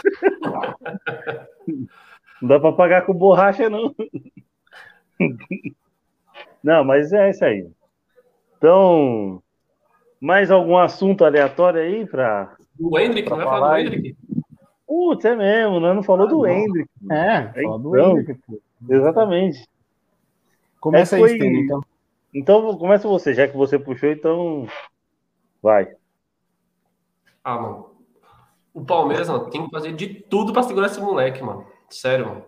Não 2.43 2.49
dá 2.49 2.61
pra 2.61 2.73
pagar 2.73 3.03
com 3.07 3.15
borracha, 3.15 3.69
não. 3.71 3.95
Não, 6.63 6.85
mas 6.85 7.13
é 7.13 7.31
isso 7.31 7.45
aí. 7.45 7.69
Então, 8.57 9.43
mais 10.21 10.51
algum 10.51 10.77
assunto 10.77 11.25
aleatório 11.25 11.81
aí 11.81 12.07
pra. 12.07 12.57
O 12.79 12.99
Hendrick, 12.99 13.31
não 13.31 13.37
vai 13.37 13.47
falar 13.47 13.83
do 13.83 13.89
Hendrick? 13.89 14.17
Putz, 14.87 15.25
é 15.25 15.37
mesmo, 15.37 15.81
né? 15.81 15.93
Não 15.93 16.03
falou 16.03 16.27
do 16.27 16.47
Hendrick. 16.47 16.89
É, 17.11 17.63
fala 17.63 17.79
do 17.79 17.97
Então. 17.97 18.19
Hendrick, 18.19 18.41
pô. 18.47 18.61
Exatamente. 18.89 19.69
Começa 20.81 21.17
É, 21.17 21.19
aí, 21.19 21.23
foi- 21.23 21.37
Stênio, 21.37 21.61
então. 21.61 21.81
Então, 22.35 22.77
começa 22.79 23.09
você, 23.09 23.35
já 23.35 23.49
que 23.49 23.57
você 23.57 23.79
puxou, 23.79 24.11
então. 24.11 24.67
Vai. 25.63 25.89
Ah, 27.43 27.59
mano. 27.59 27.91
O 28.75 28.85
Palmeiras, 28.85 29.29
mano, 29.29 29.51
tem 29.51 29.65
que 29.65 29.71
fazer 29.71 29.93
de 29.93 30.09
tudo 30.23 30.53
pra 30.53 30.63
segurar 30.63 30.87
esse 30.87 31.01
moleque, 31.01 31.43
mano. 31.43 31.67
Sério, 31.91 32.27
mano. 32.27 32.45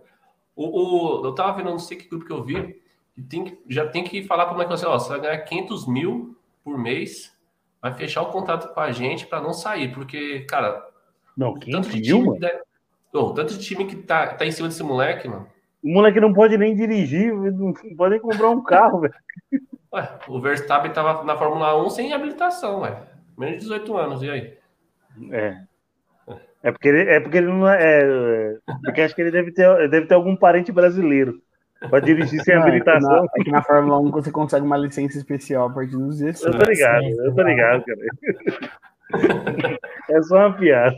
O, 0.63 1.21
o- 1.23 1.27
eu 1.27 1.35
tava 1.35 1.53
vendo, 1.57 1.71
não 1.71 1.79
sei 1.79 1.97
que 1.97 2.09
grupo 2.09 2.27
que 2.27 2.33
eu 2.33 2.43
vi, 2.45 2.81
que 3.15 3.23
tem 3.23 3.59
já 3.69 3.87
tem 3.89 4.05
que 4.05 4.23
falar 4.25 4.45
pro 4.47 4.55
moleque 4.55 4.73
assim, 4.73 4.87
ó, 4.87 4.99
você 4.99 5.09
vai 5.11 5.21
ganhar 5.21 5.39
500 5.39 5.87
mil 5.87 6.37
por 6.65 6.79
mês, 6.79 7.35
vai 7.81 7.95
fechar 7.95 8.23
o 8.23 8.27
contrato 8.31 8.73
com 8.75 8.81
a 8.81 8.93
gente 8.93 9.27
pra 9.27 9.41
não 9.41 9.53
sair, 9.53 9.93
porque, 9.93 10.41
cara, 10.41 10.87
Não, 11.37 11.51
o 11.51 11.59
500 11.59 11.87
tanto 11.89 11.97
mil, 11.99 12.03
time, 12.03 12.27
mano? 12.27 12.41
deve- 12.41 12.63
tanto 13.13 13.55
de 13.55 13.59
time 13.65 13.87
que 13.87 13.97
tá, 13.97 14.35
tá 14.35 14.45
em 14.47 14.53
cima 14.53 14.69
desse 14.69 14.83
moleque, 14.83 15.29
mano. 15.29 15.47
O 15.83 15.89
moleque 15.89 16.21
não 16.21 16.33
pode 16.33 16.59
nem 16.59 16.75
dirigir, 16.75 17.35
não 17.35 17.73
pode 17.97 18.13
nem 18.13 18.21
comprar 18.21 18.51
um 18.51 18.63
carro, 18.63 19.01
velho. 19.03 19.15
Ué, 19.93 20.19
o 20.29 20.41
Verstappen 20.41 20.93
tava 20.93 21.25
na 21.25 21.37
Fórmula 21.37 21.83
1 21.83 21.91
sem 21.91 22.13
habilitação, 22.13 22.81
ué. 22.81 23.03
Menos 23.37 23.55
de 23.57 23.61
18 23.63 23.97
anos, 23.97 24.23
e 24.23 24.31
aí? 24.31 24.59
É. 25.31 25.65
É 26.63 26.71
porque 26.71 26.89
ele, 26.89 27.11
é 27.11 27.21
porque 27.21 27.39
ele 27.39 27.47
não 27.47 27.69
é, 27.69 28.03
é. 28.03 28.57
Porque 28.85 29.01
acho 29.01 29.15
que 29.15 29.23
ele 29.23 29.31
deve 29.31 29.53
ter, 29.53 29.89
deve 29.89 30.07
ter 30.07 30.15
algum 30.15 30.37
parente 30.37 30.71
brasileiro 30.71 31.41
pra 31.89 32.01
dirigir 32.01 32.43
sem 32.43 32.55
Não, 32.55 32.61
é, 32.63 32.65
que 32.65 32.69
habilitação. 32.71 33.11
na, 33.11 33.27
é 33.37 33.43
que 33.45 33.51
na 33.51 33.63
Fórmula 33.63 33.99
1 33.99 34.11
você 34.11 34.31
consegue 34.31 34.67
uma 34.67 34.77
licença 34.77 35.17
especial 35.17 35.69
a 35.69 35.73
partir 35.73 35.93
dos 35.97 36.19
16. 36.19 36.45
Eu 36.55 36.59
tô 36.59 36.71
ligado, 36.71 37.05
eu 37.05 37.35
tô 37.35 37.43
ligado, 37.43 37.85
cara. 37.85 39.79
É 40.11 40.23
só 40.23 40.37
uma 40.37 40.53
piada. 40.57 40.97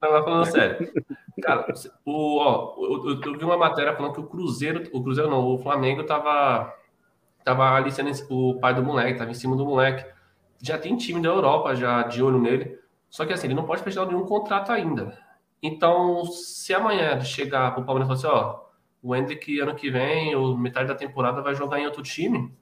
Tava 0.00 0.22
falando 0.22 0.44
sério. 0.46 0.88
Cara, 1.42 1.66
o, 2.04 2.38
ó, 2.38 2.74
eu, 2.78 3.08
eu- 3.10 3.20
eu 3.24 3.38
vi 3.38 3.44
uma 3.44 3.56
matéria 3.56 3.94
falando 3.94 4.12
que 4.14 4.20
o 4.20 4.26
Cruzeiro, 4.26 4.82
o 4.92 5.02
Cruzeiro 5.02 5.30
não, 5.30 5.40
o 5.46 5.58
Flamengo 5.58 6.04
tava, 6.04 6.72
tava 7.44 7.70
aliciando 7.76 8.10
esse- 8.10 8.26
o 8.30 8.58
pai 8.60 8.74
do 8.74 8.82
moleque, 8.82 9.18
tava 9.18 9.30
em 9.30 9.34
cima 9.34 9.56
do 9.56 9.64
moleque. 9.64 10.04
Já 10.62 10.76
tem 10.78 10.96
time 10.96 11.22
da 11.22 11.28
Europa 11.30 11.74
já 11.74 12.02
de 12.02 12.22
olho 12.22 12.38
nele. 12.38 12.78
Só 13.10 13.26
que 13.26 13.32
assim, 13.32 13.48
ele 13.48 13.54
não 13.54 13.64
pode 13.64 13.82
fechar 13.82 14.06
nenhum 14.06 14.24
contrato 14.24 14.70
ainda. 14.72 15.18
Então, 15.62 16.24
se 16.24 16.72
amanhã 16.72 17.20
chegar 17.20 17.74
pro 17.74 17.84
Palmeiras 17.84 18.06
e 18.18 18.22
falar 18.22 18.34
assim, 18.38 18.44
ó, 18.46 18.60
o 19.02 19.14
Hendrick 19.14 19.58
ano 19.60 19.74
que 19.74 19.90
vem, 19.90 20.34
ou 20.34 20.56
metade 20.56 20.88
da 20.88 20.94
temporada, 20.94 21.42
vai 21.42 21.54
jogar 21.54 21.80
em 21.80 21.86
outro 21.86 22.02
time, 22.02 22.52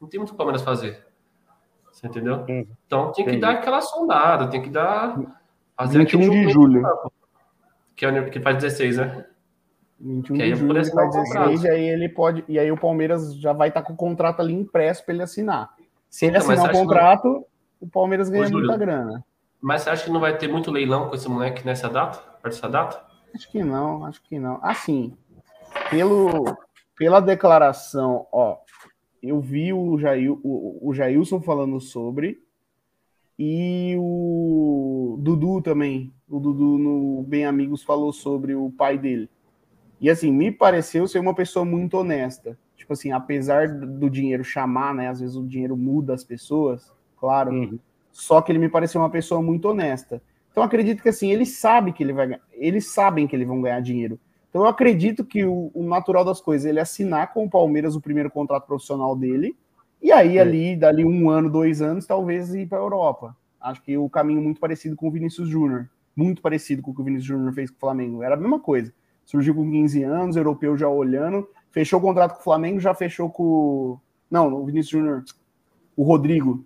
não 0.00 0.08
tem 0.08 0.18
muito 0.18 0.30
o 0.30 0.32
que 0.32 0.38
Palmeiras 0.38 0.62
fazer. 0.62 1.04
Você 1.90 2.06
entendeu? 2.06 2.44
Uhum. 2.48 2.66
Então 2.86 3.06
tem 3.12 3.24
que 3.24 3.30
Entendi. 3.32 3.40
dar 3.40 3.50
aquela 3.52 3.80
sondada, 3.80 4.48
tem 4.48 4.62
que 4.62 4.70
dar. 4.70 5.18
Fazer 5.76 5.98
21 5.98 6.20
aquele 6.20 6.46
de 6.46 6.52
julho. 6.52 6.82
que, 7.94 8.04
é, 8.06 8.30
que 8.30 8.40
faz 8.40 8.56
16, 8.56 8.96
né? 8.98 9.26
21 9.98 10.36
Que 10.36 10.42
de 10.44 10.50
eu 10.50 10.56
julho 10.56 10.78
ele 10.78 10.90
faz 10.90 11.08
o 11.08 11.18
16, 11.22 11.26
contrato. 11.32 11.64
e 11.64 11.68
aí 11.70 11.88
ele 11.88 12.08
pode. 12.10 12.44
E 12.48 12.58
aí 12.58 12.70
o 12.70 12.76
Palmeiras 12.78 13.34
já 13.38 13.52
vai 13.54 13.68
estar 13.68 13.82
com 13.82 13.94
o 13.94 13.96
contrato 13.96 14.40
ali 14.40 14.52
impresso 14.54 15.04
para 15.04 15.14
ele 15.14 15.22
assinar. 15.22 15.74
Se 16.08 16.26
ele 16.26 16.36
Então, 16.36 16.50
assinar 16.52 16.70
o 16.70 16.78
contrato, 16.78 17.46
o 17.80 17.86
Palmeiras 17.88 18.28
ganha 18.28 18.42
Ô, 18.44 18.46
Júlio. 18.46 18.66
muita 18.66 18.78
grana. 18.78 19.24
Mas 19.60 19.82
você 19.82 19.90
acha 19.90 20.04
que 20.04 20.10
não 20.10 20.20
vai 20.20 20.36
ter 20.36 20.48
muito 20.48 20.70
leilão 20.70 21.08
com 21.08 21.14
esse 21.14 21.28
moleque 21.28 21.64
nessa 21.64 21.88
data? 21.88 22.22
Dessa 22.42 22.68
data? 22.68 23.04
Acho 23.34 23.50
que 23.50 23.62
não, 23.62 24.04
acho 24.04 24.22
que 24.22 24.38
não. 24.38 24.58
Assim, 24.62 25.16
pelo, 25.90 26.44
pela 26.96 27.20
declaração, 27.20 28.26
ó, 28.32 28.58
eu 29.22 29.40
vi 29.40 29.72
o, 29.72 29.98
Jair, 29.98 30.32
o, 30.32 30.78
o 30.80 30.94
Jailson 30.94 31.40
falando 31.40 31.80
sobre 31.80 32.42
e 33.38 33.94
o 33.98 35.16
Dudu 35.20 35.60
também. 35.60 36.12
O 36.28 36.40
Dudu 36.40 36.78
no 36.78 37.22
Bem 37.22 37.44
Amigos 37.44 37.82
falou 37.82 38.12
sobre 38.12 38.54
o 38.54 38.70
pai 38.70 38.96
dele. 38.96 39.28
E 40.00 40.10
assim, 40.10 40.30
me 40.30 40.50
pareceu 40.50 41.06
ser 41.06 41.18
uma 41.18 41.34
pessoa 41.34 41.64
muito 41.64 41.96
honesta. 41.96 42.58
Tipo 42.76 42.92
assim, 42.92 43.12
apesar 43.12 43.68
do 43.68 44.08
dinheiro 44.08 44.44
chamar, 44.44 44.94
né? 44.94 45.08
Às 45.08 45.20
vezes 45.20 45.36
o 45.36 45.46
dinheiro 45.46 45.76
muda 45.76 46.14
as 46.14 46.24
pessoas, 46.24 46.92
claro. 47.18 47.50
Uhum. 47.50 47.78
Só 48.16 48.40
que 48.40 48.50
ele 48.50 48.58
me 48.58 48.70
pareceu 48.70 48.98
uma 48.98 49.10
pessoa 49.10 49.42
muito 49.42 49.68
honesta. 49.68 50.22
Então 50.50 50.62
acredito 50.62 51.02
que 51.02 51.08
assim, 51.10 51.30
ele 51.30 51.44
sabe 51.44 51.92
que 51.92 52.02
ele 52.02 52.14
vai 52.14 52.40
eles 52.52 52.90
sabem 52.90 53.26
que 53.26 53.36
eles 53.36 53.46
vão 53.46 53.60
ganhar 53.60 53.78
dinheiro. 53.80 54.18
Então 54.48 54.62
eu 54.62 54.68
acredito 54.68 55.22
que 55.22 55.44
o, 55.44 55.70
o 55.74 55.86
natural 55.86 56.24
das 56.24 56.40
coisas 56.40 56.64
é 56.64 56.70
ele 56.70 56.80
assinar 56.80 57.34
com 57.34 57.44
o 57.44 57.50
Palmeiras 57.50 57.94
o 57.94 58.00
primeiro 58.00 58.30
contrato 58.30 58.66
profissional 58.66 59.14
dele, 59.14 59.54
e 60.02 60.10
aí 60.10 60.38
é. 60.38 60.40
ali, 60.40 60.74
dali 60.74 61.04
um 61.04 61.28
ano, 61.28 61.50
dois 61.50 61.82
anos, 61.82 62.06
talvez 62.06 62.54
ir 62.54 62.66
para 62.66 62.78
a 62.78 62.80
Europa. 62.80 63.36
Acho 63.60 63.82
que 63.82 63.98
o 63.98 64.08
caminho 64.08 64.40
muito 64.40 64.58
parecido 64.58 64.96
com 64.96 65.08
o 65.08 65.10
Vinícius 65.10 65.50
Júnior. 65.50 65.86
Muito 66.16 66.40
parecido 66.40 66.80
com 66.80 66.92
o 66.92 66.94
que 66.94 67.02
o 67.02 67.04
Vinícius 67.04 67.28
Júnior 67.28 67.52
fez 67.52 67.70
com 67.70 67.76
o 67.76 67.80
Flamengo. 67.80 68.22
Era 68.22 68.34
a 68.34 68.38
mesma 68.38 68.58
coisa. 68.58 68.94
Surgiu 69.26 69.54
com 69.54 69.70
15 69.70 70.02
anos, 70.04 70.36
europeu 70.36 70.74
já 70.74 70.88
olhando, 70.88 71.46
fechou 71.70 71.98
o 71.98 72.02
contrato 72.02 72.32
com 72.32 72.40
o 72.40 72.44
Flamengo, 72.44 72.80
já 72.80 72.94
fechou 72.94 73.28
com. 73.28 73.98
Não, 74.30 74.54
o 74.54 74.64
Vinícius 74.64 75.02
Júnior. 75.02 75.24
O 75.94 76.02
Rodrigo 76.02 76.64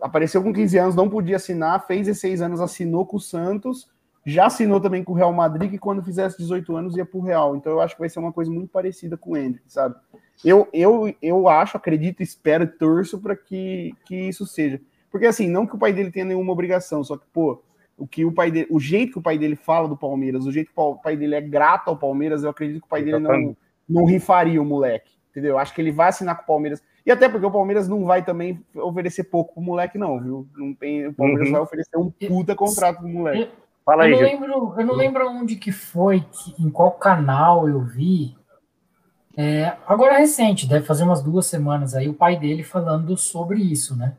apareceu 0.00 0.42
com 0.42 0.52
15 0.52 0.78
anos, 0.78 0.94
não 0.94 1.08
podia 1.08 1.36
assinar, 1.36 1.86
fez 1.86 2.06
16 2.06 2.42
anos, 2.42 2.60
assinou 2.60 3.06
com 3.06 3.16
o 3.16 3.20
Santos, 3.20 3.88
já 4.24 4.46
assinou 4.46 4.80
também 4.80 5.02
com 5.02 5.12
o 5.12 5.16
Real 5.16 5.32
Madrid, 5.32 5.70
que 5.70 5.78
quando 5.78 6.02
fizesse 6.02 6.38
18 6.38 6.76
anos 6.76 6.96
ia 6.96 7.04
para 7.04 7.18
o 7.18 7.22
Real. 7.22 7.56
Então 7.56 7.72
eu 7.72 7.80
acho 7.80 7.94
que 7.94 8.00
vai 8.00 8.08
ser 8.08 8.20
uma 8.20 8.32
coisa 8.32 8.50
muito 8.50 8.70
parecida 8.70 9.16
com 9.16 9.32
o 9.32 9.36
Hendrick, 9.36 9.72
sabe? 9.72 9.96
Eu, 10.44 10.68
eu, 10.72 11.12
eu 11.20 11.48
acho, 11.48 11.76
acredito, 11.76 12.22
espero 12.22 12.64
e 12.64 12.66
torço 12.66 13.20
para 13.20 13.36
que, 13.36 13.94
que 14.04 14.16
isso 14.16 14.46
seja. 14.46 14.80
Porque 15.10 15.26
assim, 15.26 15.48
não 15.48 15.66
que 15.66 15.74
o 15.74 15.78
pai 15.78 15.92
dele 15.92 16.10
tenha 16.10 16.24
nenhuma 16.24 16.52
obrigação, 16.52 17.02
só 17.04 17.16
que, 17.16 17.26
pô, 17.32 17.62
o 17.96 18.06
que 18.06 18.24
o 18.24 18.32
pai 18.32 18.50
dele, 18.50 18.66
o 18.70 18.80
jeito 18.80 19.12
que 19.12 19.18
o 19.18 19.22
pai 19.22 19.38
dele 19.38 19.56
fala 19.56 19.86
do 19.86 19.96
Palmeiras, 19.96 20.46
o 20.46 20.52
jeito 20.52 20.72
que 20.72 20.80
o 20.80 20.96
pai 20.96 21.16
dele 21.16 21.34
é 21.34 21.40
grato 21.40 21.88
ao 21.88 21.96
Palmeiras, 21.96 22.42
eu 22.42 22.50
acredito 22.50 22.80
que 22.80 22.86
o 22.86 22.90
pai 22.90 23.02
dele 23.02 23.18
não, 23.18 23.56
não 23.88 24.04
rifaria 24.04 24.60
o 24.60 24.64
moleque, 24.64 25.12
entendeu? 25.30 25.58
Acho 25.58 25.74
que 25.74 25.80
ele 25.80 25.92
vai 25.92 26.08
assinar 26.08 26.36
com 26.36 26.42
o 26.42 26.46
Palmeiras. 26.46 26.82
E 27.04 27.10
até 27.10 27.28
porque 27.28 27.44
o 27.44 27.50
Palmeiras 27.50 27.88
não 27.88 28.04
vai 28.04 28.24
também 28.24 28.64
oferecer 28.74 29.24
pouco 29.24 29.54
pro 29.54 29.62
moleque, 29.62 29.98
não, 29.98 30.20
viu? 30.20 30.48
Não 30.56 30.72
tem, 30.72 31.08
o 31.08 31.14
Palmeiras 31.14 31.48
uhum. 31.48 31.52
vai 31.52 31.62
oferecer 31.62 31.96
um 31.96 32.10
puta 32.10 32.54
contrato 32.54 32.98
pro 32.98 33.08
moleque. 33.08 33.50
Fala 33.84 34.04
aí, 34.04 34.12
eu 34.12 34.20
não, 34.20 34.22
lembro, 34.22 34.74
eu 34.78 34.86
não 34.86 34.94
lembro 34.94 35.28
onde 35.28 35.56
que 35.56 35.72
foi, 35.72 36.24
em 36.58 36.70
qual 36.70 36.92
canal 36.92 37.68
eu 37.68 37.80
vi. 37.80 38.36
É, 39.36 39.76
agora 39.86 40.18
recente, 40.18 40.68
deve 40.68 40.86
fazer 40.86 41.02
umas 41.02 41.22
duas 41.22 41.46
semanas 41.46 41.94
aí, 41.94 42.08
o 42.08 42.14
pai 42.14 42.38
dele 42.38 42.62
falando 42.62 43.16
sobre 43.16 43.60
isso, 43.60 43.96
né? 43.96 44.16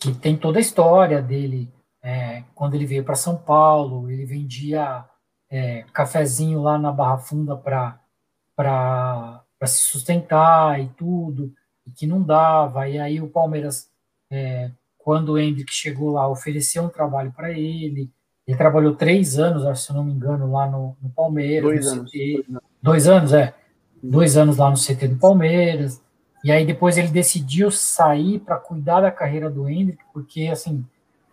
Que 0.00 0.12
tem 0.12 0.36
toda 0.36 0.58
a 0.58 0.60
história 0.60 1.22
dele. 1.22 1.72
É, 2.02 2.42
quando 2.54 2.74
ele 2.74 2.86
veio 2.86 3.04
para 3.04 3.14
São 3.14 3.36
Paulo, 3.36 4.10
ele 4.10 4.24
vendia 4.24 5.04
é, 5.48 5.84
cafezinho 5.92 6.62
lá 6.62 6.76
na 6.78 6.90
Barra 6.90 7.18
Funda 7.18 7.56
para 7.56 9.44
se 9.64 9.78
sustentar 9.78 10.80
e 10.80 10.88
tudo 10.88 11.52
e 11.86 11.90
que 11.90 12.06
não 12.06 12.22
dava. 12.22 12.88
E 12.88 12.98
aí 12.98 13.20
o 13.20 13.28
Palmeiras, 13.28 13.88
é, 14.30 14.70
quando 14.98 15.32
o 15.32 15.38
Hendrick 15.38 15.72
chegou 15.72 16.12
lá, 16.12 16.28
ofereceu 16.28 16.82
um 16.82 16.88
trabalho 16.88 17.32
para 17.32 17.52
ele. 17.52 18.10
Ele 18.46 18.56
trabalhou 18.56 18.94
três 18.94 19.38
anos, 19.38 19.80
se 19.80 19.90
eu 19.90 19.96
não 19.96 20.04
me 20.04 20.12
engano, 20.12 20.50
lá 20.50 20.68
no, 20.68 20.96
no 21.02 21.10
Palmeiras. 21.10 21.62
Dois 21.62 21.86
no 21.86 21.92
anos. 21.92 22.10
CT. 22.10 22.46
Dois 22.82 23.08
anos, 23.08 23.32
é. 23.32 23.54
Dois 24.02 24.36
anos 24.36 24.56
lá 24.56 24.70
no 24.70 24.76
CT 24.76 25.08
do 25.08 25.16
Palmeiras. 25.16 26.00
E 26.44 26.52
aí 26.52 26.64
depois 26.64 26.96
ele 26.96 27.08
decidiu 27.08 27.70
sair 27.70 28.38
para 28.38 28.56
cuidar 28.56 29.00
da 29.00 29.10
carreira 29.10 29.50
do 29.50 29.68
Hendrick, 29.68 30.02
porque 30.12 30.46
assim, 30.46 30.86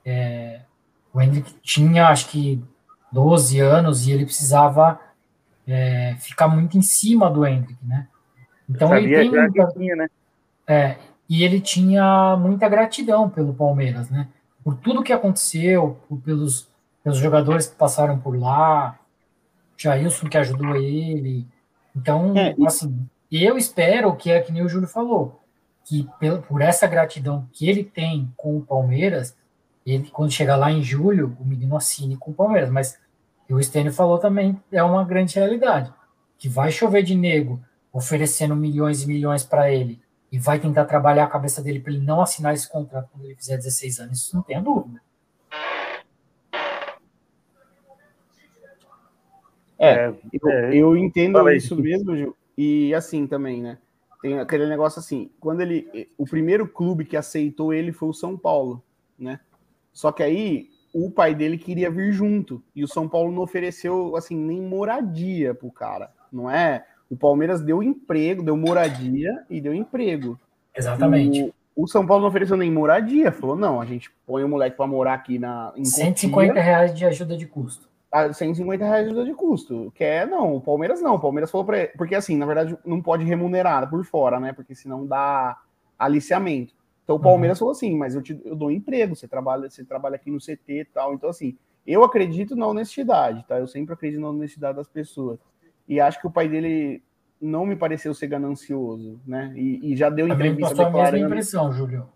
é, 0.03 0.61
o 1.13 1.21
Hendrick 1.21 1.53
tinha 1.61 2.07
acho 2.07 2.29
que 2.29 2.63
12 3.11 3.59
anos 3.59 4.07
e 4.07 4.11
ele 4.11 4.25
precisava 4.25 4.99
é, 5.67 6.15
ficar 6.19 6.47
muito 6.47 6.77
em 6.77 6.81
cima 6.81 7.29
do 7.29 7.45
Hendrick, 7.45 7.77
né? 7.85 8.07
Então 8.67 8.95
ele 8.97 9.15
tem 9.15 9.29
muita, 9.29 9.67
tinha, 9.67 9.95
né? 9.95 10.09
É, 10.67 10.97
e 11.29 11.43
ele 11.43 11.59
tinha 11.59 12.37
muita 12.37 12.69
gratidão 12.69 13.29
pelo 13.29 13.53
Palmeiras, 13.53 14.09
né? 14.09 14.27
Por 14.63 14.75
tudo 14.75 15.03
que 15.03 15.11
aconteceu, 15.11 15.99
por, 16.07 16.19
pelos, 16.21 16.67
pelos 17.03 17.17
jogadores 17.17 17.67
que 17.67 17.75
passaram 17.75 18.19
por 18.19 18.37
lá, 18.37 18.99
Jailson 19.77 20.29
que 20.29 20.37
ajudou 20.37 20.75
ele. 20.75 21.47
Então, 21.95 22.33
é, 22.37 22.55
assim, 22.65 23.07
eu 23.31 23.57
espero 23.57 24.15
que 24.15 24.31
é 24.31 24.41
que 24.41 24.51
nem 24.51 24.63
o 24.63 24.69
Júlio 24.69 24.87
falou, 24.87 25.41
que 25.85 26.07
por 26.47 26.61
essa 26.61 26.87
gratidão 26.87 27.47
que 27.51 27.69
ele 27.69 27.83
tem 27.83 28.31
com 28.37 28.57
o 28.57 28.61
Palmeiras, 28.61 29.35
ele, 29.85 30.09
quando 30.11 30.31
chegar 30.31 30.55
lá 30.55 30.71
em 30.71 30.81
julho, 30.81 31.35
o 31.39 31.45
menino 31.45 31.75
assine 31.75 32.15
com 32.15 32.31
o 32.31 32.33
Palmeiras. 32.33 32.69
Mas 32.69 32.97
o 33.49 33.61
Stênio 33.61 33.91
falou 33.91 34.17
também, 34.17 34.59
é 34.71 34.81
uma 34.83 35.03
grande 35.03 35.35
realidade, 35.35 35.91
que 36.37 36.47
vai 36.47 36.71
chover 36.71 37.03
de 37.03 37.15
nego 37.15 37.59
oferecendo 37.91 38.55
milhões 38.55 39.03
e 39.03 39.07
milhões 39.07 39.43
para 39.43 39.71
ele 39.71 40.02
e 40.33 40.39
vai 40.39 40.59
tentar 40.59 40.85
trabalhar 40.85 41.25
a 41.25 41.29
cabeça 41.29 41.61
dele 41.61 41.79
para 41.79 41.93
ele 41.93 42.03
não 42.03 42.19
assinar 42.19 42.55
esse 42.55 42.67
contrato 42.67 43.07
quando 43.11 43.25
ele 43.25 43.35
fizer 43.35 43.55
16 43.55 43.99
anos, 43.99 44.17
isso 44.17 44.35
não 44.35 44.41
tem 44.41 44.59
dúvida. 44.63 44.99
É, 49.77 50.07
é, 50.07 50.13
eu, 50.33 50.49
é, 50.49 50.75
eu 50.75 50.97
entendo 50.97 51.47
isso 51.51 51.75
mesmo, 51.75 52.17
Gil. 52.17 52.35
E 52.57 52.95
assim 52.95 53.27
também, 53.27 53.61
né? 53.61 53.77
Tem 54.23 54.39
aquele 54.39 54.65
negócio 54.65 54.99
assim, 54.99 55.29
quando 55.39 55.61
ele. 55.61 56.09
O 56.17 56.25
primeiro 56.25 56.67
clube 56.67 57.05
que 57.05 57.15
aceitou 57.15 57.71
ele 57.71 57.91
foi 57.91 58.09
o 58.09 58.13
São 58.13 58.35
Paulo, 58.35 58.83
né? 59.19 59.39
Só 59.91 60.11
que 60.11 60.23
aí 60.23 60.71
o 60.91 61.11
pai 61.11 61.35
dele 61.35 61.59
queria 61.59 61.91
vir 61.91 62.11
junto. 62.11 62.63
E 62.75 62.83
o 62.83 62.87
São 62.87 63.07
Paulo 63.07 63.31
não 63.31 63.43
ofereceu 63.43 64.15
assim 64.15 64.35
nem 64.35 64.59
moradia 64.59 65.53
pro 65.53 65.71
cara. 65.71 66.11
Não 66.31 66.49
é? 66.49 66.87
O 67.13 67.15
Palmeiras 67.15 67.61
deu 67.61 67.83
emprego, 67.83 68.41
deu 68.41 68.57
moradia 68.57 69.45
e 69.47 69.61
deu 69.61 69.71
emprego. 69.71 70.39
Exatamente. 70.75 71.53
O, 71.75 71.83
o 71.83 71.87
São 71.87 72.07
Paulo 72.07 72.23
não 72.23 72.29
ofereceu 72.29 72.57
nem 72.57 72.71
moradia, 72.71 73.31
falou: 73.31 73.55
não, 73.55 73.79
a 73.79 73.85
gente 73.85 74.09
põe 74.25 74.43
o 74.43 74.49
moleque 74.49 74.75
para 74.75 74.87
morar 74.87 75.13
aqui 75.13 75.37
na. 75.37 75.71
Em 75.77 75.85
150 75.85 76.47
Cotia, 76.47 76.63
reais 76.63 76.91
de 76.91 77.05
ajuda 77.05 77.37
de 77.37 77.45
custo. 77.45 77.87
A 78.11 78.33
150 78.33 78.83
reais 78.83 79.03
de 79.05 79.11
ajuda 79.11 79.25
de 79.25 79.35
custo. 79.35 79.91
Quer, 79.93 80.25
não, 80.25 80.55
o 80.55 80.61
Palmeiras 80.61 81.03
não. 81.03 81.13
O 81.13 81.19
Palmeiras 81.19 81.51
falou 81.51 81.65
para 81.65 81.87
Porque 81.95 82.15
assim, 82.15 82.35
na 82.35 82.47
verdade, 82.47 82.75
não 82.83 82.99
pode 82.99 83.23
remunerar 83.23 83.87
por 83.87 84.03
fora, 84.03 84.39
né? 84.39 84.51
Porque 84.51 84.73
senão 84.73 85.05
dá 85.05 85.55
aliciamento. 85.99 86.73
Então 87.03 87.17
o 87.17 87.19
uhum. 87.19 87.23
Palmeiras 87.23 87.59
uhum. 87.59 87.65
falou 87.67 87.71
assim, 87.73 87.95
mas 87.95 88.15
eu 88.15 88.23
te 88.23 88.41
eu 88.43 88.55
dou 88.55 88.71
emprego, 88.71 89.15
você 89.15 89.27
trabalha, 89.27 89.69
você 89.69 89.85
trabalha 89.85 90.15
aqui 90.15 90.31
no 90.31 90.39
CT 90.39 90.63
e 90.67 90.85
tal. 90.85 91.13
Então, 91.13 91.29
assim, 91.29 91.55
eu 91.85 92.03
acredito 92.03 92.55
na 92.55 92.65
honestidade, 92.65 93.45
tá? 93.47 93.59
Eu 93.59 93.67
sempre 93.67 93.93
acredito 93.93 94.19
na 94.19 94.29
honestidade 94.29 94.77
das 94.77 94.87
pessoas. 94.87 95.37
E 95.87 95.99
acho 95.99 96.19
que 96.19 96.27
o 96.27 96.31
pai 96.31 96.47
dele 96.47 97.03
não 97.39 97.65
me 97.65 97.75
pareceu 97.75 98.13
ser 98.13 98.27
ganancioso, 98.27 99.19
né? 99.27 99.53
E, 99.55 99.91
e 99.91 99.95
já 99.95 100.09
deu 100.09 100.27
Também 100.27 100.51
entrevista 100.51 100.75
declarando. 100.75 101.07
A 101.07 101.11
mesma 101.11 101.27
impressão, 101.27 101.71
Júlio. 101.73 102.07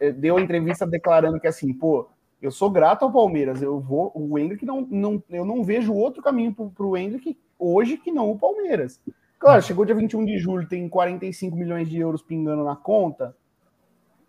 Eh, 0.00 0.12
deu 0.12 0.38
entrevista 0.38 0.86
declarando 0.86 1.38
que 1.38 1.46
assim, 1.46 1.72
pô, 1.72 2.08
eu 2.42 2.50
sou 2.50 2.70
grato 2.70 3.04
ao 3.04 3.12
Palmeiras, 3.12 3.62
eu 3.62 3.78
vou. 3.78 4.10
O 4.14 4.38
Hendrick 4.38 4.64
não, 4.64 4.86
não 4.90 5.22
eu 5.30 5.44
não 5.44 5.62
vejo 5.62 5.94
outro 5.94 6.22
caminho 6.22 6.52
para 6.52 6.86
o 6.86 6.96
Hendrick 6.96 7.38
hoje 7.58 7.96
que 7.96 8.10
não 8.10 8.30
o 8.30 8.38
Palmeiras. 8.38 9.00
Claro, 9.38 9.62
chegou 9.62 9.84
dia 9.84 9.94
21 9.94 10.24
de 10.24 10.38
julho, 10.38 10.66
tem 10.66 10.88
45 10.88 11.56
milhões 11.56 11.88
de 11.88 11.98
euros 11.98 12.22
pingando 12.22 12.64
na 12.64 12.74
conta, 12.74 13.36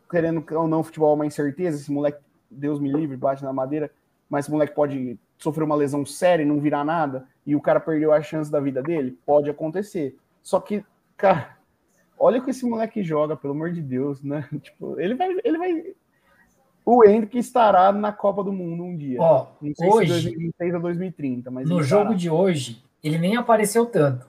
querendo 0.10 0.44
ou 0.52 0.68
não 0.68 0.84
futebol 0.84 1.14
uma 1.14 1.26
incerteza, 1.26 1.78
esse 1.78 1.92
moleque, 1.92 2.20
Deus 2.52 2.80
me 2.80 2.92
livre, 2.92 3.16
bate 3.16 3.44
na 3.44 3.54
madeira, 3.54 3.90
mas 4.30 4.46
esse 4.46 4.52
moleque 4.52 4.76
pode 4.76 5.18
sofrer 5.38 5.64
uma 5.64 5.76
lesão 5.76 6.06
séria 6.06 6.44
e 6.44 6.46
não 6.46 6.60
virar 6.60 6.84
nada 6.84 7.28
e 7.46 7.56
o 7.56 7.62
cara 7.62 7.80
perdeu 7.80 8.12
a 8.12 8.22
chance 8.22 8.52
da 8.52 8.60
vida 8.60 8.82
dele? 8.82 9.18
Pode 9.26 9.50
acontecer. 9.50 10.18
Só 10.42 10.60
que, 10.60 10.84
cara, 11.16 11.58
olha 12.18 12.40
o 12.40 12.44
que 12.44 12.52
esse 12.52 12.66
moleque 12.66 13.04
joga, 13.04 13.36
pelo 13.36 13.54
amor 13.54 13.72
de 13.72 13.82
Deus, 13.82 14.22
né? 14.22 14.48
Tipo, 14.62 15.00
ele 15.00 15.16
vai. 15.16 15.30
Ele 15.44 15.58
vai... 15.58 15.84
O 16.86 17.04
Hendrick 17.04 17.38
estará 17.38 17.92
na 17.92 18.14
Copa 18.14 18.44
do 18.44 18.54
Mundo 18.54 18.84
um 18.84 18.96
dia. 18.96 19.20
Ó, 19.20 19.48
não 19.62 19.76
sei 19.76 19.90
hoje, 19.90 20.08
se 20.08 20.24
2026 20.24 20.74
ou 20.74 20.80
2030, 20.80 21.52
mas. 21.52 21.70
No 21.70 21.84
jogo 21.84 22.16
de 22.16 22.30
hoje, 22.30 22.82
ele 23.04 23.18
nem 23.18 23.36
apareceu 23.36 23.86
tanto. 23.86 24.26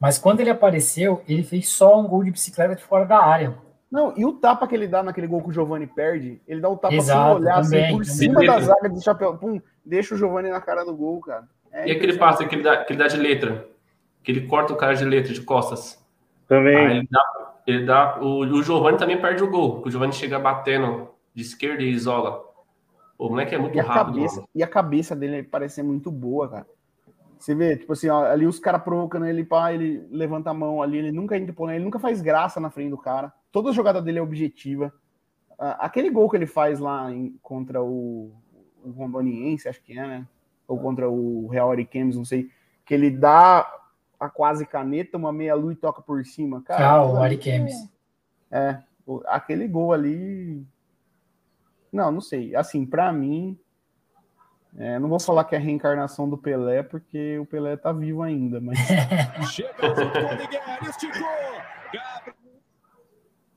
Mas 0.00 0.18
quando 0.18 0.40
ele 0.40 0.50
apareceu, 0.50 1.22
ele 1.28 1.42
fez 1.42 1.68
só 1.68 2.00
um 2.00 2.06
gol 2.06 2.24
de 2.24 2.30
bicicleta 2.30 2.74
de 2.74 2.82
fora 2.82 3.04
da 3.04 3.18
área. 3.18 3.56
Não, 3.90 4.12
e 4.16 4.24
o 4.24 4.32
tapa 4.32 4.66
que 4.66 4.74
ele 4.74 4.88
dá 4.88 5.02
naquele 5.02 5.26
gol 5.26 5.40
que 5.42 5.48
o 5.48 5.52
Giovani 5.52 5.86
perde, 5.86 6.40
ele 6.46 6.60
dá 6.60 6.68
o 6.68 6.76
tapa 6.76 6.94
Exato, 6.94 7.36
sem 7.36 7.42
olhar, 7.42 7.62
também, 7.62 7.84
assim, 7.84 7.96
por 7.96 8.04
também. 8.04 8.16
cima 8.16 8.44
da 8.44 8.60
zaga 8.60 8.88
de 8.90 9.02
chapéu. 9.02 9.36
Pum, 9.38 9.60
deixa 9.86 10.14
o 10.14 10.18
Giovani 10.18 10.50
na 10.50 10.60
cara 10.60 10.84
do 10.84 10.94
gol, 10.94 11.20
cara. 11.20 11.48
É 11.72 11.88
e 11.88 11.92
aquele 11.92 12.18
passe 12.18 12.46
que 12.46 12.54
ele, 12.54 12.62
dá, 12.62 12.84
que 12.84 12.92
ele 12.92 12.98
dá 12.98 13.06
de 13.06 13.16
letra? 13.16 13.68
Que 14.22 14.32
ele 14.32 14.46
corta 14.46 14.72
o 14.72 14.76
cara 14.76 14.94
de 14.94 15.04
letra, 15.04 15.32
de 15.32 15.40
costas. 15.42 16.04
Também. 16.48 16.76
Aí 16.76 16.96
ele 16.98 17.08
dá, 17.10 17.54
ele 17.66 17.84
dá, 17.86 18.18
o, 18.20 18.40
o 18.40 18.62
Giovani 18.62 18.98
também 18.98 19.20
perde 19.20 19.42
o 19.42 19.50
gol. 19.50 19.82
O 19.84 19.90
Giovani 19.90 20.12
chega 20.12 20.38
batendo 20.38 21.08
de 21.34 21.42
esquerda 21.42 21.82
e 21.82 21.90
isola. 21.90 22.44
O 23.18 23.28
moleque 23.30 23.54
é 23.54 23.58
muito 23.58 23.76
E 23.76 23.80
a, 23.80 23.84
rápido. 23.84 24.14
cabeça, 24.16 24.44
e 24.54 24.62
a 24.62 24.66
cabeça 24.66 25.16
dele 25.16 25.42
parece 25.42 25.76
ser 25.76 25.82
muito 25.82 26.10
boa, 26.10 26.48
cara. 26.48 26.66
Você 27.38 27.54
vê, 27.54 27.76
tipo 27.76 27.92
assim, 27.92 28.08
ó, 28.08 28.24
ali 28.24 28.46
os 28.46 28.58
caras 28.58 28.82
provocando 28.82 29.26
ele, 29.26 29.44
pá, 29.44 29.72
ele 29.72 30.06
levanta 30.10 30.50
a 30.50 30.54
mão 30.54 30.82
ali, 30.82 30.98
ele 30.98 31.12
nunca 31.12 31.36
entra, 31.36 31.52
por- 31.52 31.70
ele 31.70 31.84
nunca 31.84 31.98
faz 31.98 32.20
graça 32.22 32.58
na 32.58 32.70
frente 32.70 32.90
do 32.90 32.98
cara. 32.98 33.32
Toda 33.52 33.72
jogada 33.72 34.00
dele 34.00 34.18
é 34.18 34.22
objetiva. 34.22 34.92
Ah, 35.58 35.76
aquele 35.86 36.10
gol 36.10 36.28
que 36.30 36.36
ele 36.36 36.46
faz 36.46 36.78
lá 36.80 37.10
em- 37.12 37.36
contra 37.42 37.82
o, 37.82 38.32
o 38.86 38.90
Rondoniense, 38.92 39.68
acho 39.68 39.82
que 39.82 39.98
é, 39.98 40.06
né? 40.06 40.26
Ou 40.68 40.78
contra 40.78 41.08
o 41.10 41.46
Real 41.48 41.70
Ariquemes, 41.70 42.16
não 42.16 42.24
sei. 42.24 42.50
Que 42.84 42.94
ele 42.94 43.10
dá 43.10 43.68
a 44.18 44.28
quase 44.30 44.64
caneta, 44.66 45.16
uma 45.18 45.32
meia-lua 45.32 45.72
e 45.72 45.76
toca 45.76 46.00
por 46.00 46.24
cima. 46.24 46.62
Cara, 46.62 46.88
Ah, 46.88 47.04
o 47.04 47.16
ali 47.16 47.24
Ari 47.24 47.38
Kemes. 47.38 47.74
é, 48.50 48.78
aquele 49.26 49.68
gol 49.68 49.92
ali. 49.92 50.64
Não, 51.92 52.10
não 52.10 52.20
sei. 52.20 52.54
Assim, 52.56 52.84
pra 52.86 53.12
mim. 53.12 53.58
é, 54.76 54.98
não 54.98 55.08
vou 55.08 55.20
falar 55.20 55.44
que 55.44 55.54
é 55.54 55.58
a 55.58 55.60
reencarnação 55.60 56.28
do 56.28 56.36
Pelé, 56.38 56.82
porque 56.82 57.38
o 57.38 57.46
Pelé 57.46 57.76
tá 57.76 57.92
vivo 57.92 58.22
ainda, 58.22 58.60
mas. 58.60 58.78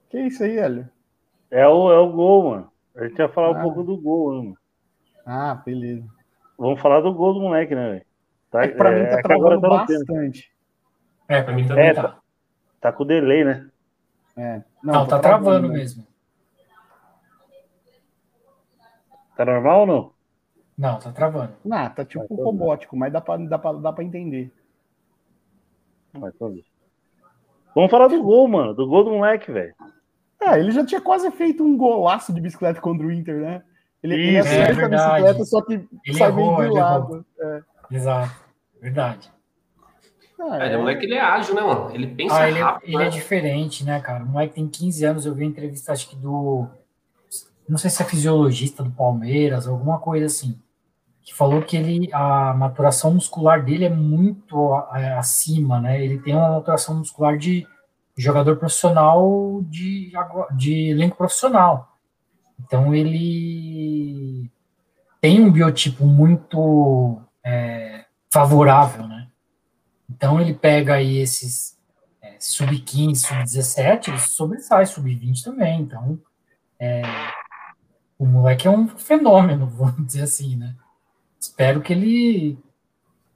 Que 0.09 0.19
isso 0.21 0.43
aí, 0.43 0.57
Hélio? 0.57 0.89
É 1.51 1.67
o, 1.67 1.91
é 1.91 1.99
o 1.99 2.11
gol, 2.11 2.49
mano. 2.51 2.71
A 2.95 3.07
gente 3.07 3.19
ia 3.19 3.29
falar 3.29 3.47
Ah. 3.55 3.59
um 3.59 3.61
pouco 3.61 3.83
do 3.83 3.97
gol, 3.97 4.31
né, 4.33 4.37
mano? 4.39 4.57
Ah, 5.31 5.53
beleza. 5.53 6.03
Vamos 6.57 6.81
falar 6.81 7.01
do 7.01 7.13
gol 7.13 7.35
do 7.35 7.39
moleque, 7.39 7.75
né, 7.75 7.89
velho? 7.91 8.05
Tá, 8.49 8.63
É 8.63 8.67
que 8.67 8.75
pra 8.75 8.89
mim 8.89 9.03
tá 9.05 9.19
é 9.19 9.21
que 9.21 9.31
agora 9.31 9.59
travando 9.59 9.85
tá 9.87 9.93
bastante. 9.95 10.51
É, 11.27 11.43
pra 11.43 11.53
mim 11.53 11.67
também 11.67 11.85
É, 11.85 11.93
tá. 11.93 12.17
Tá 12.81 12.91
com 12.91 13.05
delay, 13.05 13.45
né? 13.45 13.69
É. 14.35 14.63
Não, 14.83 15.05
tá 15.05 15.19
travando 15.19 15.67
né? 15.67 15.75
mesmo. 15.75 16.03
Tá 19.37 19.45
normal 19.45 19.81
ou 19.81 19.85
não? 19.85 20.11
Não, 20.75 20.97
tá 20.97 21.11
travando. 21.11 21.53
Não, 21.63 21.89
tá 21.91 22.03
tipo 22.03 22.27
Vai, 22.27 22.37
tá 22.37 22.43
robótico, 22.43 22.97
mas 22.97 23.13
dá 23.13 23.21
pra, 23.21 23.37
dá, 23.37 23.59
pra, 23.59 23.73
dá 23.73 23.93
pra 23.93 24.03
entender. 24.03 24.51
Mas. 26.11 26.33
Vamos 27.75 27.91
falar 27.91 28.07
do 28.07 28.23
gol, 28.23 28.47
mano. 28.47 28.73
Do 28.73 28.87
gol 28.87 29.03
do 29.03 29.11
moleque, 29.11 29.51
velho. 29.51 29.75
É, 30.41 30.59
ele 30.59 30.71
já 30.71 30.83
tinha 30.83 30.99
quase 30.99 31.29
feito 31.29 31.63
um 31.63 31.77
golaço 31.77 32.33
de 32.33 32.41
bicicleta 32.41 32.81
contra 32.81 33.05
o 33.05 33.11
Inter, 33.11 33.41
né? 33.41 33.63
Ele, 34.01 34.13
ele 34.15 34.39
Isso, 34.39 34.47
acerta 34.47 34.69
é 34.69 34.71
a 34.71 34.75
verdade. 34.87 35.11
bicicleta, 35.23 35.45
só 35.45 35.61
que 35.61 35.73
Ele 36.05 36.17
sai 36.17 36.27
errou, 36.29 36.57
meio 36.57 36.69
do 36.69 36.75
ele 36.77 36.81
lado. 36.83 37.25
É. 37.39 37.61
Exato. 37.91 38.31
Verdade. 38.81 39.31
Ah, 40.41 40.57
É, 40.67 40.77
o 40.77 40.79
moleque 40.79 41.05
ele 41.05 41.15
é 41.15 41.21
ágil, 41.21 41.53
né, 41.53 41.61
mano? 41.61 41.91
Ele 41.93 42.07
pensa 42.07 42.35
Ah, 42.35 42.47
ele, 42.49 42.59
é- 42.59 42.61
rápido. 42.63 42.87
ele 42.87 42.97
né? 42.97 43.05
é 43.07 43.09
diferente, 43.09 43.83
né, 43.83 43.99
cara? 43.99 44.23
O 44.23 44.27
moleque 44.27 44.53
tem 44.55 44.67
15 44.69 45.03
anos, 45.05 45.25
eu 45.25 45.33
vi 45.35 45.43
uma 45.43 45.49
entrevista, 45.49 45.91
acho 45.91 46.09
que 46.09 46.15
do. 46.15 46.65
Não 47.67 47.77
sei 47.77 47.89
se 47.89 48.01
é 48.01 48.05
fisiologista 48.05 48.81
do 48.83 48.89
Palmeiras, 48.91 49.67
alguma 49.67 49.99
coisa 49.99 50.25
assim. 50.27 50.57
Que 51.21 51.35
falou 51.35 51.61
que 51.61 51.75
ele, 51.77 52.09
a 52.13 52.53
maturação 52.53 53.13
muscular 53.13 53.63
dele 53.63 53.85
é 53.85 53.89
muito 53.89 54.73
é, 54.95 55.13
acima, 55.13 55.79
né? 55.81 56.01
Ele 56.03 56.17
tem 56.19 56.33
uma 56.35 56.51
maturação 56.51 56.95
muscular 56.95 57.37
de 57.37 57.67
jogador 58.17 58.55
profissional 58.55 59.61
de, 59.63 60.11
de 60.55 60.89
elenco 60.89 61.17
profissional. 61.17 61.88
Então 62.59 62.93
ele 62.93 64.51
tem 65.21 65.41
um 65.41 65.51
biotipo 65.51 66.05
muito 66.05 67.21
é, 67.43 68.05
favorável, 68.29 69.07
né? 69.07 69.27
Então 70.09 70.39
ele 70.39 70.53
pega 70.53 70.95
aí 70.95 71.17
esses 71.17 71.77
é, 72.21 72.35
sub-15, 72.39 73.15
sub-17, 73.15 74.07
ele 74.09 74.19
sobressai, 74.19 74.85
sub-20 74.85 75.43
também. 75.43 75.81
Então 75.81 76.19
é, 76.79 77.01
o 78.17 78.25
moleque 78.25 78.67
é 78.67 78.71
um 78.71 78.87
fenômeno, 78.87 79.67
vamos 79.75 80.05
dizer 80.05 80.23
assim, 80.23 80.55
né? 80.55 80.75
Espero 81.39 81.81
que 81.81 81.93
ele 81.93 82.59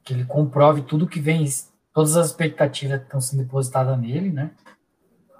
que 0.03 0.13
ele 0.13 0.25
comprove 0.25 0.81
tudo 0.81 1.07
que 1.07 1.21
vem, 1.21 1.45
todas 1.93 2.17
as 2.17 2.27
expectativas 2.27 2.99
que 2.99 3.05
estão 3.05 3.21
sendo 3.21 3.43
depositadas 3.43 3.97
nele, 3.97 4.31
né? 4.31 4.51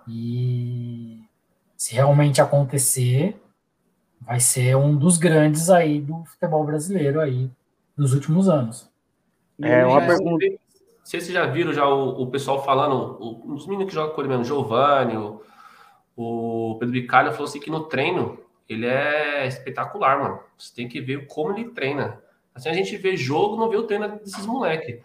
E 0.08 1.22
se 1.76 1.94
realmente 1.96 2.42
acontecer, 2.42 3.43
vai 4.26 4.40
ser 4.40 4.76
um 4.76 4.96
dos 4.96 5.18
grandes 5.18 5.70
aí 5.70 6.00
do 6.02 6.24
futebol 6.26 6.64
brasileiro 6.66 7.20
aí 7.20 7.50
dos 7.98 8.14
últimos 8.14 8.50
anos. 8.50 8.90
É 9.62 9.86
uma 9.86 10.02
É, 10.04 10.08
pergunta. 10.08 10.46
Não 10.46 11.06
sei 11.06 11.20
se 11.20 11.26
vocês 11.28 11.34
já 11.34 11.46
viram 11.46 11.74
já 11.74 11.88
o, 11.88 12.22
o 12.24 12.28
pessoal 12.28 12.64
falando, 12.64 13.18
o- 13.22 13.54
os 13.54 13.68
meninos 13.68 13.90
que 13.90 13.96
jogam 13.96 14.16
com 14.16 14.22
ele 14.22 14.30
mesmo, 14.30 14.46
Giovanni, 14.46 15.18
o, 15.18 15.42
o 16.16 16.78
Pedro 16.80 16.94
Bicalho 16.94 17.32
falou 17.32 17.46
assim 17.48 17.60
que 17.60 17.70
no 17.70 17.82
treino 17.86 18.40
ele 18.70 18.86
é 18.86 19.46
espetacular, 19.46 20.20
mano. 20.22 20.40
Você 20.58 20.74
tem 20.74 20.88
que 20.88 21.02
ver 21.02 21.28
como 21.28 21.52
ele 21.52 21.70
treina. 21.72 22.22
Assim, 22.56 22.70
a 22.70 22.74
gente 22.74 22.96
vê 22.98 23.18
jogo, 23.18 23.58
não 23.58 23.70
vê 23.70 23.76
o 23.78 23.84
treino 23.84 24.08
desses 24.20 24.46
moleque. 24.46 25.02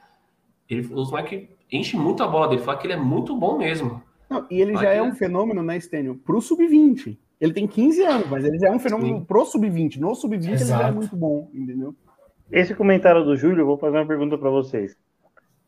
Ele, 0.68 0.82
os 0.94 1.10
moleque 1.10 1.48
enchem 1.72 1.98
muito 1.98 2.22
a 2.22 2.28
bola 2.28 2.48
dele, 2.48 2.62
fala 2.62 2.78
que 2.78 2.86
ele 2.86 2.92
é 2.94 2.96
muito 2.98 3.36
bom 3.36 3.58
mesmo. 3.58 4.02
Não, 4.30 4.46
e 4.50 4.60
ele 4.60 4.74
Vai 4.74 4.84
já 4.84 4.90
é 4.92 4.98
é. 4.98 5.02
um 5.02 5.14
fenômeno, 5.14 5.62
né, 5.62 5.80
Stênio? 5.80 6.14
Pro 6.16 6.40
sub-20. 6.40 7.18
Ele 7.40 7.52
tem 7.52 7.66
15 7.66 8.02
anos, 8.02 8.28
mas 8.28 8.44
ele 8.44 8.58
já 8.58 8.68
é 8.68 8.70
um 8.70 8.78
fenômeno 8.78 9.18
Sim. 9.18 9.24
pro 9.24 9.44
sub-20. 9.44 9.98
No 9.98 10.14
sub-20 10.14 10.46
ele 10.46 10.64
já 10.64 10.88
é 10.88 10.90
muito 10.90 11.14
bom, 11.14 11.48
entendeu? 11.54 11.94
Esse 12.50 12.74
comentário 12.74 13.24
do 13.24 13.36
Júlio, 13.36 13.60
eu 13.60 13.66
vou 13.66 13.78
fazer 13.78 13.96
uma 13.98 14.06
pergunta 14.06 14.36
pra 14.36 14.50
vocês. 14.50 14.96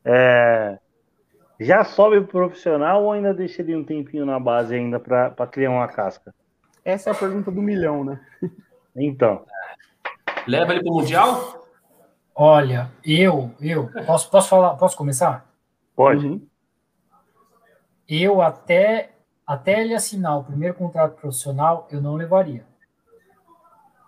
É, 0.05 0.79
já 1.61 1.85
sobe 1.85 2.21
pro 2.23 2.47
profissional 2.47 3.05
ou 3.05 3.13
ainda 3.13 3.35
deixa 3.35 3.63
ele 3.63 3.77
um 3.77 3.85
tempinho 3.85 4.25
na 4.25 4.41
base 4.41 4.75
ainda 4.75 4.99
pra 4.99 5.31
pra 5.31 5.47
criar 5.47 5.71
uma 5.71 5.87
casca? 5.87 6.35
Essa 6.85 7.11
é 7.11 7.13
a 7.13 7.17
pergunta 7.17 7.51
do 7.51 7.63
milhão, 7.63 8.03
né? 8.03 8.21
Então, 8.97 9.45
Leva 10.47 10.73
ele 10.73 10.83
pro 10.83 10.95
Mundial? 10.95 11.67
Olha, 12.35 12.91
eu, 13.05 13.51
eu, 13.61 13.89
posso, 14.07 14.31
posso 14.31 14.49
falar, 14.49 14.75
posso 14.77 14.97
começar? 14.97 15.47
pode. 15.95 16.27
Uhum. 16.27 16.47
Eu 18.09 18.41
até, 18.41 19.11
até 19.51 19.81
ele 19.81 19.97
assinar 19.97 20.39
o 20.39 20.45
primeiro 20.45 20.77
contrato 20.77 21.17
profissional, 21.17 21.89
eu 21.91 22.01
não 22.01 22.15
levaria. 22.15 22.65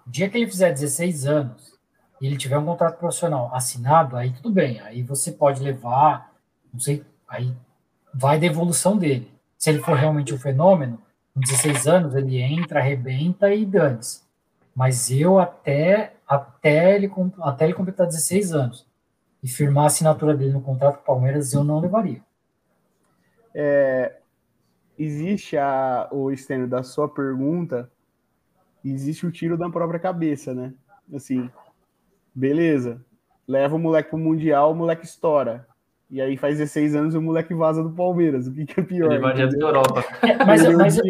O 0.07 0.11
dia 0.11 0.31
que 0.31 0.39
ele 0.39 0.47
fizer 0.47 0.71
16 0.71 1.27
anos 1.27 1.77
e 2.21 2.29
ele 2.29 2.37
tiver 2.37 2.57
um 2.59 2.65
contrato 2.65 2.97
profissional 2.97 3.53
assinado, 3.53 4.17
aí 4.17 4.33
tudo 4.33 4.53
bem, 4.53 4.81
aí 4.83 5.03
você 5.03 5.33
pode 5.33 5.61
levar, 5.61 6.33
não 6.73 6.79
sei, 6.79 7.05
aí 7.29 7.53
vai 8.15 8.39
da 8.39 8.47
evolução 8.47 8.97
dele. 8.97 9.33
Se 9.59 9.69
ele 9.69 9.81
for 9.81 9.97
realmente 9.97 10.33
um 10.33 10.39
fenômeno, 10.39 11.03
com 11.35 11.41
16 11.41 11.89
anos 11.89 12.15
ele 12.15 12.41
entra, 12.41 12.79
arrebenta 12.79 13.53
e 13.53 13.67
dane-se. 13.67 14.23
Mas 14.73 15.11
eu 15.11 15.41
até, 15.41 16.15
até, 16.25 16.95
ele, 16.95 17.11
até 17.41 17.65
ele 17.65 17.75
completar 17.75 18.07
16 18.07 18.53
anos 18.53 18.87
e 19.43 19.49
firmar 19.49 19.85
a 19.85 19.87
assinatura 19.89 20.37
dele 20.37 20.53
no 20.53 20.61
contrato 20.61 20.99
com 20.99 21.03
o 21.03 21.07
Palmeiras, 21.07 21.53
eu 21.53 21.65
não 21.65 21.81
levaria. 21.81 22.23
Existe 24.99 25.57
a, 25.57 26.09
o 26.13 26.35
Stênio, 26.37 26.69
da 26.69 26.83
sua 26.83 27.09
pergunta, 27.09 27.91
existe 28.85 29.27
o 29.27 29.31
tiro 29.33 29.57
da 29.57 29.69
própria 29.71 29.99
cabeça, 29.99 30.55
né? 30.55 30.73
Assim, 31.15 31.51
beleza, 32.35 33.01
leva 33.47 33.75
o 33.75 33.79
moleque 33.79 34.11
pro 34.11 34.19
Mundial, 34.19 34.73
o 34.73 34.75
moleque 34.75 35.05
estoura. 35.05 35.67
E 36.11 36.21
aí 36.21 36.37
faz 36.37 36.59
16 36.59 36.95
anos 36.95 37.15
e 37.15 37.19
o 37.19 37.23
moleque 37.23 37.55
vaza 37.55 37.83
do 37.83 37.91
Palmeiras. 37.91 38.47
O 38.47 38.53
que, 38.53 38.67
que 38.67 38.81
é 38.81 38.83
pior? 38.83 39.13
Ele 39.13 39.21
vai 39.23 39.33
direto 39.35 39.57
pra 39.59 39.69
Europa. 39.69 40.05
É, 40.23 40.45
mas, 40.45 40.63
Perdeu 40.63 40.79
mas, 40.79 41.01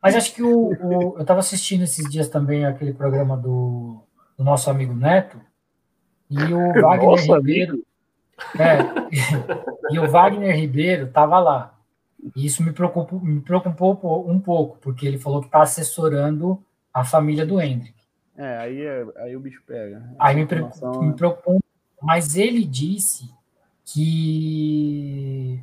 mas 0.00 0.14
acho 0.14 0.32
que 0.34 0.42
o, 0.44 0.68
o- 0.80 1.14
eu 1.16 1.22
estava 1.22 1.40
assistindo 1.40 1.82
esses 1.82 2.08
dias 2.08 2.28
também 2.28 2.64
aquele 2.64 2.92
programa 2.92 3.36
do, 3.36 4.00
do 4.36 4.44
nosso 4.44 4.70
amigo 4.70 4.94
Neto 4.94 5.40
e 6.30 6.54
o 6.54 6.72
Wagner 6.80 7.10
Nossa, 7.10 7.36
Ribeiro. 7.36 7.82
É, 8.56 8.78
e 9.90 9.98
o 9.98 10.08
Wagner 10.08 10.54
Ribeiro 10.54 11.06
estava 11.06 11.40
lá. 11.40 11.74
E 12.34 12.44
isso 12.46 12.62
me 12.62 12.72
preocupou, 12.72 13.20
me 13.20 13.40
preocupou 13.40 14.28
um 14.28 14.40
pouco, 14.40 14.78
porque 14.78 15.06
ele 15.06 15.18
falou 15.18 15.40
que 15.40 15.46
está 15.46 15.62
assessorando 15.62 16.62
a 16.92 17.04
família 17.04 17.46
do 17.46 17.60
Hendrick. 17.60 17.94
É, 18.36 18.56
aí, 18.58 18.80
é- 18.82 19.06
aí 19.16 19.36
o 19.36 19.40
bicho 19.40 19.62
pega. 19.66 20.02
Aí 20.18 20.34
me, 20.36 20.46
pre- 20.46 20.58
Informação, 20.58 21.00
me 21.00 21.08
né? 21.08 21.14
preocupou. 21.16 21.60
Mas 22.02 22.36
ele 22.36 22.64
disse 22.64 23.28
que 23.84 25.60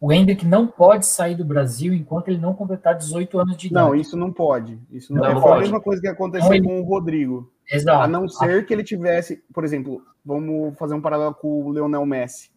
o 0.00 0.12
Hendrick 0.12 0.44
não 0.46 0.66
pode 0.66 1.06
sair 1.06 1.34
do 1.34 1.44
Brasil 1.44 1.92
enquanto 1.92 2.28
ele 2.28 2.38
não 2.38 2.54
completar 2.54 2.96
18 2.96 3.38
anos 3.38 3.56
de 3.56 3.66
idade. 3.68 3.86
Não, 3.88 3.94
isso 3.94 4.16
não 4.16 4.32
pode. 4.32 4.78
Isso 4.90 5.12
não, 5.12 5.22
Não, 5.22 5.28
é. 5.30 5.32
Foi 5.34 5.40
a 5.40 5.44
pode. 5.44 5.60
mesma 5.62 5.80
coisa 5.80 6.00
que 6.00 6.08
aconteceu 6.08 6.50
Não, 6.50 6.62
com 6.62 6.80
o 6.80 6.84
Rodrigo. 6.84 7.50
Exato. 7.70 8.02
A 8.02 8.08
não 8.08 8.28
ser 8.28 8.64
que 8.66 8.72
ele 8.72 8.82
tivesse, 8.84 9.42
por 9.52 9.64
exemplo, 9.64 10.02
vamos 10.24 10.76
fazer 10.78 10.94
um 10.94 11.00
paralelo 11.00 11.34
com 11.34 11.64
o 11.66 11.70
Leonel 11.70 12.06
Messi. 12.06 12.50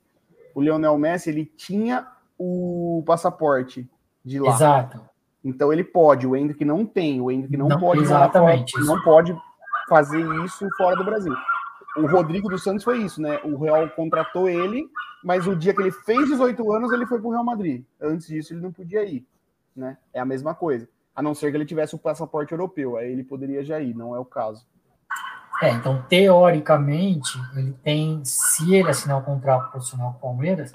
O 0.55 0.61
Leonel 0.61 0.97
Messi, 0.97 1.29
ele 1.29 1.45
tinha 1.45 2.07
o 2.43 3.03
passaporte 3.05 3.89
de 4.25 4.39
lá. 4.39 4.51
Exato. 4.55 5.01
Então 5.43 5.71
ele 5.71 5.83
pode, 5.83 6.25
o 6.27 6.35
Hendrick 6.35 6.63
não 6.65 6.85
tem, 6.85 7.19
o 7.21 7.29
Hendrick 7.31 7.55
não, 7.57 7.67
Não, 7.67 7.79
pode 7.79 8.05
fora- 8.05 8.25
exatamente, 8.25 8.77
isso. 8.79 8.85
não 8.85 9.01
pode 9.03 9.35
fazer 9.89 10.19
isso 10.45 10.67
fora 10.77 10.95
do 10.95 11.03
Brasil. 11.03 11.33
O 11.97 12.05
Rodrigo 12.07 12.47
dos 12.49 12.63
Santos 12.63 12.83
foi 12.83 12.99
isso, 12.99 13.21
né? 13.21 13.39
O 13.43 13.57
Real 13.57 13.89
contratou 13.89 14.47
ele, 14.47 14.87
mas 15.23 15.45
o 15.45 15.55
dia 15.55 15.73
que 15.73 15.81
ele 15.81 15.91
fez 15.91 16.29
18 16.29 16.71
anos, 16.71 16.91
ele 16.91 17.05
foi 17.05 17.19
pro 17.19 17.31
Real 17.31 17.43
Madrid. 17.43 17.83
Antes 18.01 18.27
disso, 18.27 18.53
ele 18.53 18.61
não 18.61 18.71
podia 18.71 19.03
ir, 19.03 19.25
né? 19.75 19.97
É 20.13 20.19
a 20.19 20.25
mesma 20.25 20.53
coisa. 20.55 20.87
A 21.15 21.21
não 21.21 21.33
ser 21.35 21.51
que 21.51 21.57
ele 21.57 21.65
tivesse 21.65 21.93
o 21.93 21.99
passaporte 21.99 22.53
europeu, 22.53 22.95
aí 22.97 23.11
ele 23.11 23.23
poderia 23.23 23.63
já 23.63 23.79
ir, 23.81 23.93
não 23.93 24.15
é 24.15 24.19
o 24.19 24.25
caso. 24.25 24.65
É, 25.61 25.69
então, 25.71 26.01
teoricamente, 26.07 27.37
ele 27.55 27.73
tem, 27.83 28.23
se 28.23 28.73
ele 28.73 28.89
assinar 28.89 29.17
o 29.19 29.23
contrato 29.23 29.69
profissional 29.71 30.11
com 30.13 30.17
o 30.17 30.21
Palmeiras, 30.31 30.71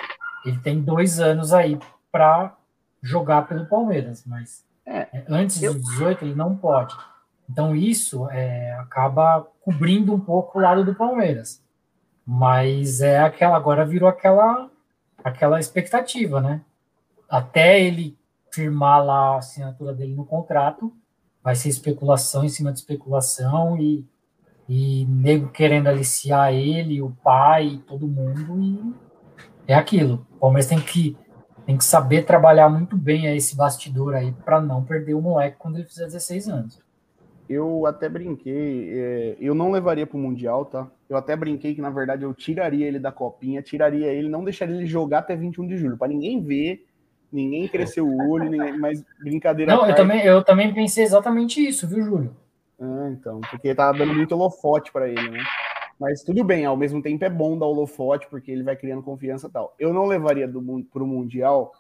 ele 0.47 0.59
tem 0.59 0.81
dois 0.81 1.19
anos 1.21 1.53
aí 1.53 1.79
para 2.11 2.57
jogar 3.03 3.47
pelo 3.49 3.67
Palmeiras, 3.67 4.25
mas 4.27 4.65
é, 4.87 5.25
antes 5.29 5.63
eu... 5.63 5.75
dos 5.75 5.83
18 5.83 6.25
ele 6.25 6.35
não 6.35 6.57
pode. 6.57 6.95
Então, 7.49 7.77
isso 7.77 8.29
é, 8.31 8.73
acaba 8.73 9.47
cobrindo 9.63 10.13
um 10.15 10.21
pouco 10.21 10.59
o 10.59 10.63
lado 10.63 10.85
do 10.85 10.95
Palmeiras. 10.95 11.63
Mas 12.27 13.01
é 13.01 13.21
aquela, 13.21 13.57
agora 13.57 13.85
virou 13.85 14.09
aquela, 14.09 14.69
aquela 15.23 15.61
expectativa, 15.61 16.41
né? 16.41 16.61
Até 17.29 17.81
ele 17.81 18.19
firmar 18.51 19.05
lá 19.05 19.35
a 19.35 19.39
assinatura 19.39 19.93
dele 19.93 20.15
no 20.15 20.25
contrato, 20.25 20.93
vai 21.43 21.55
ser 21.55 21.69
especulação 21.69 22.45
em 22.45 22.49
cima 22.49 22.73
de 22.73 22.81
especulação 22.81 23.79
e, 23.79 24.05
e 24.69 25.05
nego 25.07 25.49
querendo 25.49 25.87
aliciar 25.87 26.53
ele, 26.53 27.01
o 27.01 27.11
pai, 27.23 27.81
todo 27.87 28.09
mundo, 28.09 28.61
e 28.61 28.95
é 29.67 29.75
aquilo. 29.75 30.27
O 30.37 30.41
Palmeiras 30.41 30.67
tem 30.67 30.81
que, 30.81 31.17
tem 31.65 31.77
que 31.77 31.85
saber 31.85 32.25
trabalhar 32.25 32.69
muito 32.69 32.97
bem 32.97 33.27
esse 33.37 33.57
bastidor 33.57 34.15
aí 34.15 34.33
para 34.45 34.61
não 34.61 34.85
perder 34.85 35.15
o 35.15 35.21
moleque 35.21 35.57
quando 35.59 35.77
ele 35.77 35.85
fizer 35.85 36.05
16 36.05 36.49
anos. 36.49 36.81
Eu 37.49 37.87
até 37.87 38.09
brinquei, 38.09 38.91
é, 38.93 39.37
eu 39.39 39.55
não 39.55 39.71
levaria 39.71 40.07
para 40.07 40.17
o 40.17 40.21
Mundial, 40.21 40.65
tá? 40.65 40.89
Eu 41.09 41.17
até 41.17 41.37
brinquei 41.37 41.77
que, 41.77 41.81
na 41.81 41.91
verdade, 41.91 42.25
eu 42.25 42.35
tiraria 42.35 42.87
ele 42.89 42.99
da 42.99 43.13
copinha, 43.13 43.63
tiraria 43.63 44.09
ele, 44.09 44.29
não 44.29 44.43
deixaria 44.43 44.75
ele 44.75 44.87
jogar 44.87 45.19
até 45.19 45.37
21 45.37 45.67
de 45.69 45.77
julho, 45.77 45.97
para 45.97 46.09
ninguém 46.09 46.43
ver 46.43 46.85
ninguém 47.33 47.69
cresceu 47.69 48.07
o 48.07 48.31
olho, 48.31 48.51
ninguém, 48.51 48.79
mas 48.79 49.05
brincadeira. 49.21 49.75
Não, 49.75 49.87
eu 49.87 49.95
também, 49.95 50.25
eu 50.25 50.43
também 50.43 50.73
pensei 50.73 51.05
exatamente 51.05 51.65
isso, 51.65 51.87
viu, 51.87 52.03
Júlio? 52.03 52.37
Ah, 52.81 53.09
então, 53.11 53.41
porque 53.51 53.75
tava 53.75 53.99
dando 53.99 54.15
muito 54.15 54.33
holofote 54.33 54.93
para 54.93 55.09
ele, 55.09 55.31
né? 55.31 55.41
Mas 55.99 56.23
tudo 56.23 56.45
bem, 56.45 56.65
ao 56.65 56.77
mesmo 56.77 57.03
tempo 57.03 57.25
é 57.25 57.31
bom 57.31 57.59
dar 57.59 57.67
holofote, 57.67 58.29
porque 58.29 58.51
ele 58.51 58.63
vai 58.63 58.77
criando 58.77 59.03
confiança 59.03 59.47
e 59.47 59.51
tal. 59.51 59.75
Eu 59.79 59.95
não 59.95 60.07
levaria 60.07 60.47
para 60.47 61.03
o 61.03 61.07
Mundial 61.07 61.73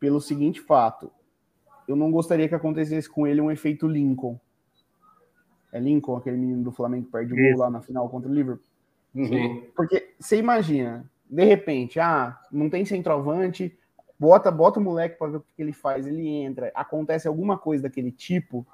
pelo 0.00 0.20
seguinte 0.20 0.60
fato. 0.60 1.10
Eu 1.86 1.96
não 1.96 2.10
gostaria 2.10 2.48
que 2.48 2.54
acontecesse 2.54 3.08
com 3.08 3.26
ele 3.26 3.40
um 3.40 3.50
efeito 3.50 3.86
Lincoln. 3.86 4.38
É 5.72 5.78
Lincoln, 5.78 6.16
aquele 6.16 6.36
menino 6.36 6.62
do 6.62 6.72
Flamengo 6.72 7.06
que 7.06 7.12
perde 7.12 7.32
o 7.32 7.36
gol 7.36 7.58
lá 7.58 7.70
na 7.70 7.82
final 7.82 8.08
contra 8.08 8.30
o 8.30 8.34
Liverpool? 8.34 8.64
Sim. 9.14 9.64
Porque 9.74 10.14
você 10.18 10.38
imagina, 10.38 11.04
de 11.28 11.44
repente, 11.44 12.00
ah, 12.00 12.38
não 12.50 12.70
tem 12.70 12.84
centroavante, 12.84 13.76
bota, 14.18 14.50
bota 14.50 14.80
o 14.80 14.82
moleque 14.82 15.18
para 15.18 15.32
ver 15.32 15.36
o 15.38 15.40
que 15.40 15.62
ele 15.62 15.72
faz, 15.72 16.06
ele 16.06 16.26
entra, 16.26 16.70
acontece 16.74 17.28
alguma 17.28 17.58
coisa 17.58 17.84
daquele 17.84 18.10
tipo, 18.10 18.66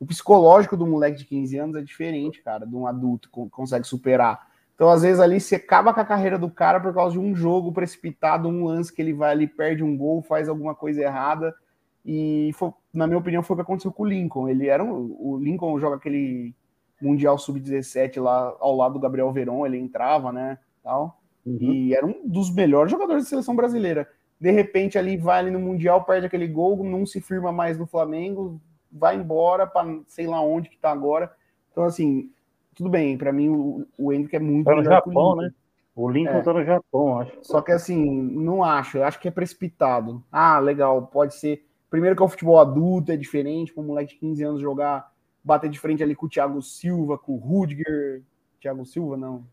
o 0.00 0.06
psicológico 0.06 0.76
do 0.76 0.86
moleque 0.86 1.18
de 1.18 1.26
15 1.26 1.58
anos 1.58 1.76
é 1.76 1.82
diferente, 1.82 2.42
cara, 2.42 2.66
de 2.66 2.74
um 2.74 2.86
adulto 2.86 3.30
que 3.30 3.50
consegue 3.50 3.86
superar. 3.86 4.48
Então, 4.74 4.88
às 4.88 5.02
vezes, 5.02 5.20
ali 5.20 5.38
você 5.38 5.56
acaba 5.56 5.92
com 5.92 6.00
a 6.00 6.04
carreira 6.06 6.38
do 6.38 6.50
cara 6.50 6.80
por 6.80 6.94
causa 6.94 7.12
de 7.12 7.18
um 7.18 7.34
jogo 7.34 7.70
precipitado, 7.70 8.48
um 8.48 8.64
lance 8.64 8.90
que 8.90 9.02
ele 9.02 9.12
vai 9.12 9.30
ali, 9.30 9.46
perde 9.46 9.84
um 9.84 9.94
gol, 9.94 10.22
faz 10.22 10.48
alguma 10.48 10.74
coisa 10.74 11.02
errada. 11.02 11.54
E, 12.02 12.50
foi, 12.54 12.72
na 12.94 13.06
minha 13.06 13.18
opinião, 13.18 13.42
foi 13.42 13.54
o 13.54 13.56
que 13.58 13.62
aconteceu 13.62 13.92
com 13.92 14.04
o 14.04 14.06
Lincoln. 14.06 14.48
Ele 14.48 14.68
era 14.68 14.82
um, 14.82 15.14
o 15.18 15.38
Lincoln 15.38 15.78
joga 15.78 15.96
aquele 15.96 16.54
Mundial 16.98 17.36
Sub-17 17.36 18.22
lá 18.22 18.56
ao 18.58 18.74
lado 18.74 18.94
do 18.94 19.00
Gabriel 19.00 19.30
Veron, 19.30 19.66
ele 19.66 19.76
entrava, 19.76 20.32
né? 20.32 20.58
Tal. 20.82 21.20
Uhum. 21.44 21.58
E 21.60 21.94
era 21.94 22.06
um 22.06 22.26
dos 22.26 22.50
melhores 22.50 22.90
jogadores 22.90 23.24
da 23.24 23.28
seleção 23.28 23.54
brasileira 23.54 24.08
de 24.40 24.50
repente 24.50 24.98
ali 24.98 25.18
vai 25.18 25.40
ali 25.40 25.50
no 25.50 25.60
Mundial, 25.60 26.02
perde 26.02 26.26
aquele 26.26 26.48
gol, 26.48 26.82
não 26.82 27.04
se 27.04 27.20
firma 27.20 27.52
mais 27.52 27.78
no 27.78 27.86
Flamengo, 27.86 28.58
vai 28.90 29.16
embora 29.16 29.66
para 29.66 30.00
sei 30.06 30.26
lá 30.26 30.40
onde 30.40 30.68
que 30.68 30.78
tá 30.78 30.90
agora. 30.90 31.32
Então, 31.70 31.84
assim, 31.84 32.30
tudo 32.74 32.88
bem, 32.88 33.16
para 33.16 33.32
mim 33.32 33.48
o, 33.48 33.86
o 33.98 34.12
Hendrick 34.12 34.36
é 34.36 34.40
muito 34.40 34.66
tá 34.66 34.74
no 34.74 34.84
Japão, 34.84 35.36
né? 35.36 35.50
O 35.94 36.08
Lincoln 36.08 36.38
é. 36.38 36.42
tá 36.42 36.52
no 36.52 36.64
Japão, 36.64 37.18
acho. 37.18 37.32
Só 37.42 37.60
que 37.60 37.72
assim, 37.72 38.22
não 38.22 38.64
acho, 38.64 38.98
eu 38.98 39.04
acho 39.04 39.20
que 39.20 39.28
é 39.28 39.30
precipitado. 39.30 40.24
Ah, 40.30 40.58
legal, 40.58 41.06
pode 41.06 41.34
ser. 41.34 41.66
Primeiro 41.90 42.16
que 42.16 42.22
é 42.22 42.24
o 42.24 42.28
futebol 42.28 42.58
adulto, 42.58 43.12
é 43.12 43.16
diferente, 43.16 43.72
para 43.72 43.82
um 43.82 43.86
moleque 43.86 44.14
de 44.14 44.20
15 44.20 44.42
anos 44.44 44.60
jogar, 44.60 45.12
bater 45.42 45.68
de 45.68 45.78
frente 45.78 46.02
ali 46.02 46.14
com 46.14 46.26
o 46.26 46.28
Thiago 46.28 46.62
Silva, 46.62 47.18
com 47.18 47.32
o 47.32 47.36
Rudiger. 47.36 48.22
Thiago 48.60 48.84
Silva, 48.86 49.16
não. 49.16 49.44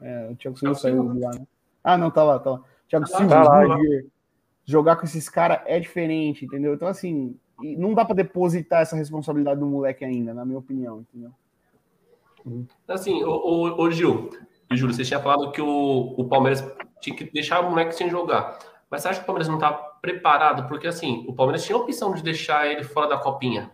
É, 0.00 0.30
o 0.30 0.36
Thiago 0.36 0.58
Silva 0.58 0.74
saiu 0.74 1.02
lá, 1.02 1.30
né? 1.30 1.46
Ah, 1.84 1.98
não, 1.98 2.10
tá 2.10 2.24
lá, 2.24 2.38
tá 2.38 2.52
lá. 2.52 2.62
Thiago 2.88 3.08
tá 3.08 3.18
Silva, 3.18 3.42
lá, 3.42 3.78
jogar 4.64 4.96
com 4.96 5.04
esses 5.04 5.28
caras 5.28 5.60
é 5.66 5.78
diferente, 5.78 6.44
entendeu? 6.44 6.74
Então, 6.74 6.88
assim, 6.88 7.36
não 7.76 7.94
dá 7.94 8.04
para 8.04 8.16
depositar 8.16 8.82
essa 8.82 8.96
responsabilidade 8.96 9.60
do 9.60 9.66
moleque 9.66 10.04
ainda, 10.04 10.34
na 10.34 10.44
minha 10.44 10.58
opinião, 10.58 11.00
entendeu? 11.00 11.30
Assim, 12.88 13.22
o, 13.22 13.82
o 13.82 13.90
Gil, 13.90 14.30
e 14.70 14.76
Júlio, 14.76 14.94
você 14.94 15.04
tinha 15.04 15.20
falado 15.20 15.52
que 15.52 15.60
o, 15.60 16.14
o 16.16 16.24
Palmeiras 16.28 16.64
tinha 17.00 17.14
que 17.14 17.24
deixar 17.30 17.60
o 17.60 17.70
moleque 17.70 17.94
sem 17.94 18.08
jogar. 18.10 18.58
Mas 18.90 19.02
você 19.02 19.08
acha 19.08 19.20
que 19.20 19.24
o 19.24 19.26
Palmeiras 19.26 19.48
não 19.48 19.58
tá 19.58 19.72
preparado? 19.72 20.68
Porque, 20.68 20.86
assim, 20.86 21.24
o 21.28 21.34
Palmeiras 21.34 21.64
tinha 21.64 21.76
a 21.76 21.80
opção 21.80 22.12
de 22.12 22.22
deixar 22.22 22.66
ele 22.66 22.82
fora 22.82 23.08
da 23.08 23.18
copinha. 23.18 23.70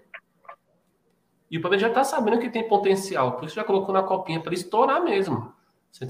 E 1.51 1.59
o 1.59 1.63
Palmeiras 1.63 1.89
já 1.89 1.93
tá 1.93 2.05
sabendo 2.05 2.39
que 2.39 2.51
tem 2.51 2.69
potencial, 2.69 3.33
por 3.33 3.47
isso 3.47 3.55
já 3.55 3.65
colocou 3.65 3.93
na 3.93 4.03
copinha 4.03 4.41
para 4.41 4.53
estourar 4.53 5.03
mesmo. 5.03 5.53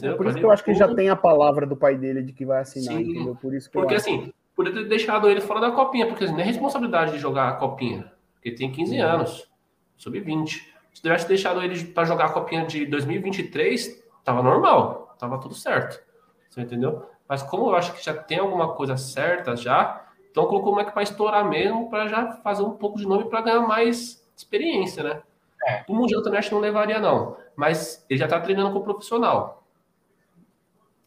É 0.02 0.12
por 0.14 0.26
isso 0.26 0.36
que 0.36 0.44
eu 0.44 0.50
acho 0.50 0.64
que 0.64 0.74
já 0.74 0.92
tem 0.92 1.08
a 1.08 1.16
palavra 1.16 1.64
do 1.64 1.76
pai 1.76 1.96
dele 1.96 2.22
de 2.22 2.32
que 2.32 2.44
vai 2.44 2.60
assinar, 2.60 3.00
entendeu? 3.00 3.36
Por 3.36 3.54
isso 3.54 3.70
porque 3.70 3.94
assim, 3.94 4.32
podia 4.58 4.72
ter 4.72 4.88
deixado 4.88 5.30
ele 5.30 5.40
fora 5.40 5.60
da 5.60 5.70
copinha, 5.70 6.04
porque 6.08 6.26
não 6.26 6.40
é 6.40 6.42
responsabilidade 6.42 7.12
de 7.12 7.18
jogar 7.18 7.48
a 7.48 7.52
copinha, 7.52 8.12
porque 8.34 8.50
tem 8.50 8.72
15 8.72 8.98
uhum. 8.98 9.06
anos, 9.06 9.48
sub-20. 9.96 10.48
Se 10.92 11.00
tivesse 11.00 11.28
deixado 11.28 11.62
ele 11.62 11.84
para 11.84 12.04
jogar 12.04 12.24
a 12.24 12.30
copinha 12.30 12.66
de 12.66 12.84
2023, 12.86 14.04
tava 14.24 14.42
normal, 14.42 15.14
tava 15.16 15.38
tudo 15.38 15.54
certo. 15.54 16.04
Você 16.50 16.60
entendeu? 16.60 17.06
Mas 17.28 17.40
como 17.40 17.68
eu 17.68 17.76
acho 17.76 17.94
que 17.94 18.04
já 18.04 18.12
tem 18.12 18.40
alguma 18.40 18.74
coisa 18.74 18.96
certa 18.96 19.54
já, 19.54 20.04
então 20.28 20.46
colocou 20.46 20.70
o 20.70 20.72
moleque 20.72 20.90
para 20.90 21.04
estourar 21.04 21.48
mesmo, 21.48 21.88
para 21.88 22.08
já 22.08 22.32
fazer 22.38 22.64
um 22.64 22.72
pouco 22.72 22.98
de 22.98 23.06
nome 23.06 23.28
para 23.30 23.42
ganhar 23.42 23.60
mais 23.60 24.26
experiência, 24.36 25.04
né? 25.04 25.22
É. 25.68 25.84
O 25.86 25.94
Mundial 25.94 26.20
também 26.20 26.40
acho 26.40 26.48
que 26.48 26.54
não 26.56 26.60
levaria, 26.60 26.98
não. 26.98 27.36
Mas 27.54 28.04
ele 28.10 28.18
já 28.18 28.26
tá 28.26 28.40
treinando 28.40 28.72
com 28.72 28.80
o 28.80 28.84
profissional. 28.84 29.62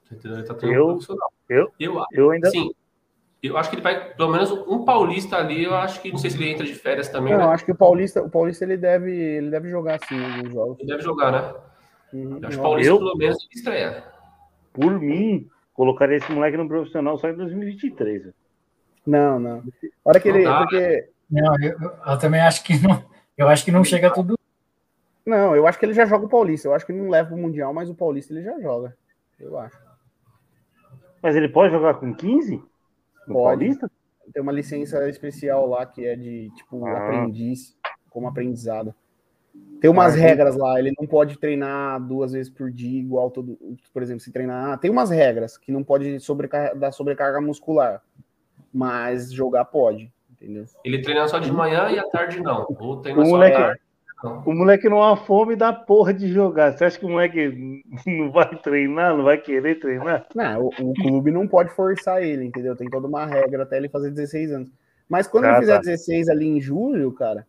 Entendeu? 0.10 0.38
Ele 0.38 0.47
tá 0.47 0.54
eu, 0.66 0.86
profissional. 0.88 1.34
Eu, 1.49 1.70
eu, 1.78 2.06
eu 2.14 2.32
ainda. 2.32 2.49
Sim. 2.49 2.74
Eu 3.43 3.57
acho 3.57 3.69
que 3.71 3.75
ele 3.75 3.81
vai, 3.81 4.13
pelo 4.13 4.31
menos 4.31 4.51
um 4.51 4.85
paulista 4.85 5.37
ali, 5.37 5.63
eu 5.63 5.73
acho 5.73 5.99
que 5.99 6.11
não 6.11 6.17
sei 6.19 6.29
se 6.29 6.37
ele 6.37 6.51
entra 6.51 6.65
de 6.65 6.75
férias 6.75 7.09
também. 7.09 7.33
Não, 7.33 7.47
né? 7.47 7.53
acho 7.53 7.65
que 7.65 7.71
o 7.71 7.75
paulista, 7.75 8.21
o 8.21 8.29
paulista 8.29 8.63
ele 8.63 8.77
deve, 8.77 9.11
ele 9.11 9.49
deve 9.49 9.69
jogar 9.69 9.99
sim 10.07 10.23
alguns 10.23 10.53
jogos. 10.53 10.79
Ele 10.79 10.87
deve 10.87 11.01
jogar, 11.01 11.31
né? 11.31 11.53
Uhum. 12.13 12.37
Eu 12.39 12.47
acho 12.47 12.49
que 12.49 12.59
o 12.59 12.61
paulista 12.61 12.91
eu, 12.91 12.97
pelo 12.99 13.17
menos 13.17 13.47
estreia. 13.51 14.03
Por 14.71 14.99
mim, 14.99 15.49
colocaria 15.73 16.17
esse 16.17 16.31
moleque 16.31 16.55
no 16.55 16.67
profissional 16.67 17.17
só 17.17 17.29
em 17.29 17.35
2023. 17.35 18.31
Não, 19.07 19.39
não. 19.39 19.63
Hora 20.05 20.19
que 20.19 20.29
não 20.29 20.35
ele, 20.35 20.45
dá. 20.45 20.57
porque 20.59 21.09
não, 21.29 21.59
eu, 21.59 21.91
eu, 22.05 22.17
também 22.19 22.41
acho 22.41 22.63
que 22.63 22.77
não. 22.85 23.03
Eu 23.35 23.47
acho 23.47 23.65
que 23.65 23.71
não 23.71 23.83
chega 23.83 24.13
tudo. 24.13 24.37
Não, 25.25 25.55
eu 25.55 25.65
acho 25.65 25.79
que 25.79 25.85
ele 25.85 25.93
já 25.93 26.05
joga 26.05 26.25
o 26.25 26.29
paulista. 26.29 26.67
Eu 26.67 26.75
acho 26.75 26.85
que 26.85 26.91
ele 26.91 27.01
não 27.01 27.09
leva 27.09 27.33
o 27.33 27.37
mundial, 27.37 27.73
mas 27.73 27.89
o 27.89 27.95
paulista 27.95 28.33
ele 28.33 28.43
já 28.43 28.59
joga. 28.59 28.95
Eu 29.39 29.57
acho. 29.57 29.79
Mas 31.23 31.35
ele 31.35 31.49
pode 31.49 31.73
jogar 31.73 31.95
com 31.95 32.13
15? 32.13 32.61
No 33.28 33.36
pode. 33.36 33.65
Paulista? 33.65 33.91
Tem 34.34 34.41
uma 34.41 34.51
licença 34.51 35.09
especial 35.09 35.67
lá 35.67 35.86
que 35.86 36.05
é 36.05 36.15
de 36.15 36.49
tipo 36.55 36.86
ah. 36.86 36.97
aprendiz, 36.97 37.76
como 38.09 38.28
aprendizado. 38.28 38.93
Tem 39.82 39.89
umas 39.89 40.13
ah, 40.13 40.17
regras 40.17 40.55
lá, 40.55 40.80
ele 40.80 40.93
não 40.97 41.07
pode 41.07 41.38
treinar 41.39 41.99
duas 41.99 42.32
vezes 42.32 42.49
por 42.49 42.72
dia, 42.72 42.99
igual 42.99 43.32
todo. 43.32 43.57
Por 43.91 44.01
exemplo, 44.01 44.22
se 44.22 44.32
treinar. 44.32 44.80
Tem 44.80 44.91
umas 44.91 45.09
regras 45.09 45.57
que 45.57 45.72
não 45.72 45.84
pode 45.84 46.19
sobrecarga, 46.19 46.76
dar 46.76 46.91
sobrecarga 46.91 47.41
muscular. 47.41 48.01
Mas 48.72 49.34
jogar 49.34 49.65
pode, 49.65 50.13
entendeu? 50.30 50.65
Ele 50.86 51.01
treina 51.01 51.28
só 51.28 51.39
de 51.39 51.51
manhã 51.51 51.89
e 51.89 51.99
à 51.99 52.07
tarde 52.07 52.39
não. 52.39 52.65
Ou 52.80 53.01
treina 53.01 53.26
só 53.26 53.32
moleque, 53.32 53.57
tarde. 53.57 53.82
O 54.24 54.53
moleque 54.53 54.88
não 54.88 55.03
há 55.03 55.17
fome 55.17 55.55
da 55.55 55.74
porra 55.74 56.13
de 56.13 56.28
jogar. 56.32 56.78
Você 56.78 56.86
acha 56.86 56.99
que 56.99 57.05
o 57.05 57.09
moleque 57.09 57.84
não 58.05 58.32
vai 58.32 58.55
treinar, 58.61 59.17
não 59.17 59.24
vai 59.24 59.38
querer 59.38 59.80
treinar? 59.80 60.28
Não, 60.36 60.65
o, 60.65 60.91
o 60.91 60.93
clube 60.93 61.32
não 61.32 61.47
pode 61.47 61.74
forçar 61.74 62.22
ele, 62.22 62.45
entendeu? 62.45 62.76
Tem 62.76 62.89
toda 62.89 63.07
uma 63.07 63.26
regra 63.26 63.63
até 63.63 63.78
ele 63.78 63.89
fazer 63.89 64.11
16 64.11 64.51
anos. 64.51 64.72
Mas 65.09 65.28
quando 65.28 65.45
ah, 65.45 65.49
ele 65.49 65.59
fizer 65.61 65.76
tá. 65.76 65.82
16 65.82 66.30
ali 66.30 66.47
em 66.47 66.61
julho, 66.61 67.11
cara, 67.11 67.47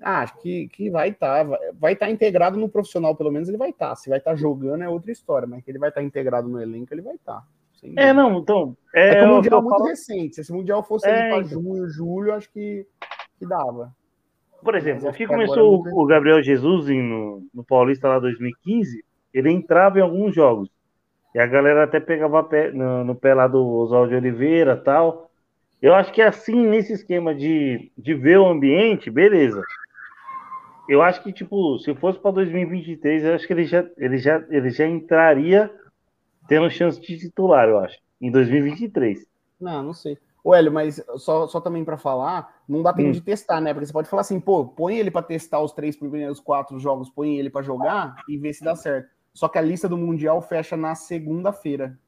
acho 0.00 0.36
que, 0.40 0.68
que 0.68 0.90
vai 0.90 1.10
estar. 1.10 1.48
Tá, 1.48 1.58
vai 1.78 1.92
estar 1.92 2.06
tá 2.06 2.12
integrado 2.12 2.58
no 2.58 2.68
profissional, 2.68 3.14
pelo 3.14 3.30
menos 3.30 3.48
ele 3.48 3.58
vai 3.58 3.70
estar. 3.70 3.90
Tá. 3.90 3.96
Se 3.96 4.10
vai 4.10 4.18
estar 4.18 4.32
tá 4.32 4.36
jogando 4.36 4.82
é 4.82 4.88
outra 4.88 5.12
história, 5.12 5.46
mas 5.46 5.62
que 5.62 5.70
ele 5.70 5.78
vai 5.78 5.90
estar 5.90 6.00
tá 6.00 6.06
integrado 6.06 6.48
no 6.48 6.60
elenco, 6.60 6.92
ele 6.92 7.02
vai 7.02 7.14
estar. 7.14 7.40
Tá, 7.40 7.46
é, 7.96 8.12
não, 8.12 8.38
então. 8.38 8.76
É, 8.94 9.10
é 9.10 9.20
que 9.20 9.24
o 9.24 9.36
Mundial 9.36 9.58
é 9.60 9.62
muito 9.62 9.76
falo... 9.76 9.88
recente. 9.88 10.34
Se 10.34 10.40
esse 10.40 10.52
Mundial 10.52 10.82
fosse 10.82 11.08
é, 11.08 11.28
para 11.28 11.38
então. 11.38 11.44
junho, 11.44 11.88
julho, 11.88 12.34
acho 12.34 12.50
que, 12.50 12.86
que 13.38 13.46
dava. 13.46 13.94
Por 14.62 14.74
exemplo, 14.74 15.08
o 15.08 15.12
que 15.12 15.26
começou 15.26 15.82
o 15.86 16.06
Gabriel 16.06 16.42
Jesus 16.42 16.86
no, 16.88 17.42
no 17.52 17.64
Paulista 17.64 18.08
lá 18.08 18.18
2015, 18.18 19.04
ele 19.32 19.50
entrava 19.50 19.98
em 19.98 20.02
alguns 20.02 20.34
jogos. 20.34 20.68
E 21.34 21.38
a 21.38 21.46
galera 21.46 21.84
até 21.84 22.00
pegava 22.00 22.42
pé, 22.42 22.70
no, 22.72 23.04
no, 23.04 23.14
pé 23.14 23.34
lá 23.34 23.46
do 23.46 23.64
Oswaldo 23.64 24.14
Oliveira 24.14 24.76
tal. 24.76 25.30
Eu 25.80 25.94
acho 25.94 26.12
que 26.12 26.20
é 26.20 26.26
assim, 26.26 26.66
nesse 26.66 26.92
esquema 26.92 27.34
de, 27.34 27.90
de 27.96 28.14
ver 28.14 28.38
o 28.38 28.46
ambiente, 28.46 29.10
beleza. 29.10 29.62
eu 30.88 31.00
acho 31.00 31.22
que, 31.22 31.32
tipo, 31.32 31.78
se 31.78 31.94
fosse 31.94 32.18
para 32.18 32.32
2023, 32.32 33.24
eu 33.24 33.34
acho 33.34 33.46
que 33.46 33.52
ele 33.52 33.64
já, 33.64 33.86
ele, 33.96 34.18
já, 34.18 34.44
ele 34.50 34.70
já 34.70 34.86
entraria 34.86 35.70
tendo 36.46 36.68
chance 36.68 37.00
de 37.00 37.18
titular, 37.18 37.68
eu 37.68 37.78
acho, 37.78 37.98
em 38.20 38.30
2023. 38.30 39.24
Não, 39.60 39.82
não 39.82 39.94
sei. 39.94 40.18
O 40.42 40.54
Hélio, 40.54 40.72
mas 40.72 41.02
só, 41.16 41.46
só 41.46 41.60
também 41.60 41.84
para 41.84 41.96
falar, 41.96 42.59
não 42.70 42.82
dá 42.82 42.92
tempo 42.92 43.08
hum. 43.08 43.12
de 43.12 43.20
testar, 43.20 43.60
né? 43.60 43.74
Porque 43.74 43.86
você 43.86 43.92
pode 43.92 44.08
falar 44.08 44.20
assim, 44.20 44.38
pô, 44.38 44.64
põe 44.64 44.96
ele 44.96 45.10
para 45.10 45.22
testar 45.22 45.60
os 45.60 45.72
três 45.72 45.96
primeiros 45.96 46.38
quatro 46.38 46.78
jogos, 46.78 47.10
põe 47.10 47.36
ele 47.36 47.50
para 47.50 47.62
jogar 47.62 48.14
e 48.28 48.38
ver 48.38 48.52
se 48.52 48.62
dá 48.62 48.76
certo. 48.76 49.10
Só 49.34 49.48
que 49.48 49.58
a 49.58 49.62
lista 49.62 49.88
do 49.88 49.98
Mundial 49.98 50.40
fecha 50.40 50.76
na 50.76 50.94
segunda-feira. 50.94 51.98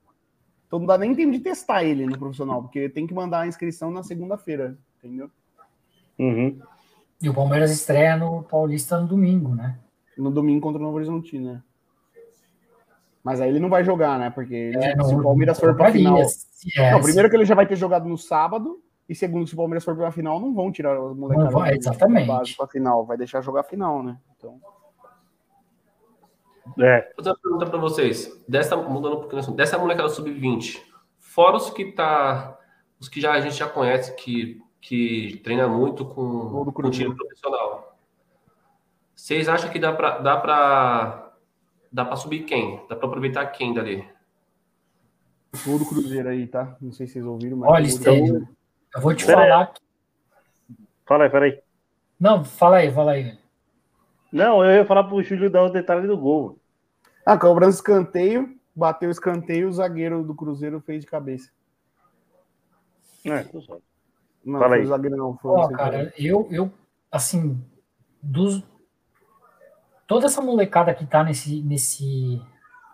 Então 0.67 0.79
não 0.79 0.87
dá 0.87 0.97
nem 0.97 1.15
tempo 1.15 1.33
de 1.33 1.41
testar 1.41 1.83
ele 1.83 2.07
no 2.07 2.19
profissional, 2.19 2.63
porque 2.63 2.89
tem 2.89 3.07
que 3.07 3.13
mandar 3.13 3.41
a 3.41 3.47
inscrição 3.47 3.91
na 3.91 4.03
segunda-feira, 4.03 4.79
entendeu? 4.99 5.31
Uhum. 6.19 6.61
E 7.21 7.29
o 7.29 7.35
Palmeiras 7.35 7.71
estreia 7.71 8.17
no 8.17 8.43
Paulista 8.45 9.01
no 9.01 9.07
domingo, 9.07 9.55
né? 9.55 9.79
No 10.17 10.31
domingo 10.31 10.61
contra 10.61 10.81
o 10.81 10.85
Novo 10.85 10.97
Horizonte, 10.97 11.39
né? 11.39 11.61
Mas 13.23 13.41
aí 13.41 13.49
ele 13.49 13.61
não 13.61 13.69
vai 13.69 13.85
jogar, 13.85 14.19
né? 14.19 14.31
Porque 14.31 14.55
ele, 14.55 14.77
é, 14.77 14.97
não, 14.97 15.05
se 15.05 15.15
o 15.15 15.23
Palmeiras 15.23 15.59
for 15.59 15.77
para 15.77 15.93
final. 15.93 16.19
É, 16.77 16.93
não, 16.93 17.01
primeiro 17.01 17.29
que 17.29 17.37
ele 17.37 17.45
já 17.45 17.55
vai 17.55 17.67
ter 17.67 17.77
jogado 17.77 18.09
no 18.09 18.17
sábado, 18.17 18.81
e 19.13 19.15
segundo, 19.15 19.47
se 19.47 19.53
o 19.53 19.59
Palmeiras 19.59 19.85
for 19.85 19.95
para 19.95 20.09
a 20.09 20.11
final, 20.11 20.41
não 20.41 20.55
vão 20.55 20.73
tirar 20.73 20.99
o 20.99 21.15
moleque 21.15 21.53
vai, 21.53 21.75
exatamente. 21.75 22.27
base 22.27 22.57
para 22.57 22.67
final, 22.67 23.05
vai 23.05 23.19
deixar 23.19 23.43
jogar 23.43 23.61
a 23.61 23.65
final, 23.65 24.03
né? 24.03 24.19
Então. 24.35 24.59
É. 26.79 27.13
Outra 27.15 27.37
pergunta 27.37 27.67
para 27.67 27.79
vocês. 27.79 28.43
Dessa, 28.49 28.75
mudando 28.75 29.19
um 29.19 29.21
pouquinho, 29.21 29.53
dessa 29.53 29.77
molecada 29.77 30.09
sub-20, 30.09 30.81
fora 31.19 31.59
os 31.59 31.69
que 31.69 31.93
tá. 31.93 32.59
Os 32.99 33.07
que 33.07 33.21
já, 33.21 33.33
a 33.33 33.41
gente 33.41 33.55
já 33.55 33.69
conhece, 33.69 34.17
que, 34.17 34.63
que 34.81 35.43
treina 35.45 35.69
muito 35.69 36.07
com, 36.07 36.73
com 36.73 36.87
o 36.87 36.91
time 36.91 37.15
profissional. 37.15 37.95
Vocês 39.15 39.47
acham 39.47 39.69
que 39.69 39.79
dá 39.79 39.93
para 39.93 40.21
dá 40.21 40.37
pra, 40.39 41.33
dá 41.93 42.05
pra 42.07 42.17
subir 42.17 42.45
quem? 42.45 42.81
Dá 42.89 42.97
para 42.97 43.09
aproveitar 43.09 43.45
quem 43.49 43.75
dali? 43.75 44.09
O 45.67 45.79
do 45.79 45.85
Cruzeiro 45.85 46.31
aí, 46.31 46.47
tá? 46.47 46.79
Não 46.81 46.93
sei 46.93 47.07
se 47.07 47.13
vocês 47.13 47.27
ouviram, 47.27 47.59
mas. 47.59 47.71
Olha, 47.71 47.87
Estênio, 47.87 48.49
eu 48.95 49.01
vou 49.01 49.15
te 49.15 49.25
Pera 49.25 49.43
falar. 49.43 49.63
Aí. 49.63 50.77
Fala 51.07 51.25
aí, 51.25 51.31
peraí. 51.31 51.63
Não, 52.19 52.45
fala 52.45 52.77
aí, 52.77 52.91
fala 52.93 53.13
aí. 53.13 53.39
Não, 54.33 54.65
eu 54.65 54.71
ia 54.71 54.87
falar 54.87 55.05
pro 55.05 55.23
Júlio 55.23 55.51
dar 55.51 55.65
o 55.65 55.71
detalhe 55.71 56.07
do 56.07 56.17
gol. 56.17 56.59
Ah, 57.25 57.39
cobrança 57.39 57.79
escanteio, 57.79 58.59
bateu 58.75 59.09
o 59.09 59.13
escanteio, 59.13 59.69
o 59.69 59.73
zagueiro 59.73 60.23
do 60.23 60.35
Cruzeiro 60.35 60.81
fez 60.81 61.03
de 61.03 61.07
cabeça. 61.07 61.51
É, 63.25 63.45
tu 63.45 63.61
sabe. 63.63 63.83
Não, 64.45 64.59
Fala 64.59 64.77
aí. 64.77 64.83
o 64.83 64.87
zagueiro 64.87 65.17
não. 65.17 65.37
Foi 65.37 65.51
oh, 65.51 65.69
cara, 65.69 66.13
eu, 66.19 66.49
eu, 66.51 66.73
assim, 67.11 67.63
dos... 68.21 68.63
toda 70.07 70.27
essa 70.27 70.41
molecada 70.41 70.93
que 70.95 71.07
tá 71.07 71.23
nesse, 71.23 71.63
nesse, 71.63 72.43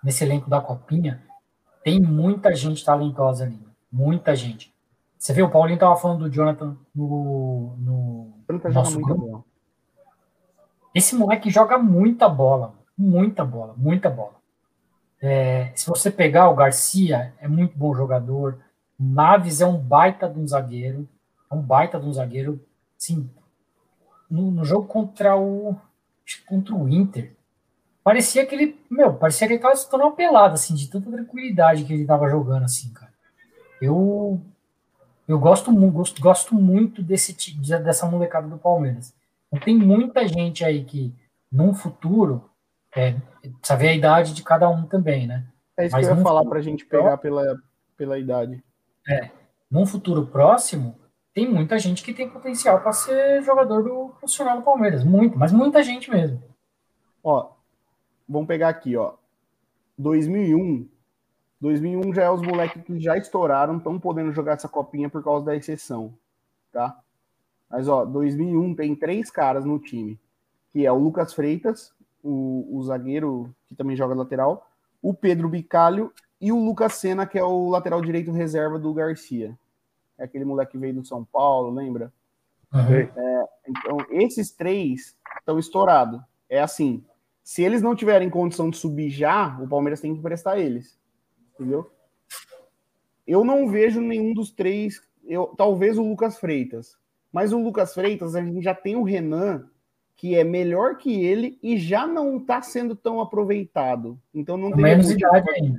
nesse 0.03 0.24
elenco 0.24 0.51
da 0.51 0.61
Copinha, 0.61 1.22
tem 1.82 2.01
muita 2.01 2.55
gente 2.55 2.84
talentosa 2.84 3.44
ali. 3.44 3.59
Muita 3.90 4.34
gente. 4.34 4.74
Você 5.18 5.32
viu, 5.32 5.46
o 5.46 5.50
Paulinho 5.50 5.78
tava 5.78 5.96
falando 5.96 6.28
do 6.28 6.30
Jonathan 6.30 6.76
no, 6.94 7.74
no 7.78 8.34
nosso 8.72 9.00
grupo. 9.00 9.44
Esse 10.94 11.16
moleque 11.16 11.50
joga 11.50 11.76
muita 11.76 12.28
bola, 12.28 12.74
muita 12.96 13.44
bola, 13.44 13.74
muita 13.76 14.08
bola. 14.08 14.36
É, 15.20 15.72
se 15.74 15.88
você 15.88 16.10
pegar 16.10 16.48
o 16.48 16.54
Garcia, 16.54 17.34
é 17.40 17.48
muito 17.48 17.76
bom 17.76 17.94
jogador. 17.94 18.60
Naves 18.98 19.60
é 19.60 19.66
um 19.66 19.78
baita 19.78 20.28
de 20.28 20.38
um 20.38 20.46
zagueiro, 20.46 21.08
é 21.50 21.54
um 21.54 21.60
baita 21.60 21.98
de 21.98 22.06
um 22.06 22.12
zagueiro. 22.12 22.64
Sim, 22.96 23.28
no, 24.30 24.50
no, 24.50 24.64
jogo 24.64 24.86
contra 24.86 25.36
o 25.36 25.76
contra 26.46 26.74
o 26.74 26.88
Inter, 26.88 27.32
parecia 28.04 28.44
que 28.44 28.54
ele, 28.54 28.80
meu, 28.90 29.14
parecia 29.14 29.46
que 29.46 29.54
ele 29.54 29.62
tava 29.62 29.74
se 29.74 29.88
tornando 29.88 30.10
uma 30.10 30.16
pelada, 30.16 30.54
assim, 30.54 30.74
de 30.74 30.88
tanta 30.88 31.10
tranquilidade 31.10 31.84
que 31.84 31.92
ele 31.92 32.04
tava 32.04 32.28
jogando, 32.28 32.64
assim, 32.64 32.92
cara. 32.92 33.12
Eu 33.80 34.40
eu 35.28 35.38
gosto, 35.38 35.70
gosto, 35.90 36.22
gosto 36.22 36.54
muito 36.54 37.02
desse 37.02 37.36
dessa 37.60 38.06
molecada 38.06 38.48
do 38.48 38.56
Palmeiras. 38.56 39.14
Então, 39.46 39.60
tem 39.60 39.76
muita 39.76 40.26
gente 40.26 40.64
aí 40.64 40.84
que, 40.84 41.14
num 41.52 41.74
futuro, 41.74 42.50
é, 42.96 43.14
precisa 43.42 43.76
ver 43.76 43.88
a 43.88 43.94
idade 43.94 44.32
de 44.34 44.42
cada 44.42 44.68
um 44.70 44.86
também, 44.86 45.26
né? 45.26 45.44
É 45.76 45.86
isso 45.86 45.94
Mas 45.94 46.06
que 46.06 46.12
eu 46.12 46.16
ia 46.16 46.22
falar 46.22 46.44
para 46.46 46.58
a 46.58 46.62
gente 46.62 46.86
pegar 46.86 47.18
pela, 47.18 47.60
pela 47.96 48.18
idade. 48.18 48.64
É, 49.06 49.30
num 49.70 49.84
futuro 49.84 50.26
próximo, 50.26 50.98
tem 51.34 51.48
muita 51.48 51.78
gente 51.78 52.02
que 52.02 52.14
tem 52.14 52.28
potencial 52.28 52.80
para 52.80 52.92
ser 52.92 53.42
jogador 53.42 53.82
do 53.82 54.14
profissional 54.18 54.56
do 54.56 54.64
Palmeiras. 54.64 55.04
Muito, 55.04 55.38
mas 55.38 55.52
muita 55.52 55.82
gente 55.82 56.10
mesmo. 56.10 56.42
Ó, 57.22 57.50
vamos 58.26 58.48
pegar 58.48 58.70
aqui, 58.70 58.96
ó. 58.96 59.14
2001. 59.98 60.88
2001 61.61 62.14
já 62.14 62.24
é 62.24 62.30
os 62.30 62.42
moleques 62.42 62.82
que 62.84 63.00
já 63.00 63.16
estouraram, 63.16 63.78
estão 63.78 63.98
podendo 63.98 64.32
jogar 64.32 64.52
essa 64.52 64.68
copinha 64.68 65.09
por 65.09 65.22
causa 65.22 65.46
da 65.46 65.56
exceção, 65.56 66.14
tá? 66.72 66.98
Mas, 67.68 67.88
ó, 67.88 68.04
2001 68.04 68.74
tem 68.74 68.94
três 68.94 69.30
caras 69.30 69.64
no 69.64 69.78
time, 69.78 70.18
que 70.72 70.86
é 70.86 70.92
o 70.92 70.98
Lucas 70.98 71.34
Freitas, 71.34 71.92
o, 72.22 72.66
o 72.70 72.82
zagueiro 72.82 73.54
que 73.66 73.74
também 73.74 73.96
joga 73.96 74.14
lateral, 74.14 74.68
o 75.02 75.12
Pedro 75.12 75.48
Bicalho 75.48 76.12
e 76.40 76.52
o 76.52 76.64
Lucas 76.64 76.94
Senna, 76.94 77.26
que 77.26 77.38
é 77.38 77.44
o 77.44 77.68
lateral 77.68 78.00
direito 78.00 78.32
reserva 78.32 78.78
do 78.78 78.94
Garcia. 78.94 79.59
É 80.16 80.24
aquele 80.24 80.44
moleque 80.44 80.72
que 80.72 80.78
veio 80.78 80.94
do 80.94 81.04
São 81.04 81.24
Paulo, 81.24 81.70
lembra? 81.70 82.12
Uhum. 82.72 82.94
É, 82.94 83.48
então, 83.66 83.98
esses 84.11 84.50
três 84.50 85.16
estão 85.38 85.59
estourados. 85.59 86.20
É 86.48 86.61
assim, 86.61 87.04
se 87.42 87.62
eles 87.62 87.82
não 87.82 87.94
tiverem 87.94 88.28
condição 88.28 88.70
de 88.70 88.76
subir 88.76 89.11
já, 89.11 89.59
o 89.61 89.68
Palmeiras 89.68 90.00
tem 90.00 90.12
que 90.12 90.18
emprestar 90.18 90.59
eles. 90.59 90.97
Entendeu? 91.59 91.90
Eu 93.26 93.44
não 93.44 93.68
vejo 93.68 94.00
nenhum 94.00 94.32
dos 94.32 94.50
três, 94.50 95.02
eu, 95.24 95.46
talvez 95.56 95.98
o 95.98 96.09
Lucas 96.09 96.38
Freitas, 96.38 96.96
mas 97.32 97.52
o 97.52 97.59
Lucas 97.59 97.92
Freitas, 97.92 98.34
a 98.34 98.42
gente 98.42 98.62
já 98.62 98.74
tem 98.74 98.96
o 98.96 99.02
Renan, 99.02 99.68
que 100.16 100.34
é 100.34 100.42
melhor 100.42 100.96
que 100.96 101.24
ele 101.24 101.59
e 101.62 101.76
já 101.76 102.06
não 102.06 102.38
está 102.38 102.62
sendo 102.62 102.96
tão 102.96 103.20
aproveitado. 103.20 104.18
Então 104.34 104.56
não 104.56 104.72
tem. 104.72 104.82
Menos 104.82 105.11
idade 105.11 105.48
ainda. 105.50 105.78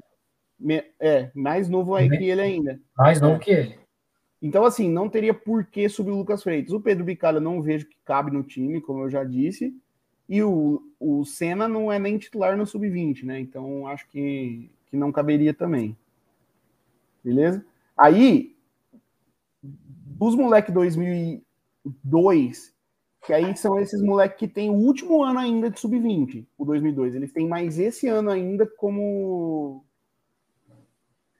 É, 0.99 1.31
mais 1.33 1.69
novo 1.69 1.95
aí 1.95 2.09
que 2.09 2.23
ele 2.23 2.41
ainda. 2.41 2.79
Mais 2.97 3.19
novo 3.19 3.35
é. 3.35 3.39
que 3.39 3.51
ele. 3.51 3.79
Então, 4.41 4.63
assim, 4.63 4.89
não 4.89 5.09
teria 5.09 5.33
por 5.33 5.65
que 5.65 5.89
subir 5.89 6.11
o 6.11 6.17
Lucas 6.17 6.41
Freitas. 6.41 6.71
O 6.71 6.79
Pedro 6.79 7.03
Bicalho 7.03 7.41
não 7.41 7.61
vejo 7.61 7.87
que 7.87 7.97
cabe 8.05 8.31
no 8.31 8.41
time, 8.41 8.79
como 8.79 9.03
eu 9.03 9.09
já 9.09 9.23
disse. 9.23 9.75
E 10.29 10.41
o, 10.41 10.81
o 10.99 11.25
Senna 11.25 11.67
não 11.67 11.91
é 11.91 11.99
nem 11.99 12.17
titular 12.17 12.55
no 12.55 12.65
sub-20, 12.65 13.23
né? 13.23 13.39
Então 13.39 13.87
acho 13.87 14.07
que, 14.07 14.71
que 14.89 14.97
não 14.97 15.11
caberia 15.11 15.53
também. 15.53 15.95
Beleza? 17.23 17.63
Aí, 17.97 18.55
dos 19.61 20.35
moleques 20.35 20.73
2002, 20.73 22.73
que 23.25 23.33
aí 23.33 23.55
são 23.55 23.79
esses 23.79 24.01
moleques 24.01 24.39
que 24.39 24.47
tem 24.47 24.69
o 24.69 24.73
último 24.73 25.23
ano 25.23 25.39
ainda 25.39 25.69
de 25.69 25.79
sub-20, 25.79 26.45
o 26.57 26.65
2002. 26.65 27.15
Eles 27.15 27.31
têm 27.31 27.47
mais 27.47 27.77
esse 27.77 28.07
ano 28.07 28.29
ainda 28.29 28.65
como 28.65 29.85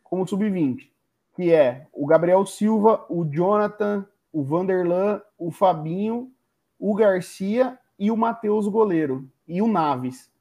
como 0.04 0.28
sub-20, 0.28 0.90
que 1.36 1.54
é 1.54 1.88
o 1.94 2.08
Gabriel 2.08 2.46
Silva, 2.46 3.06
o 3.10 3.24
Jonathan, 3.26 4.06
o 4.34 4.44
Vanderlan, 4.44 5.22
o 5.38 5.52
Fabinho, 5.52 6.32
o 6.80 6.96
Garcia 6.96 7.78
e 7.98 8.10
o 8.10 8.18
Matheus 8.18 8.68
goleiro 8.68 9.30
e 9.48 9.62
o 9.62 9.68
Naves. 9.68 10.32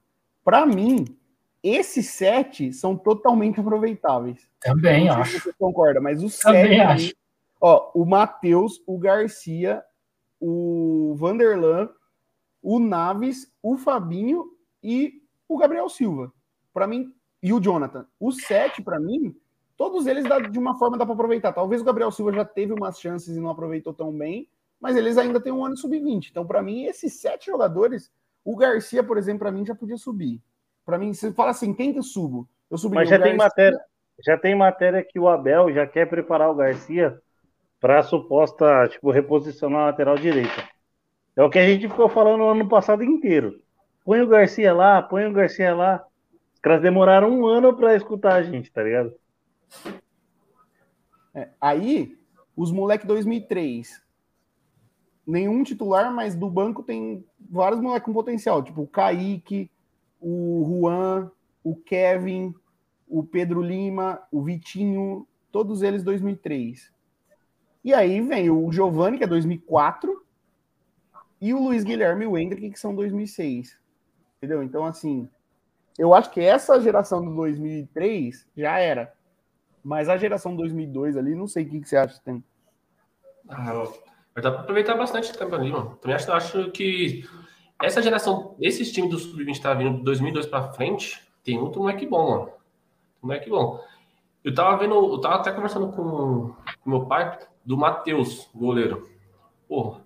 Para 0.43 0.65
mim, 0.65 1.05
esses 1.75 2.11
sete 2.11 2.73
são 2.73 2.97
totalmente 2.97 3.61
aproveitáveis. 3.61 4.49
Também 4.61 5.09
acho. 5.09 5.33
Se 5.33 5.41
você 5.41 5.53
concorda, 5.59 6.01
mas 6.01 6.23
os 6.23 6.39
Também 6.39 6.79
sete 6.79 6.81
acho. 6.81 7.15
Ó, 7.61 7.91
o 7.95 8.05
Matheus, 8.05 8.83
o 8.87 8.99
Garcia, 8.99 9.83
o 10.41 11.15
Vanderlan, 11.17 11.89
o 12.63 12.79
Naves, 12.79 13.53
o 13.63 13.77
Fabinho 13.77 14.47
e 14.83 15.23
o 15.49 15.57
Gabriel 15.57 15.89
Silva. 15.89 16.33
Para 16.73 16.87
mim, 16.87 17.13
e 17.43 17.53
o 17.53 17.61
Jonathan. 17.61 18.07
Os 18.21 18.43
sete, 18.43 18.83
para 18.83 19.01
mim, 19.01 19.35
todos 19.77 20.07
eles 20.07 20.25
dá, 20.25 20.39
de 20.39 20.59
uma 20.59 20.79
forma 20.79 20.97
dá 20.97 21.05
para 21.05 21.15
aproveitar. 21.15 21.53
Talvez 21.53 21.81
o 21.81 21.85
Gabriel 21.85 22.11
Silva 22.11 22.33
já 22.33 22.45
teve 22.45 22.73
umas 22.73 23.01
chances 23.01 23.37
e 23.37 23.41
não 23.41 23.51
aproveitou 23.51 23.93
tão 23.93 24.13
bem, 24.13 24.49
mas 24.81 24.97
eles 24.97 25.19
ainda 25.19 25.41
têm 25.41 25.53
um 25.53 25.65
ano 25.65 25.77
sub-20. 25.77 26.29
Então, 26.31 26.47
para 26.47 26.63
mim, 26.63 26.85
esses 26.85 27.15
sete 27.15 27.47
jogadores, 27.47 28.13
o 28.45 28.57
Garcia, 28.57 29.03
por 29.03 29.19
exemplo, 29.19 29.41
para 29.41 29.53
mim 29.53 29.65
já 29.65 29.75
podia 29.75 29.97
subir. 29.97 30.41
Para 30.89 30.97
mim, 30.97 31.13
você 31.13 31.31
fala 31.31 31.51
assim, 31.51 31.75
quem 31.75 31.93
que 31.93 31.99
eu 31.99 32.03
subo? 32.03 32.49
Eu 32.71 32.79
subiria 32.79 33.03
Mas 33.03 33.11
já 33.11 33.21
tem 33.21 33.37
matéria, 33.37 33.81
já 34.25 34.39
tem 34.39 34.55
matéria 34.55 35.05
que 35.05 35.19
o 35.19 35.29
Abel 35.29 35.71
já 35.71 35.87
quer 35.87 36.09
preparar 36.09 36.51
o 36.51 36.55
Garcia 36.55 37.21
para 37.79 38.03
suposta, 38.03 38.89
tipo, 38.89 39.11
reposicionar 39.11 39.83
a 39.83 39.85
lateral 39.89 40.17
direita. 40.17 40.67
É 41.37 41.43
o 41.43 41.51
que 41.51 41.59
a 41.59 41.67
gente 41.67 41.87
ficou 41.91 42.09
falando 42.09 42.41
o 42.41 42.49
ano 42.49 42.67
passado 42.67 43.05
inteiro. 43.05 43.61
Põe 44.03 44.23
o 44.23 44.27
Garcia 44.27 44.73
lá, 44.73 45.03
põe 45.03 45.27
o 45.27 45.33
Garcia 45.35 45.75
lá. 45.75 46.03
Os 46.55 46.61
caras 46.63 46.81
demoraram 46.81 47.39
um 47.39 47.47
ano 47.47 47.77
para 47.77 47.95
escutar 47.95 48.37
a 48.37 48.43
gente, 48.43 48.73
tá 48.73 48.83
ligado? 48.83 49.13
É, 51.35 51.51
aí, 51.61 52.17
os 52.57 52.73
moleque 52.73 53.07
2003. 53.07 54.01
nenhum 55.27 55.63
titular, 55.63 56.11
mas 56.11 56.35
do 56.35 56.49
banco 56.49 56.83
tem 56.83 57.23
vários 57.39 57.79
moleques 57.79 58.07
com 58.07 58.15
potencial, 58.15 58.63
tipo 58.63 58.81
o 58.81 58.89
Kaique, 58.89 59.71
o 60.21 60.81
Juan, 60.81 61.31
o 61.63 61.75
Kevin, 61.77 62.55
o 63.09 63.23
Pedro 63.23 63.63
Lima, 63.63 64.23
o 64.31 64.43
Vitinho, 64.43 65.27
todos 65.51 65.83
eles 65.83 66.03
2003. 66.03 66.93
E 67.85 67.95
aí 67.95 68.21
vem 68.21 68.51
o 68.51 68.71
Giovanni, 68.71 69.19
que 69.19 69.25
é 69.25 69.27
2004, 69.27 70.25
e 71.41 71.55
o 71.55 71.63
Luiz 71.63 71.85
Guilherme 71.85 72.25
e 72.25 72.29
o 72.29 72.37
Hendrick, 72.37 72.71
que 72.71 72.81
são 72.81 72.95
2006. 72.95 73.79
Entendeu? 74.37 74.63
Então, 74.63 74.85
assim, 74.85 75.29
eu 75.99 76.15
acho 76.15 76.31
que 76.31 76.41
essa 76.41 76.81
geração 76.81 77.25
do 77.25 77.35
2003 77.35 78.49
já 78.57 78.79
era. 78.79 79.13
Mas 79.83 80.09
a 80.09 80.17
geração 80.17 80.55
2002 80.55 81.17
ali, 81.17 81.35
não 81.35 81.47
sei 81.47 81.65
o 81.65 81.69
que, 81.69 81.81
que 81.81 81.89
você 81.89 81.97
acha 81.97 82.21
tem. 82.25 82.43
Ah, 83.49 83.73
vai 84.35 84.43
dar 84.43 84.51
para 84.51 84.61
aproveitar 84.61 84.95
bastante 84.97 85.37
tempo 85.37 85.55
ali, 85.55 85.71
mano. 85.71 85.97
Também 85.97 86.17
acho, 86.17 86.33
acho 86.33 86.71
que 86.73 87.25
essa 87.83 88.03
geração, 88.03 88.57
esses 88.61 88.91
times 88.93 89.11
do 89.11 89.19
Sub-20 89.19 89.61
tá 89.61 89.75
vindo 89.75 89.99
de 89.99 90.05
2002 90.05 90.47
para 90.47 90.73
frente, 90.73 91.23
tem 91.45 91.59
muito 91.59 91.79
moleque 91.79 92.07
bom, 92.07 92.31
mano. 92.31 92.53
Moleque 93.23 93.49
bom. 93.49 93.81
Eu 94.43 94.55
tava 94.55 94.77
vendo, 94.77 94.95
eu 94.95 95.21
tava 95.21 95.37
até 95.37 95.53
conversando 95.53 95.93
com, 95.93 96.55
com 96.83 96.91
meu 96.91 97.07
pai 97.07 97.39
do 97.65 97.77
Matheus, 97.77 98.49
goleiro. 98.55 99.09
Pô, 99.69 99.97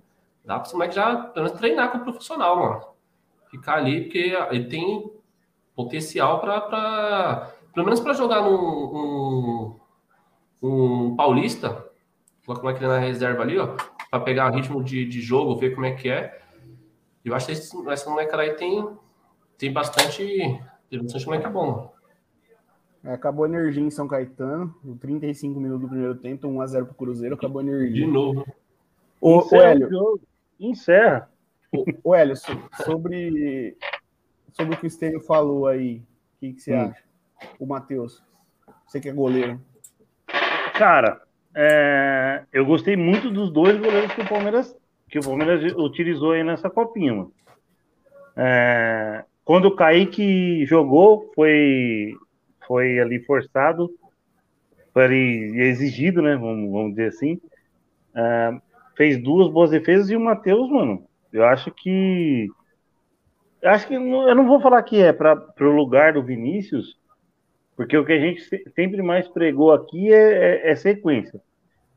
dá 0.44 0.56
para 0.56 0.66
esse 0.66 0.74
moleque 0.74 0.94
já 0.94 1.16
pelo 1.16 1.46
menos 1.46 1.58
treinar 1.58 1.92
com 1.92 1.98
o 1.98 2.02
profissional, 2.02 2.56
mano. 2.56 2.84
Ficar 3.50 3.74
ali, 3.74 4.02
porque 4.02 4.36
ele 4.50 4.64
tem 4.64 5.10
potencial 5.74 6.40
para. 6.40 7.52
Pelo 7.74 7.86
menos 7.86 8.00
para 8.00 8.14
jogar 8.14 8.42
num. 8.42 8.54
Um, 8.54 9.80
um 10.62 11.16
paulista, 11.16 11.90
colocar 12.46 12.78
ele 12.78 12.86
na 12.86 12.98
reserva 12.98 13.42
ali, 13.42 13.58
ó, 13.58 13.76
para 14.10 14.20
pegar 14.20 14.50
ritmo 14.50 14.82
de, 14.82 15.04
de 15.04 15.20
jogo, 15.20 15.56
ver 15.56 15.74
como 15.74 15.86
é 15.86 15.92
que 15.92 16.08
é. 16.08 16.40
Eu 17.24 17.34
acho 17.34 17.46
que 17.46 17.52
esse, 17.52 17.88
essa 17.88 18.10
molecada 18.10 18.42
aí 18.42 18.54
tem, 18.54 18.88
tem 19.56 19.72
bastante. 19.72 20.26
Tem 20.90 21.02
bastante 21.02 21.26
moleque 21.26 21.48
bom. 21.48 21.92
É, 23.04 23.12
acabou 23.12 23.44
a 23.44 23.48
energia 23.48 23.82
em 23.82 23.90
São 23.90 24.06
Caetano, 24.06 24.74
35 25.00 25.58
minutos 25.58 25.82
do 25.82 25.88
primeiro 25.88 26.14
tempo, 26.16 26.46
1x0 26.46 26.84
pro 26.84 26.94
Cruzeiro, 26.94 27.34
acabou 27.34 27.60
a 27.60 27.64
energia. 27.64 28.06
De 28.06 28.06
novo. 28.06 28.46
O, 29.20 29.38
o 29.38 29.60
Hélio. 29.60 30.20
Encerra. 30.58 31.28
O, 31.72 31.84
o 32.04 32.14
Hélio, 32.14 32.36
sobre, 32.36 33.76
sobre 34.52 34.74
o 34.74 34.78
que 34.78 34.84
o 34.84 34.86
Estênio 34.86 35.20
falou 35.20 35.66
aí, 35.66 35.98
o 36.36 36.40
que, 36.40 36.52
que 36.52 36.60
você 36.60 36.74
hum. 36.74 36.80
acha? 36.82 37.02
O 37.58 37.66
Matheus, 37.66 38.22
você 38.86 39.00
que 39.00 39.08
é 39.08 39.12
goleiro. 39.12 39.60
Cara, 40.74 41.22
é, 41.54 42.44
eu 42.52 42.64
gostei 42.64 42.96
muito 42.96 43.30
dos 43.30 43.50
dois 43.50 43.78
goleiros 43.78 44.12
que 44.12 44.20
o 44.20 44.28
Palmeiras 44.28 44.76
que 45.12 45.18
o 45.18 45.22
Palmeiras 45.22 45.74
utilizou 45.76 46.32
aí 46.32 46.42
nessa 46.42 46.70
copinha, 46.70 47.12
mano. 47.12 47.32
É, 48.34 49.22
quando 49.44 49.66
o 49.66 49.76
Kaique 49.76 50.64
jogou, 50.64 51.30
foi, 51.34 52.14
foi 52.66 52.98
ali 52.98 53.20
forçado, 53.20 53.90
foi 54.90 55.04
ali 55.04 55.60
exigido, 55.60 56.22
né? 56.22 56.34
Vamos, 56.34 56.72
vamos 56.72 56.90
dizer 56.92 57.08
assim. 57.08 57.38
É, 58.14 58.58
fez 58.96 59.22
duas 59.22 59.52
boas 59.52 59.70
defesas 59.70 60.08
e 60.08 60.16
o 60.16 60.20
Matheus, 60.20 60.70
mano, 60.70 61.06
eu 61.30 61.44
acho 61.44 61.70
que. 61.70 62.48
Eu 63.60 63.70
acho 63.70 63.86
que 63.86 63.94
eu 63.94 64.34
não 64.34 64.46
vou 64.46 64.62
falar 64.62 64.82
que 64.82 64.96
é 65.02 65.12
para 65.12 65.36
o 65.60 65.76
lugar 65.76 66.14
do 66.14 66.22
Vinícius, 66.22 66.98
porque 67.76 67.98
o 67.98 68.04
que 68.04 68.12
a 68.12 68.18
gente 68.18 68.42
sempre 68.74 69.02
mais 69.02 69.28
pregou 69.28 69.72
aqui 69.72 70.10
é, 70.10 70.68
é, 70.68 70.70
é 70.70 70.74
sequência. 70.74 71.38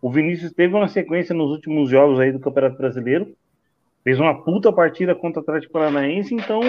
O 0.06 0.12
Vinícius 0.12 0.54
teve 0.54 0.76
uma 0.76 0.88
sequência 0.88 1.34
nos 1.34 1.50
últimos 1.50 1.90
jogos 1.90 2.20
aí 2.20 2.32
do 2.32 2.40
Campeonato 2.40 2.78
Brasileiro. 2.78 3.36
Fez 4.04 4.20
uma 4.20 4.44
puta 4.44 4.72
partida 4.72 5.16
contra 5.16 5.40
o 5.40 5.42
Atlético 5.42 5.74
Paranaense, 5.74 6.36
então 6.36 6.62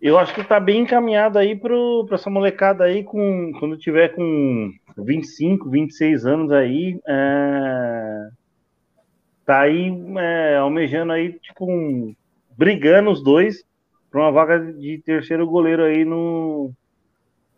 eu 0.00 0.16
acho 0.16 0.32
que 0.36 0.44
tá 0.44 0.60
bem 0.60 0.82
encaminhado 0.82 1.36
aí 1.36 1.56
para 1.56 1.74
essa 2.12 2.30
molecada 2.30 2.84
aí 2.84 3.02
com 3.02 3.50
quando 3.58 3.76
tiver 3.76 4.10
com 4.10 4.70
25, 4.96 5.68
26 5.68 6.24
anos 6.24 6.52
aí, 6.52 6.96
é, 7.08 8.28
tá 9.44 9.62
aí 9.62 9.92
é, 10.16 10.56
almejando 10.58 11.10
aí 11.10 11.32
tipo 11.40 11.68
um, 11.68 12.14
brigando 12.56 13.10
os 13.10 13.20
dois 13.20 13.64
para 14.12 14.20
uma 14.20 14.30
vaga 14.30 14.60
de 14.60 15.02
terceiro 15.04 15.44
goleiro 15.44 15.82
aí 15.82 16.04
no 16.04 16.70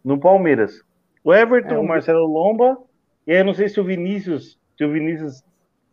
no 0.02 0.18
Palmeiras. 0.18 0.80
O 1.22 1.34
Everton, 1.34 1.74
é, 1.74 1.78
o 1.78 1.86
Marcelo 1.86 2.24
Lomba 2.26 2.78
e 3.26 3.32
aí 3.32 3.38
eu 3.38 3.44
não 3.44 3.54
sei 3.54 3.68
se 3.68 3.80
o 3.80 3.84
Vinícius, 3.84 4.58
se 4.76 4.84
o 4.84 4.92
Vinícius 4.92 5.42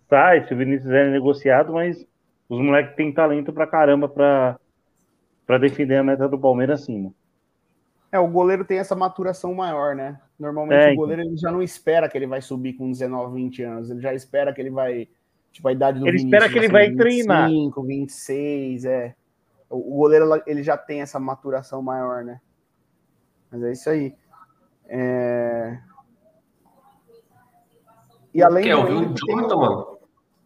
sai, 0.09 0.45
se 0.45 0.53
o 0.53 0.57
Vinícius 0.57 0.91
é 0.91 1.09
negociado, 1.09 1.73
mas 1.73 2.05
os 2.47 2.61
moleques 2.61 2.95
têm 2.95 3.11
talento 3.11 3.51
pra 3.51 3.65
caramba 3.65 4.07
pra, 4.07 4.59
pra 5.45 5.57
defender 5.57 5.97
a 5.97 6.03
meta 6.03 6.29
do 6.29 6.38
Palmeiras 6.38 6.81
acima. 6.81 7.11
É, 8.11 8.19
o 8.19 8.27
goleiro 8.27 8.63
tem 8.63 8.77
essa 8.77 8.95
maturação 8.95 9.55
maior, 9.55 9.95
né? 9.95 10.19
Normalmente 10.38 10.89
é, 10.89 10.91
o 10.91 10.95
goleiro 10.95 11.23
ele 11.23 11.36
já 11.36 11.51
não 11.51 11.63
espera 11.63 12.07
que 12.07 12.15
ele 12.15 12.27
vai 12.27 12.41
subir 12.41 12.73
com 12.73 12.91
19, 12.91 13.34
20 13.34 13.63
anos, 13.63 13.89
ele 13.89 14.01
já 14.01 14.13
espera 14.13 14.53
que 14.53 14.61
ele 14.61 14.69
vai, 14.69 15.07
tipo, 15.51 15.67
a 15.67 15.71
idade 15.71 15.99
do 15.99 16.07
Ele 16.07 16.17
Vinícius, 16.17 16.34
espera 16.34 16.51
que 16.51 16.59
ele 16.59 16.65
assim, 16.67 16.73
vai 16.73 16.89
25, 16.89 17.03
treinar. 17.03 17.49
25, 17.49 17.84
26, 17.84 18.86
é. 18.86 19.15
O 19.67 19.97
goleiro 19.97 20.29
ele 20.45 20.61
já 20.61 20.77
tem 20.77 21.01
essa 21.01 21.19
maturação 21.19 21.81
maior, 21.81 22.23
né? 22.23 22.39
Mas 23.49 23.63
é 23.63 23.71
isso 23.71 23.89
aí. 23.89 24.13
É... 24.88 25.79
E 28.34 28.41
o 28.41 28.45
além 28.45 28.63
Kelvin, 28.63 29.05
do 29.05 29.11
o 29.11 29.15
Jonathan, 29.15 29.55
mano. 29.55 29.97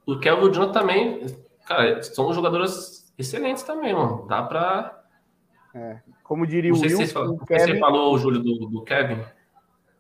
O 0.06 0.20
Kelvin 0.20 0.46
e 0.46 0.50
o 0.50 0.54
Jonathan 0.54 0.80
também, 0.80 1.26
cara, 1.66 2.02
são 2.04 2.34
jogadores 2.34 3.14
excelentes 3.18 3.64
também, 3.64 3.94
mano. 3.94 4.26
Dá 4.28 4.44
pra. 4.44 5.04
É, 5.74 6.00
como 6.24 6.46
diria 6.46 6.74
o 6.74 6.80
Will, 6.80 7.06
se 7.06 7.18
o 7.18 7.38
Kevin... 7.46 7.74
você 7.74 7.80
falou, 7.80 8.18
Júlio, 8.18 8.42
do, 8.42 8.68
do 8.68 8.84
Kevin. 8.84 9.22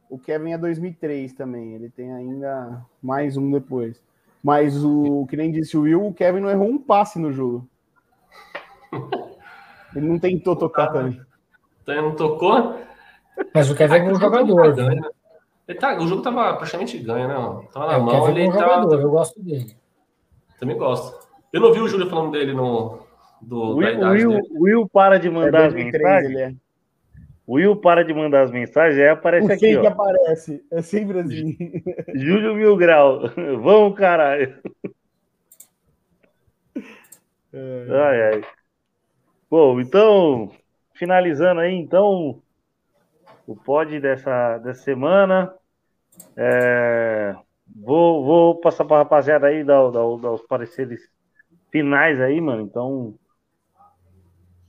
O 0.10 0.18
Kevin 0.18 0.54
é 0.54 0.58
2003 0.58 1.34
também. 1.34 1.74
Ele 1.74 1.90
tem 1.90 2.14
ainda 2.14 2.86
mais 3.02 3.38
um 3.38 3.52
depois. 3.52 4.02
Mas 4.44 4.84
o 4.84 5.26
que 5.30 5.36
nem 5.36 5.52
disse 5.52 5.76
o 5.78 5.82
Will, 5.82 6.06
o 6.06 6.14
Kevin 6.14 6.40
não 6.40 6.50
errou 6.50 6.70
um 6.70 6.78
passe 6.78 7.20
no 7.20 7.32
jogo. 7.32 7.68
Ele 9.96 10.08
não 10.08 10.20
tentou 10.20 10.56
tocar 10.56 10.88
também. 10.88 11.20
Então 11.82 12.02
não 12.02 12.16
tocou? 12.16 12.78
Mas 13.54 13.70
o 13.70 13.76
Kevin 13.76 13.96
é 13.96 14.04
um 14.04 14.20
jogador, 14.20 14.76
né? 14.76 15.02
Tá, 15.76 15.98
o 15.98 16.08
jogo 16.08 16.22
tava 16.22 16.56
praticamente 16.56 16.98
ganho, 17.00 17.28
né? 17.28 17.68
Tava 17.74 17.88
na 17.88 17.94
é, 17.94 18.00
mão, 18.00 18.30
ele 18.30 18.46
é 18.46 18.48
um 18.48 18.52
tava... 18.54 18.74
jogador, 18.74 19.02
eu 19.02 19.10
gosto 19.10 19.44
dele. 19.44 19.76
Também 20.60 20.78
gosto. 20.78 21.28
Eu 21.52 21.62
não 21.62 21.74
vi 21.74 21.82
o 21.82 21.88
Júlio 21.88 22.10
falando 22.10 22.32
dele 22.32 22.54
no. 22.54 23.00
Do, 23.42 23.76
Will, 23.76 23.88
da 23.88 23.94
idade 23.94 24.26
Will, 24.26 24.30
dele. 24.30 24.48
Will 24.60 24.90
para 24.90 25.20
de 25.20 25.30
mandar 25.30 25.60
é 25.60 25.70
2003, 25.70 26.04
as 26.04 26.12
mensagens. 26.24 26.40
É. 26.40 26.68
Will 27.48 27.76
para 27.76 28.04
de 28.04 28.14
mandar 28.14 28.44
as 28.44 28.52
mensagens, 28.52 29.00
aí 29.00 29.10
aparece 29.10 29.52
aqui. 29.52 29.60
Quem 29.60 29.82
que 29.82 29.88
aparece? 29.88 30.66
É 30.72 30.82
sempre 30.82 31.20
assim. 31.20 31.58
Júlio 32.16 32.56
Mil 32.56 32.76
Grau. 32.78 33.22
Vamos, 33.62 33.98
caralho. 33.98 34.56
É. 37.54 37.88
Ai, 37.90 38.22
ai. 38.34 38.42
Bom, 39.50 39.80
então, 39.80 40.52
finalizando 40.94 41.62
aí, 41.62 41.74
então, 41.74 42.42
o 43.48 43.56
pod 43.56 44.00
dessa, 44.00 44.58
dessa 44.60 44.84
semana. 44.84 45.54
É, 46.36 47.34
vou, 47.76 48.26
vou 48.26 48.60
passar 48.60 48.84
para 48.84 48.98
a 48.98 49.00
rapaziada 49.00 49.48
aí 49.48 49.64
dar, 49.64 49.90
dar, 49.90 50.04
dar, 50.18 50.32
os 50.32 50.42
pareceres 50.42 51.10
finais 51.72 52.20
aí, 52.20 52.40
mano. 52.42 52.62
Então, 52.62 53.16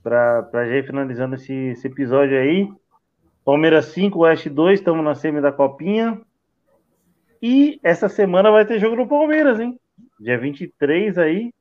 para 0.01 0.65
já 0.65 0.77
ir 0.77 0.87
finalizando 0.87 1.35
esse, 1.35 1.53
esse 1.53 1.87
episódio 1.87 2.39
aí. 2.39 2.71
Palmeiras 3.43 3.85
5, 3.85 4.19
Oeste 4.19 4.49
2, 4.49 4.79
estamos 4.79 5.03
na 5.03 5.13
semi 5.13 5.41
da 5.41 5.51
Copinha. 5.51 6.21
E 7.41 7.79
essa 7.83 8.07
semana 8.07 8.51
vai 8.51 8.65
ter 8.65 8.79
jogo 8.79 8.95
do 8.95 9.07
Palmeiras, 9.07 9.59
hein? 9.59 9.79
Dia 10.19 10.37
23 10.37 11.17
aí. 11.17 11.53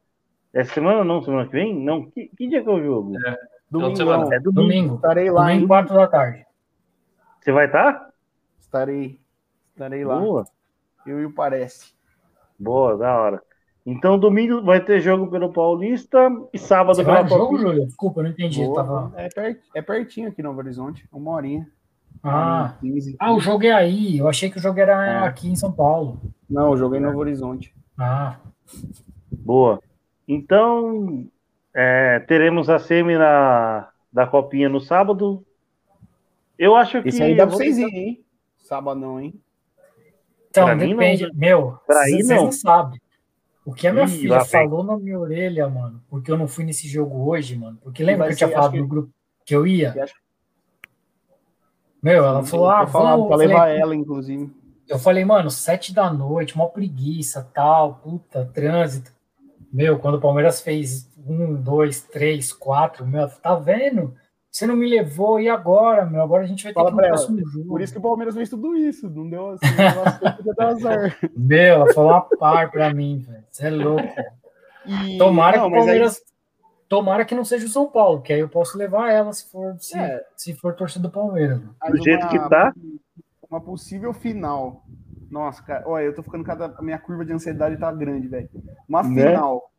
Essa 0.52 0.74
semana 0.74 1.04
não, 1.04 1.22
semana 1.22 1.46
que 1.46 1.52
vem? 1.52 1.74
Não. 1.74 2.10
Que, 2.10 2.30
que 2.36 2.48
dia 2.48 2.62
que 2.62 2.68
é 2.68 2.72
o 2.72 2.82
jogo? 2.82 3.14
É, 3.26 3.36
domingo. 3.70 4.32
É 4.32 4.40
domingo. 4.40 4.52
domingo. 4.52 4.94
Estarei 4.96 5.30
lá 5.30 5.46
domingo, 5.46 5.64
em 5.64 5.68
4 5.68 5.94
da 5.94 6.06
tarde. 6.06 6.47
Você 7.40 7.52
vai 7.52 7.66
estar? 7.66 7.92
Tá? 7.92 8.10
Estarei. 8.60 9.20
Estarei 9.72 10.04
lá. 10.04 10.18
Boa. 10.18 10.44
Eu 11.06 11.20
e 11.20 11.24
o 11.24 11.32
Parece. 11.32 11.92
Boa, 12.58 12.96
da 12.96 13.16
hora. 13.16 13.42
Então, 13.86 14.18
domingo 14.18 14.62
vai 14.62 14.80
ter 14.80 15.00
jogo 15.00 15.30
pelo 15.30 15.52
Paulista 15.52 16.30
e 16.52 16.58
sábado 16.58 16.96
Você 16.96 17.02
vai 17.02 17.26
jogo, 17.26 17.56
Júlio? 17.56 17.86
Desculpa, 17.86 18.22
não 18.22 18.28
entendi. 18.28 18.62
Tava... 18.74 19.12
É, 19.16 19.28
pert... 19.28 19.60
é 19.74 19.80
pertinho 19.80 20.28
aqui 20.28 20.42
no 20.42 20.50
Novo 20.50 20.60
Horizonte, 20.60 21.08
uma 21.10 21.30
horinha. 21.30 21.66
Ah. 22.22 22.74
ah, 23.18 23.32
o 23.32 23.40
jogo 23.40 23.64
é 23.64 23.72
aí. 23.72 24.18
Eu 24.18 24.28
achei 24.28 24.50
que 24.50 24.58
o 24.58 24.60
jogo 24.60 24.78
era 24.78 25.24
é. 25.24 25.26
aqui 25.26 25.48
em 25.48 25.56
São 25.56 25.72
Paulo. 25.72 26.20
Não, 26.50 26.70
o 26.70 26.76
jogo 26.76 26.96
é 26.96 26.98
em 26.98 27.02
Novo 27.02 27.18
Horizonte. 27.18 27.74
Ah. 27.96 28.36
Boa. 29.30 29.80
Então, 30.26 31.26
é, 31.72 32.20
teremos 32.20 32.68
a 32.68 32.78
semi 32.78 33.16
na, 33.16 33.88
da 34.12 34.26
Copinha 34.26 34.68
no 34.68 34.80
sábado, 34.80 35.46
eu 36.58 36.74
acho 36.74 37.02
que. 37.02 37.08
Isso 37.10 37.22
aí 37.22 37.36
dá 37.36 37.46
pra 37.46 37.56
vocês 37.56 37.78
irem, 37.78 37.96
hein? 38.08 38.24
Sábado 38.58 38.98
não, 39.00 39.20
hein? 39.20 39.34
Então, 40.50 40.64
pra 40.64 40.74
depende. 40.74 41.26
Não, 41.26 41.34
meu, 41.34 41.78
pra 41.86 42.04
vocês 42.04 42.28
não. 42.28 42.44
não 42.44 42.52
sabem. 42.52 43.00
O 43.64 43.72
que 43.74 43.86
a 43.86 43.92
minha 43.92 44.06
Ih, 44.06 44.08
filha 44.08 44.44
falou 44.44 44.82
na 44.82 44.96
minha 44.98 45.18
orelha, 45.18 45.68
mano, 45.68 46.02
porque 46.08 46.30
eu 46.32 46.38
não 46.38 46.48
fui 46.48 46.64
nesse 46.64 46.88
jogo 46.88 47.28
hoje, 47.28 47.54
mano. 47.56 47.78
Porque 47.82 48.02
lembra 48.02 48.26
que 48.26 48.32
eu 48.32 48.36
tinha 48.38 48.50
falado 48.50 48.72
que- 48.72 48.80
no 48.80 48.88
grupo 48.88 49.10
que 49.44 49.54
eu 49.54 49.66
ia? 49.66 49.92
Eu 49.94 50.02
acho- 50.04 50.14
Meu, 52.02 52.24
ela 52.24 52.42
falou, 52.44 52.70
ah, 52.70 52.82
Eu 52.82 52.86
falava 52.88 53.16
vamos. 53.16 53.28
pra 53.28 53.36
levar 53.36 53.58
falei, 53.58 53.78
ela, 53.80 53.94
inclusive. 53.94 54.50
eu 54.88 54.98
falei, 54.98 55.24
mano, 55.24 55.50
sete 55.50 55.92
da 55.92 56.10
noite, 56.12 56.56
mó 56.56 56.66
preguiça, 56.66 57.46
tal, 57.52 57.96
puta, 57.96 58.46
trânsito. 58.54 59.12
Meu, 59.72 59.98
quando 59.98 60.14
o 60.14 60.20
Palmeiras 60.20 60.60
fez 60.62 61.10
um, 61.26 61.54
dois, 61.54 62.00
três, 62.00 62.52
quatro, 62.52 63.06
meu, 63.06 63.28
tá 63.28 63.54
vendo? 63.54 64.14
Você 64.58 64.66
não 64.66 64.74
me 64.74 64.88
levou, 64.88 65.38
e 65.38 65.48
agora, 65.48 66.04
meu? 66.04 66.20
Agora 66.20 66.42
a 66.42 66.46
gente 66.46 66.64
vai 66.64 66.72
ter 66.72 66.80
Fala 66.80 66.90
que 66.90 66.96
ir 66.96 66.98
ela, 67.00 67.08
próximo 67.10 67.48
jogo. 67.48 67.68
Por 67.68 67.80
isso 67.80 67.92
que 67.92 67.98
o 68.00 68.02
Palmeiras 68.02 68.34
fez 68.34 68.48
tudo 68.50 68.74
isso. 68.76 69.08
Não 69.08 69.30
deu 69.30 69.50
assim, 69.50 69.76
dar 70.56 70.66
azar. 70.68 71.16
Meu, 71.36 71.74
ela 71.76 71.92
falou 71.94 72.10
uma 72.10 72.22
par 72.22 72.68
pra 72.70 72.92
mim, 72.92 73.24
velho. 73.26 73.44
Você 73.50 73.66
é 73.66 73.70
louco. 73.70 74.02
E- 74.84 75.16
Tomara 75.16 75.58
não, 75.58 75.64
que 75.64 75.68
o 75.68 75.70
mas 75.70 75.80
aí- 75.82 75.86
Palmeiras. 75.86 76.20
Tomara 76.88 77.24
que 77.24 77.34
não 77.34 77.44
seja 77.44 77.66
o 77.66 77.68
São 77.68 77.86
Paulo, 77.86 78.20
que 78.22 78.32
aí 78.32 78.40
eu 78.40 78.48
posso 78.48 78.76
levar 78.78 79.12
ela 79.12 79.32
se 79.32 79.48
for, 79.50 79.76
se, 79.78 79.96
É. 79.96 80.24
se 80.36 80.54
for 80.54 80.74
torcida 80.74 81.06
do 81.06 81.12
Palmeiras. 81.12 81.60
Mas 81.80 81.90
Do 81.92 82.02
jeito 82.02 82.26
que 82.28 82.38
tá. 82.48 82.72
Uma 83.48 83.60
possível 83.60 84.12
final. 84.12 84.82
Nossa, 85.30 85.62
cara, 85.62 85.84
olha, 85.86 86.04
eu 86.04 86.14
tô 86.14 86.22
ficando 86.22 86.42
cada. 86.42 86.74
A 86.76 86.82
minha 86.82 86.98
curva 86.98 87.24
de 87.24 87.32
ansiedade 87.32 87.76
tá 87.76 87.92
grande, 87.92 88.26
velho. 88.26 88.48
Uma 88.88 89.02
Né? 89.04 89.26
final. 89.30 89.70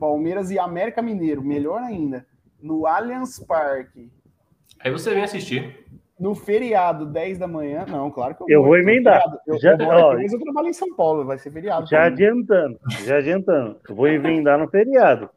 Palmeiras 0.00 0.50
e 0.50 0.58
América 0.58 1.02
Mineiro, 1.02 1.42
melhor 1.42 1.82
ainda. 1.82 2.24
No 2.62 2.86
Allianz 2.86 3.38
Parque. 3.40 4.10
Aí 4.84 4.90
você 4.90 5.12
vem 5.14 5.22
assistir. 5.22 5.86
No 6.18 6.34
feriado, 6.34 7.06
10 7.06 7.38
da 7.38 7.48
manhã. 7.48 7.84
Não, 7.88 8.10
claro 8.10 8.34
que 8.34 8.42
eu, 8.44 8.48
Eu 8.48 8.62
vou 8.62 8.76
emendar. 8.76 9.22
Eu, 9.46 9.58
Já- 9.58 9.72
eu 9.72 9.78
vou 9.78 9.88
ó, 9.88 10.12
aqui, 10.12 10.32
eu 10.32 10.38
trabalho 10.40 10.68
em 10.68 10.72
São 10.72 10.94
Paulo, 10.94 11.24
vai 11.24 11.38
ser 11.38 11.50
feriado. 11.50 11.86
Já 11.86 12.00
mim. 12.02 12.06
adiantando, 12.06 12.78
já 13.04 13.16
adiantando. 13.18 13.80
Eu 13.88 13.94
vou 13.94 14.06
emendar 14.08 14.58
no 14.58 14.68
feriado. 14.68 15.28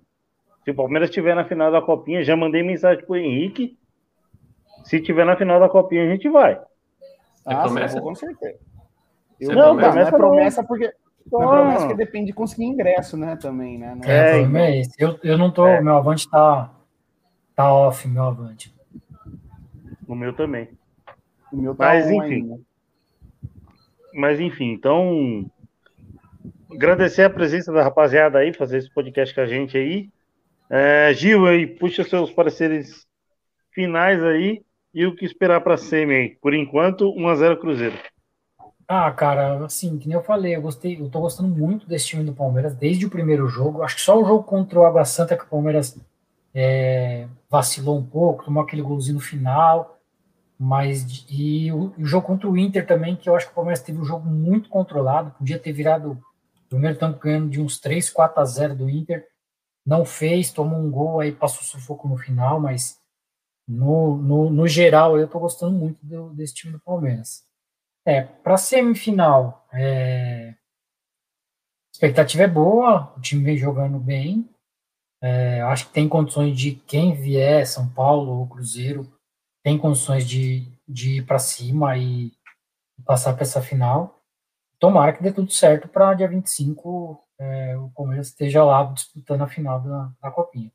Se 0.63 0.71
o 0.71 0.75
Palmeiras 0.75 1.09
estiver 1.09 1.35
na 1.35 1.45
final 1.45 1.71
da 1.71 1.81
Copinha, 1.81 2.23
já 2.23 2.35
mandei 2.35 2.61
mensagem 2.63 3.03
pro 3.05 3.15
Henrique. 3.15 3.77
Se 4.83 4.99
tiver 5.01 5.25
na 5.25 5.35
final 5.35 5.59
da 5.59 5.69
Copinha, 5.69 6.03
a 6.03 6.07
gente 6.07 6.29
vai. 6.29 6.59
Ah, 7.45 7.55
sim, 7.67 7.73
promessa? 7.73 7.97
eu 7.97 8.01
vou 8.01 8.09
com 8.11 8.15
certeza. 8.15 8.59
Eu, 9.39 9.49
não, 9.49 9.55
não, 9.55 9.73
não, 9.73 9.77
promessa 9.81 10.09
é 10.09 10.11
não. 10.11 10.19
promessa 10.19 10.63
porque. 10.63 10.93
Não 11.31 11.41
é 11.41 11.47
promessa 11.47 11.79
Só- 11.79 11.87
porque 11.87 12.05
depende 12.05 12.27
de 12.27 12.33
conseguir 12.33 12.65
ingresso, 12.65 13.17
né? 13.17 13.35
Também, 13.35 13.77
né? 13.79 13.95
Não 13.95 14.03
É, 14.09 14.41
É, 14.41 14.81
é. 14.81 14.83
Eu, 14.99 15.19
eu 15.23 15.37
não 15.37 15.49
tô. 15.51 15.65
É. 15.65 15.81
Meu 15.81 15.95
avante 15.95 16.29
tá, 16.29 16.71
tá 17.55 17.73
off, 17.73 18.07
meu 18.07 18.23
avante. 18.23 18.73
O 20.07 20.15
meu 20.15 20.33
também. 20.33 20.69
O 21.51 21.57
meu 21.57 21.75
tá 21.75 21.85
Mas, 21.85 22.09
enfim. 22.09 22.33
ainda. 22.33 22.59
Mas 24.13 24.39
enfim, 24.39 24.71
então. 24.71 25.49
Agradecer 26.71 27.23
a 27.23 27.29
presença 27.29 27.71
da 27.71 27.83
rapaziada 27.83 28.39
aí, 28.39 28.53
fazer 28.53 28.77
esse 28.77 28.93
podcast 28.93 29.33
com 29.33 29.41
a 29.41 29.45
gente 29.45 29.77
aí. 29.77 30.09
É, 30.69 31.13
Gil, 31.13 31.45
aí, 31.45 31.67
puxa 31.67 32.03
seus 32.03 32.31
pareceres 32.31 33.05
finais 33.71 34.23
aí 34.23 34.63
e 34.93 35.05
o 35.05 35.15
que 35.15 35.25
esperar 35.25 35.61
para 35.61 35.77
semi 35.77 36.13
aí. 36.13 36.29
Por 36.41 36.53
enquanto, 36.53 37.13
1x0 37.13 37.59
Cruzeiro. 37.59 37.95
Ah, 38.87 39.11
cara, 39.11 39.65
assim, 39.65 39.97
que 39.97 40.07
nem 40.07 40.15
eu 40.15 40.23
falei, 40.23 40.55
eu 40.55 40.61
gostei, 40.61 40.99
eu 40.99 41.09
tô 41.09 41.19
gostando 41.19 41.49
muito 41.49 41.87
desse 41.87 42.07
time 42.07 42.23
do 42.23 42.33
Palmeiras 42.33 42.75
desde 42.75 43.05
o 43.05 43.09
primeiro 43.09 43.47
jogo. 43.47 43.81
Acho 43.81 43.95
que 43.95 44.01
só 44.01 44.19
o 44.19 44.25
jogo 44.25 44.43
contra 44.43 44.79
o 44.79 44.85
Água 44.85 45.03
Santa 45.03 45.35
que 45.35 45.43
o 45.43 45.47
Palmeiras 45.47 45.97
é, 46.53 47.27
vacilou 47.49 47.97
um 47.97 48.05
pouco, 48.05 48.45
tomou 48.45 48.63
aquele 48.63 48.81
golzinho 48.81 49.15
no 49.15 49.21
final. 49.21 49.94
Mas 50.59 51.25
e 51.29 51.71
o, 51.71 51.93
o 51.97 52.05
jogo 52.05 52.27
contra 52.27 52.49
o 52.49 52.57
Inter 52.57 52.85
também, 52.87 53.15
que 53.15 53.29
eu 53.29 53.35
acho 53.35 53.47
que 53.47 53.51
o 53.51 53.55
Palmeiras 53.55 53.81
teve 53.83 53.99
um 53.99 54.05
jogo 54.05 54.27
muito 54.29 54.69
controlado, 54.69 55.31
podia 55.37 55.59
ter 55.59 55.73
virado 55.73 56.11
o 56.13 56.69
primeiro 56.69 56.97
tempo 56.97 57.19
ganhando 57.19 57.49
de 57.49 57.61
uns 57.61 57.79
3, 57.79 58.09
4 58.09 58.41
a 58.41 58.45
0 58.45 58.75
do 58.75 58.89
Inter. 58.89 59.27
Não 59.85 60.05
fez, 60.05 60.51
tomou 60.51 60.79
um 60.79 60.91
gol, 60.91 61.19
aí 61.21 61.31
passou 61.31 61.63
sufoco 61.63 62.07
no 62.07 62.17
final, 62.17 62.59
mas 62.59 62.99
no, 63.67 64.17
no, 64.17 64.49
no 64.49 64.67
geral 64.67 65.19
eu 65.19 65.27
tô 65.27 65.39
gostando 65.39 65.73
muito 65.77 65.99
do- 66.05 66.31
desse 66.33 66.55
time 66.55 66.73
do 66.73 66.79
Palmeiras. 66.81 67.43
É, 68.05 68.21
para 68.23 68.57
semifinal, 68.57 69.67
é, 69.73 70.49
a 70.51 70.55
expectativa 71.95 72.43
é 72.43 72.47
boa, 72.47 73.11
o 73.17 73.21
time 73.21 73.43
vem 73.43 73.57
jogando 73.57 73.97
bem. 73.99 74.47
É, 75.21 75.61
acho 75.63 75.87
que 75.87 75.93
tem 75.93 76.07
condições 76.07 76.55
de 76.57 76.71
quem 76.73 77.13
vier, 77.15 77.65
São 77.65 77.89
Paulo 77.89 78.31
ou 78.39 78.47
Cruzeiro, 78.47 79.11
tem 79.65 79.79
condições 79.79 80.29
de, 80.29 80.71
de 80.87 81.17
ir 81.17 81.25
para 81.25 81.39
cima 81.39 81.97
e 81.97 82.31
passar 83.03 83.33
para 83.33 83.41
essa 83.41 83.63
final. 83.63 84.23
Tomara 84.77 85.11
que 85.11 85.23
dê 85.23 85.33
tudo 85.33 85.51
certo 85.51 85.87
para 85.87 86.13
dia 86.13 86.27
25 86.27 87.19
é, 87.39 87.75
o 87.75 87.89
Palmeiras 87.89 88.27
esteja 88.27 88.63
lá 88.63 88.83
disputando 88.83 89.41
a 89.41 89.47
final 89.47 89.81
da, 89.81 90.11
da 90.21 90.29
Copinha. 90.29 90.71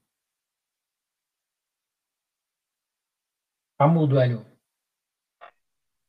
Tá 3.78 3.86
mudo, 3.86 4.18
Hélio. 4.18 4.44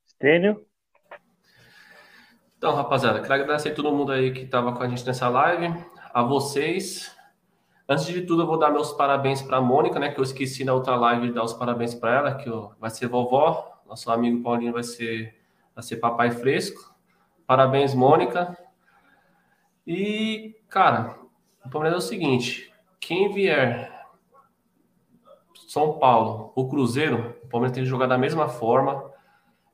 Estênio? 0.07 0.65
Então, 2.57 2.73
rapaziada, 2.73 3.21
quero 3.21 3.33
agradecer 3.35 3.73
a 3.73 3.75
todo 3.75 3.95
mundo 3.95 4.11
aí 4.11 4.33
que 4.33 4.41
estava 4.41 4.73
com 4.73 4.81
a 4.81 4.87
gente 4.89 5.05
nessa 5.05 5.29
live, 5.29 5.67
a 6.11 6.23
vocês. 6.23 7.15
Antes 7.87 8.05
de 8.05 8.21
tudo, 8.21 8.43
eu 8.43 8.47
vou 8.47 8.57
dar 8.57 8.71
meus 8.71 8.91
parabéns 8.91 9.41
para 9.41 9.57
a 9.57 9.61
Mônica, 9.61 9.99
né? 9.99 10.11
Que 10.11 10.19
eu 10.19 10.23
esqueci 10.23 10.63
na 10.63 10.73
outra 10.73 10.95
live 10.95 11.27
de 11.27 11.33
dar 11.33 11.43
os 11.43 11.53
parabéns 11.53 11.93
para 11.93 12.15
ela, 12.15 12.35
que 12.35 12.49
vai 12.79 12.89
ser 12.89 13.07
vovó. 13.07 13.81
Nosso 13.87 14.09
amigo 14.11 14.41
Paulinho 14.41 14.73
vai 14.73 14.83
ser, 14.83 15.35
vai 15.75 15.83
ser 15.83 15.97
papai 15.97 16.31
fresco. 16.31 16.95
Parabéns, 17.45 17.93
Mônica. 17.93 18.57
E, 19.85 20.55
cara, 20.69 21.17
o 21.65 21.69
Palmeiras 21.69 22.01
é 22.01 22.05
o 22.05 22.07
seguinte: 22.07 22.71
quem 22.99 23.33
vier 23.33 23.91
São 25.67 25.99
Paulo, 25.99 26.53
o 26.55 26.69
Cruzeiro, 26.69 27.35
o 27.43 27.47
Palmeiras 27.47 27.75
tem 27.75 27.83
que 27.83 27.89
jogar 27.89 28.07
da 28.07 28.17
mesma 28.17 28.47
forma. 28.47 29.11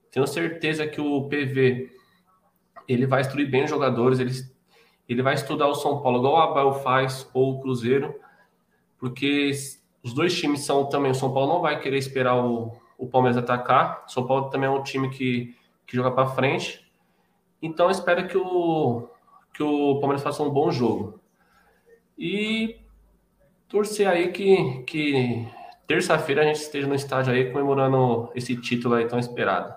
Tenho 0.10 0.26
certeza 0.26 0.88
que 0.88 1.00
o 1.00 1.28
PV 1.28 1.96
ele 2.88 3.06
vai 3.06 3.22
instruir 3.22 3.50
bem 3.50 3.66
os 3.66 3.70
jogadores, 3.70 4.20
ele, 4.20 4.32
ele 5.08 5.22
vai 5.22 5.34
estudar 5.34 5.68
o 5.68 5.76
São 5.76 6.02
Paulo 6.02 6.20
igual 6.20 6.34
o 6.34 6.38
Abel 6.38 6.74
faz 6.74 7.30
ou 7.34 7.54
o 7.54 7.60
Cruzeiro, 7.62 8.20
porque 8.98 9.52
os 10.04 10.14
dois 10.14 10.38
times 10.38 10.62
são 10.62 10.88
também. 10.88 11.12
O 11.12 11.16
São 11.16 11.34
Paulo 11.34 11.54
não 11.54 11.62
vai 11.62 11.80
querer 11.80 11.98
esperar 11.98 12.36
o, 12.36 12.72
o 12.98 13.08
Palmeiras 13.08 13.38
atacar. 13.38 14.04
O 14.08 14.12
São 14.12 14.26
Paulo 14.26 14.50
também 14.50 14.68
é 14.68 14.72
um 14.72 14.84
time 14.84 15.10
que, 15.10 15.56
que 15.86 15.96
joga 15.96 16.12
para 16.12 16.28
frente. 16.28 16.92
Então, 17.62 17.90
espero 17.90 18.28
que 18.28 18.38
o, 18.38 19.08
que 19.54 19.64
o 19.64 20.00
Palmeiras 20.00 20.24
faça 20.24 20.44
um 20.44 20.50
bom 20.50 20.72
jogo. 20.72 21.20
E 22.18 22.80
torcer 23.68 24.08
aí 24.08 24.32
que, 24.32 24.84
que 24.84 25.48
terça-feira 25.86 26.42
a 26.42 26.46
gente 26.46 26.58
esteja 26.58 26.88
no 26.88 26.96
estádio 26.96 27.34
aí 27.34 27.52
comemorando 27.52 28.30
esse 28.36 28.56
título 28.56 28.96
aí 28.96 29.08
tão 29.08 29.20
esperado. 29.20 29.74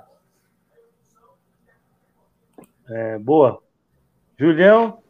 É, 2.89 3.18
boa. 3.18 3.62
Julião? 4.39 5.01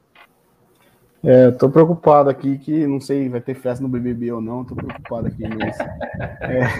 É, 1.22 1.46
eu 1.46 1.58
tô 1.58 1.68
preocupado 1.68 2.30
aqui 2.30 2.58
que 2.58 2.86
não 2.86 2.98
sei 3.00 3.28
vai 3.28 3.40
ter 3.40 3.54
festa 3.54 3.82
no 3.82 3.88
BBB 3.88 4.32
ou 4.32 4.40
não, 4.40 4.64
tô 4.64 4.74
preocupado 4.74 5.26
aqui 5.26 5.42
mas 5.48 5.76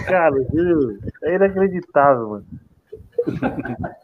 Cara, 0.07 0.33
o 0.33 0.43
Júlio 0.45 0.99
é 1.23 1.35
inacreditável, 1.35 2.29
mano. 2.29 2.45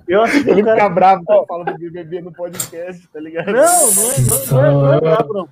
Eu 0.08 0.22
acho 0.22 0.44
que 0.44 0.50
Ele 0.50 0.64
cara... 0.64 0.76
fica 0.76 0.90
bravo 0.90 1.24
quando 1.26 1.40
eu 1.40 1.46
falo 1.48 1.64
do 1.66 1.78
BBB 1.78 2.22
no 2.22 2.32
podcast, 2.32 3.08
tá 3.08 3.20
ligado? 3.20 3.48
Não, 3.48 3.54
não 3.54 4.12
é, 4.12 4.22
não, 4.52 4.66
é, 4.66 4.72
não 4.72 4.94
é 4.94 5.02
brabo, 5.02 5.34
não. 5.34 5.50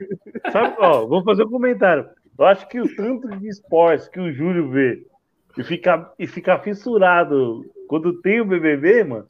Sabe, 0.51 0.75
ó, 0.77 1.07
vou 1.07 1.23
fazer 1.23 1.43
um 1.43 1.49
comentário. 1.49 2.07
Eu 2.37 2.45
acho 2.45 2.67
que 2.67 2.79
o 2.79 2.95
tanto 2.95 3.27
de 3.39 3.47
esportes 3.47 4.07
que 4.07 4.19
o 4.19 4.31
Júlio 4.31 4.69
vê 4.69 5.05
e 5.57 5.63
fica, 5.63 6.11
e 6.19 6.27
fica 6.27 6.59
fissurado 6.59 7.65
quando 7.87 8.21
tem 8.21 8.41
o 8.41 8.45
BBB, 8.45 9.03
mano, 9.03 9.25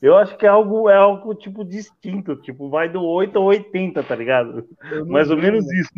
eu 0.00 0.16
acho 0.16 0.36
que 0.36 0.46
é 0.46 0.48
algo, 0.48 0.88
é 0.88 0.96
algo 0.96 1.34
tipo 1.34 1.64
distinto. 1.64 2.36
Tipo, 2.36 2.68
vai 2.70 2.88
do 2.88 3.02
8 3.02 3.38
ao 3.38 3.44
80, 3.44 4.02
tá 4.02 4.14
ligado? 4.14 4.66
Mais 5.06 5.30
ou 5.30 5.36
menos 5.36 5.64
né? 5.66 5.74
isso. 5.80 5.90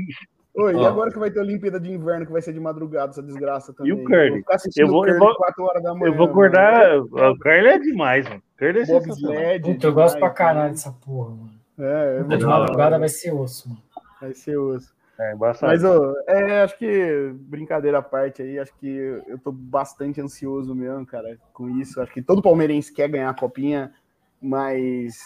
Oi, 0.55 0.75
e 0.77 0.85
agora 0.85 1.11
que 1.11 1.19
vai 1.19 1.31
ter 1.31 1.39
a 1.39 1.43
Olimpíada 1.43 1.81
de 1.81 1.91
Inverno, 1.91 2.27
que 2.27 2.33
vai 2.33 2.43
ser 2.43 2.53
de 2.53 2.61
madrugada, 2.61 3.11
essa 3.11 3.23
desgraça 3.23 3.73
também. 3.73 3.93
o 3.95 4.05
Curly? 4.05 4.45
Eu 4.77 4.87
vou- 4.87 4.99
o 4.99 5.01
Curly 5.05 5.13
eu 5.15 5.19
vou- 5.19 5.35
4 5.37 5.65
horas 5.65 5.83
da 5.83 5.95
manhã. 5.95 6.07
Eu 6.13 6.15
vou 6.15 6.27
acordar. 6.27 6.99
O 6.99 7.39
Carly 7.39 7.69
é 7.69 7.79
demais, 7.79 8.29
mano. 8.29 8.43
O 8.55 8.59
Carly 8.59 8.81
é 8.81 8.85
sensacional. 8.85 9.35
Bobsled. 9.35 9.73
Puta, 9.75 9.87
eu 9.87 9.93
gosto 9.95 10.19
pra 10.19 10.29
demais, 10.29 10.37
caralho 10.37 10.71
dessa 10.73 10.93
porra, 10.93 11.31
mano. 11.31 11.51
É, 11.79 12.19
é 12.19 12.37
de 12.37 12.45
madrugada 12.45 12.99
vai 12.99 13.09
ser 13.09 13.33
osso, 13.33 13.71
mano. 13.71 13.81
vai 14.21 14.35
ser 14.35 14.59
osso. 14.59 14.93
É. 15.19 15.35
Mas, 15.35 15.85
ô, 15.85 16.15
é, 16.27 16.63
acho 16.63 16.79
que, 16.79 17.33
brincadeira 17.35 17.99
à 17.99 18.03
parte 18.03 18.43
aí, 18.43 18.59
acho 18.59 18.75
que 18.77 18.89
eu 19.27 19.39
tô 19.39 19.53
bastante 19.53 20.21
ansioso 20.21 20.75
mesmo, 20.75 21.07
cara, 21.07 21.39
com 21.53 21.69
isso. 21.69 22.01
Acho 22.01 22.13
que 22.13 22.23
todo 22.23 22.43
palmeirense 22.43 22.93
quer 22.93 23.09
ganhar 23.09 23.31
a 23.31 23.35
copinha, 23.35 23.93
mas 24.41 25.19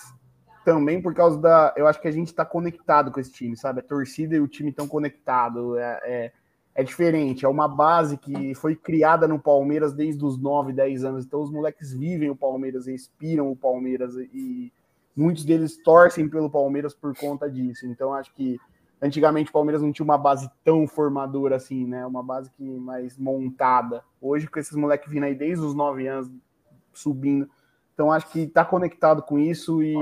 também 0.64 1.00
por 1.00 1.14
causa 1.14 1.38
da. 1.38 1.72
Eu 1.76 1.86
acho 1.86 2.00
que 2.00 2.08
a 2.08 2.12
gente 2.12 2.34
tá 2.34 2.44
conectado 2.44 3.12
com 3.12 3.20
esse 3.20 3.32
time, 3.32 3.56
sabe? 3.56 3.80
A 3.80 3.84
torcida 3.84 4.34
e 4.34 4.40
o 4.40 4.48
time 4.48 4.70
estão 4.70 4.88
conectados. 4.88 5.76
É, 5.78 6.00
é, 6.04 6.32
é 6.74 6.82
diferente, 6.82 7.46
é 7.46 7.48
uma 7.48 7.66
base 7.66 8.18
que 8.18 8.54
foi 8.54 8.76
criada 8.76 9.26
no 9.26 9.38
Palmeiras 9.38 9.94
desde 9.94 10.22
os 10.22 10.36
9, 10.36 10.74
10 10.74 11.04
anos. 11.04 11.24
Então 11.24 11.40
os 11.40 11.50
moleques 11.50 11.92
vivem 11.92 12.28
o 12.28 12.36
Palmeiras, 12.36 12.86
respiram 12.86 13.50
o 13.50 13.56
Palmeiras 13.56 14.14
e 14.16 14.70
muitos 15.16 15.42
deles 15.44 15.78
torcem 15.82 16.28
pelo 16.28 16.50
Palmeiras 16.50 16.92
por 16.92 17.16
conta 17.16 17.48
disso. 17.48 17.86
Então 17.86 18.12
acho 18.12 18.34
que 18.34 18.58
Antigamente 19.00 19.50
o 19.50 19.52
Palmeiras 19.52 19.82
não 19.82 19.92
tinha 19.92 20.04
uma 20.04 20.16
base 20.16 20.50
tão 20.64 20.86
formadora 20.86 21.56
assim, 21.56 21.86
né? 21.86 22.06
Uma 22.06 22.22
base 22.22 22.50
que 22.50 22.62
mais 22.62 23.18
montada. 23.18 24.02
Hoje, 24.20 24.46
com 24.46 24.58
esses 24.58 24.74
moleques 24.74 25.10
vindo 25.10 25.24
aí 25.24 25.34
desde 25.34 25.64
os 25.64 25.74
nove 25.74 26.06
anos, 26.06 26.30
subindo. 26.92 27.48
Então, 27.92 28.10
acho 28.10 28.30
que 28.30 28.40
está 28.40 28.64
conectado 28.64 29.22
com 29.22 29.38
isso 29.38 29.82
e, 29.82 29.94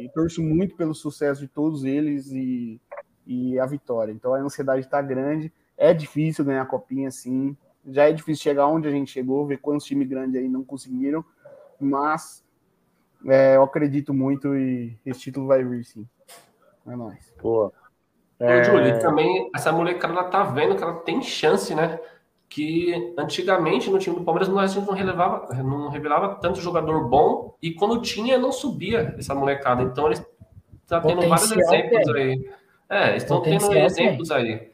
e 0.00 0.08
torço 0.14 0.42
muito 0.42 0.76
pelo 0.76 0.94
sucesso 0.94 1.40
de 1.40 1.48
todos 1.48 1.84
eles 1.84 2.30
e, 2.30 2.80
e 3.26 3.58
a 3.58 3.66
vitória. 3.66 4.12
Então, 4.12 4.34
a 4.34 4.38
ansiedade 4.38 4.84
está 4.84 5.00
grande. 5.00 5.52
É 5.76 5.92
difícil 5.94 6.44
ganhar 6.44 6.62
a 6.62 6.66
copinha, 6.66 7.10
sim. 7.10 7.56
Já 7.86 8.08
é 8.08 8.12
difícil 8.12 8.42
chegar 8.42 8.66
onde 8.66 8.86
a 8.86 8.90
gente 8.90 9.10
chegou, 9.10 9.46
ver 9.46 9.58
quantos 9.58 9.86
times 9.86 10.08
grandes 10.08 10.36
aí 10.40 10.48
não 10.48 10.64
conseguiram. 10.64 11.24
Mas 11.80 12.44
é, 13.26 13.56
eu 13.56 13.62
acredito 13.62 14.12
muito 14.12 14.54
e 14.56 14.96
esse 15.04 15.20
título 15.20 15.46
vai 15.46 15.64
vir, 15.64 15.84
sim. 15.84 16.06
É 16.86 16.94
nóis. 16.94 17.32
Boa. 17.40 17.72
É... 18.42 18.60
Ô, 18.60 18.64
Júlio, 18.64 18.98
também 18.98 19.48
essa 19.54 19.70
molecada 19.70 20.12
ela 20.12 20.24
tá 20.24 20.42
vendo 20.42 20.74
que 20.74 20.82
ela 20.82 20.94
tem 20.94 21.22
chance, 21.22 21.72
né? 21.76 22.00
Que 22.48 23.14
antigamente 23.16 23.88
no 23.88 24.00
time 24.00 24.16
do 24.16 24.24
Palmeiras 24.24 24.52
a 24.54 24.66
gente 24.66 24.84
não, 24.84 24.94
relevava, 24.94 25.54
não 25.62 25.88
revelava 25.88 26.34
tanto 26.34 26.60
jogador 26.60 27.08
bom 27.08 27.54
e 27.62 27.72
quando 27.72 28.02
tinha 28.02 28.36
não 28.36 28.50
subia 28.50 29.14
essa 29.16 29.32
molecada. 29.32 29.84
Então 29.84 30.06
eles 30.06 30.18
estão 30.82 31.00
tá 31.00 31.06
tendo 31.06 31.28
vários 31.28 31.52
exemplos 31.52 32.08
aí. 32.08 32.50
É, 32.90 33.16
estão 33.16 33.40
tendo 33.40 33.72
exemplos 33.72 34.30
aí. 34.32 34.72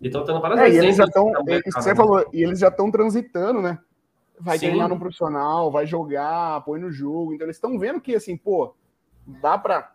Estão 0.00 0.24
tendo 0.24 0.40
vários 0.40 0.58
é, 0.58 0.68
exemplos. 0.68 0.82
E 0.82 0.86
eles 0.86 0.96
já 0.96 1.04
estão, 1.04 1.32
você 1.74 1.94
falou, 1.94 2.26
e 2.32 2.42
eles 2.42 2.58
já 2.58 2.68
estão 2.68 2.90
transitando, 2.90 3.60
né? 3.60 3.78
Vai 4.40 4.58
Sim. 4.58 4.68
treinar 4.68 4.88
no 4.88 4.98
profissional, 4.98 5.70
vai 5.70 5.86
jogar, 5.86 6.62
põe 6.62 6.80
no 6.80 6.90
jogo. 6.90 7.34
Então 7.34 7.46
eles 7.46 7.56
estão 7.56 7.78
vendo 7.78 8.00
que 8.00 8.14
assim, 8.14 8.34
pô, 8.34 8.74
dá 9.26 9.58
para 9.58 9.92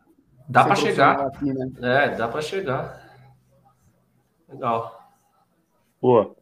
dá 0.48 0.64
para 0.64 0.76
chegar. 0.76 1.22
Aqui, 1.22 1.52
né? 1.52 1.72
É, 1.82 2.10
dá 2.16 2.28
para 2.28 2.42
chegar. 2.42 3.05
Legal. 4.50 5.06
Boa. 6.02 6.36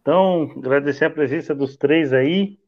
Então, 0.00 0.50
agradecer 0.56 1.04
a 1.04 1.10
presença 1.10 1.54
dos 1.54 1.76
três 1.76 2.12
aí. 2.12 2.58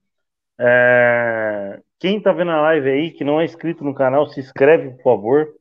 É... 0.58 1.80
Quem 1.98 2.18
está 2.18 2.32
vendo 2.32 2.50
a 2.50 2.60
live 2.60 2.88
aí, 2.88 3.10
que 3.10 3.24
não 3.24 3.40
é 3.40 3.44
inscrito 3.44 3.82
no 3.82 3.94
canal, 3.94 4.26
se 4.26 4.40
inscreve, 4.40 4.90
por 4.96 5.02
favor. 5.02 5.54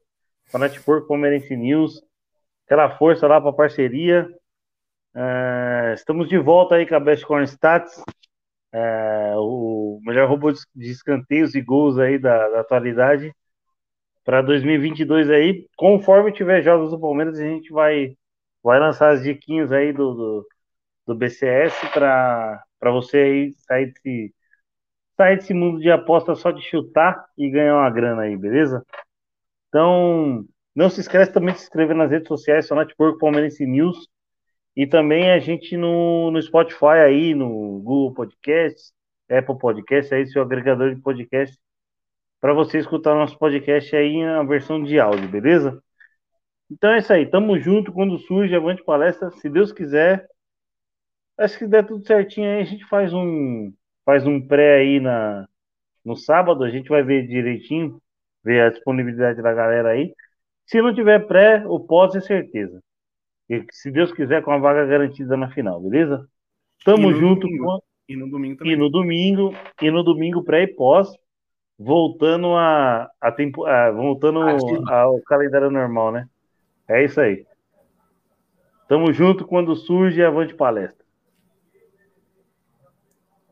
Fanatipor 0.52 1.08
Palmeirense 1.08 1.56
News. 1.56 2.04
Aquela 2.66 2.98
força 2.98 3.28
lá 3.28 3.40
para 3.42 3.54
parceria. 3.54 4.28
É... 5.16 5.94
Estamos 5.96 6.28
de 6.28 6.38
volta 6.38 6.76
aí 6.76 6.86
com 6.86 6.96
a 6.96 7.00
Best 7.00 7.26
Corn 7.26 7.46
Stats. 7.46 8.04
É... 8.72 9.34
O 9.38 10.00
melhor 10.04 10.30
robô 10.30 10.52
de 10.52 10.92
escanteios 10.92 11.56
e 11.56 11.62
gols 11.62 11.98
aí 11.98 12.20
da, 12.20 12.50
da 12.50 12.60
atualidade. 12.60 13.34
Para 14.26 14.42
2022 14.42 15.30
aí. 15.30 15.66
Conforme 15.78 16.32
tiver 16.32 16.62
jogos 16.62 16.92
do 16.92 17.00
Palmeiras, 17.00 17.40
a 17.40 17.44
gente 17.44 17.72
vai 17.72 18.16
vai 18.64 18.80
lançar 18.80 19.12
as 19.12 19.24
diquinhas 19.24 19.72
aí 19.72 19.94
do, 19.94 20.14
do, 20.14 20.48
do 21.08 21.16
BCS 21.16 21.74
para 21.94 22.64
você 22.92 23.18
aí 23.18 23.54
sair 23.60 23.94
desse, 23.94 24.34
sair 25.18 25.36
desse 25.38 25.54
mundo 25.54 25.80
de 25.80 25.92
aposta 25.92 26.36
só 26.36 26.52
de 26.52 26.62
chutar 26.62 27.26
e 27.38 27.50
ganhar 27.50 27.76
uma 27.76 27.90
grana 27.90 28.24
aí, 28.24 28.38
beleza? 28.38 28.86
Então, 29.70 30.46
não 30.76 30.90
se 30.90 31.02
esqueça 31.02 31.32
também 31.32 31.54
de 31.54 31.60
se 31.60 31.66
inscrever 31.66 31.96
nas 31.96 32.12
redes 32.12 32.28
sociais, 32.28 32.68
só 32.68 32.76
Network 32.76 33.20
Palmeirense 33.20 33.66
News. 33.66 34.08
E 34.76 34.88
também 34.88 35.32
a 35.32 35.40
gente 35.40 35.76
no, 35.78 36.32
no 36.32 36.42
Spotify 36.42 37.02
aí, 37.06 37.36
no 37.36 37.80
Google 37.82 38.14
Podcast, 38.14 38.94
Apple 39.30 39.58
Podcast, 39.58 40.14
aí 40.14 40.26
seu 40.28 40.42
agregador 40.42 40.96
de 40.96 41.02
podcast, 41.02 41.58
para 42.40 42.54
você 42.54 42.80
escutar 42.80 43.16
nosso 43.16 43.38
podcast 43.38 43.96
aí 43.96 44.24
na 44.24 44.44
versão 44.44 44.82
de 44.84 45.00
áudio, 45.00 45.30
beleza? 45.30 45.84
Então 46.72 46.92
é 46.92 47.00
isso 47.00 47.12
aí, 47.12 47.26
tamo 47.26 47.60
junto 47.60 47.92
quando 47.92 48.20
surge 48.20 48.56
Avante 48.56 48.84
Palestra, 48.84 49.32
se 49.32 49.50
Deus 49.50 49.72
quiser. 49.72 50.28
Acho 51.38 51.58
que 51.58 51.68
der 51.68 51.86
tudo 51.86 52.06
certinho 52.06 52.48
aí, 52.48 52.62
a 52.62 52.66
gente 52.66 52.86
faz 52.86 53.14
um 53.14 53.74
faz 54.06 54.26
um 54.26 54.46
pré 54.46 54.80
aí 54.80 55.00
na 55.00 55.48
no 56.04 56.16
sábado, 56.16 56.64
a 56.64 56.70
gente 56.70 56.90
vai 56.90 57.04
ver 57.04 57.28
direitinho, 57.28 58.02
ver 58.44 58.62
a 58.62 58.70
disponibilidade 58.70 59.42
da 59.42 59.54
galera 59.54 59.90
aí. 59.90 60.14
Se 60.66 60.82
não 60.82 60.94
tiver 60.94 61.28
pré, 61.28 61.64
o 61.66 61.80
pós 61.80 62.16
é 62.16 62.22
certeza. 62.22 62.82
E 63.50 63.66
se 63.72 63.92
Deus 63.92 64.12
quiser 64.12 64.44
com 64.44 64.52
a 64.52 64.58
vaga 64.58 64.86
garantida 64.86 65.36
na 65.36 65.50
final, 65.50 65.82
beleza? 65.82 66.28
Tamo 66.86 67.12
junto 67.14 67.48
com... 67.48 67.80
e 68.08 68.16
no 68.16 68.30
domingo 68.30 68.58
também. 68.58 68.74
E 68.74 68.76
no 68.76 68.90
domingo, 68.90 69.54
e 69.82 69.92
no 69.92 70.04
domingo 70.04 70.44
pré 70.44 70.64
e 70.64 70.68
pós, 70.68 71.12
voltando 71.78 72.56
a, 72.56 73.10
a 73.20 73.32
tempo, 73.32 73.66
a, 73.66 73.92
voltando 73.92 74.40
ao 74.90 75.22
calendário 75.24 75.72
normal, 75.72 76.12
né? 76.12 76.28
É 76.90 77.06
isso 77.06 77.22
aí. 77.22 77.46
Tamo 78.88 79.14
junto 79.14 79.46
quando 79.46 79.76
surge 79.76 80.24
Avante 80.24 80.56
Palestra. 80.56 81.06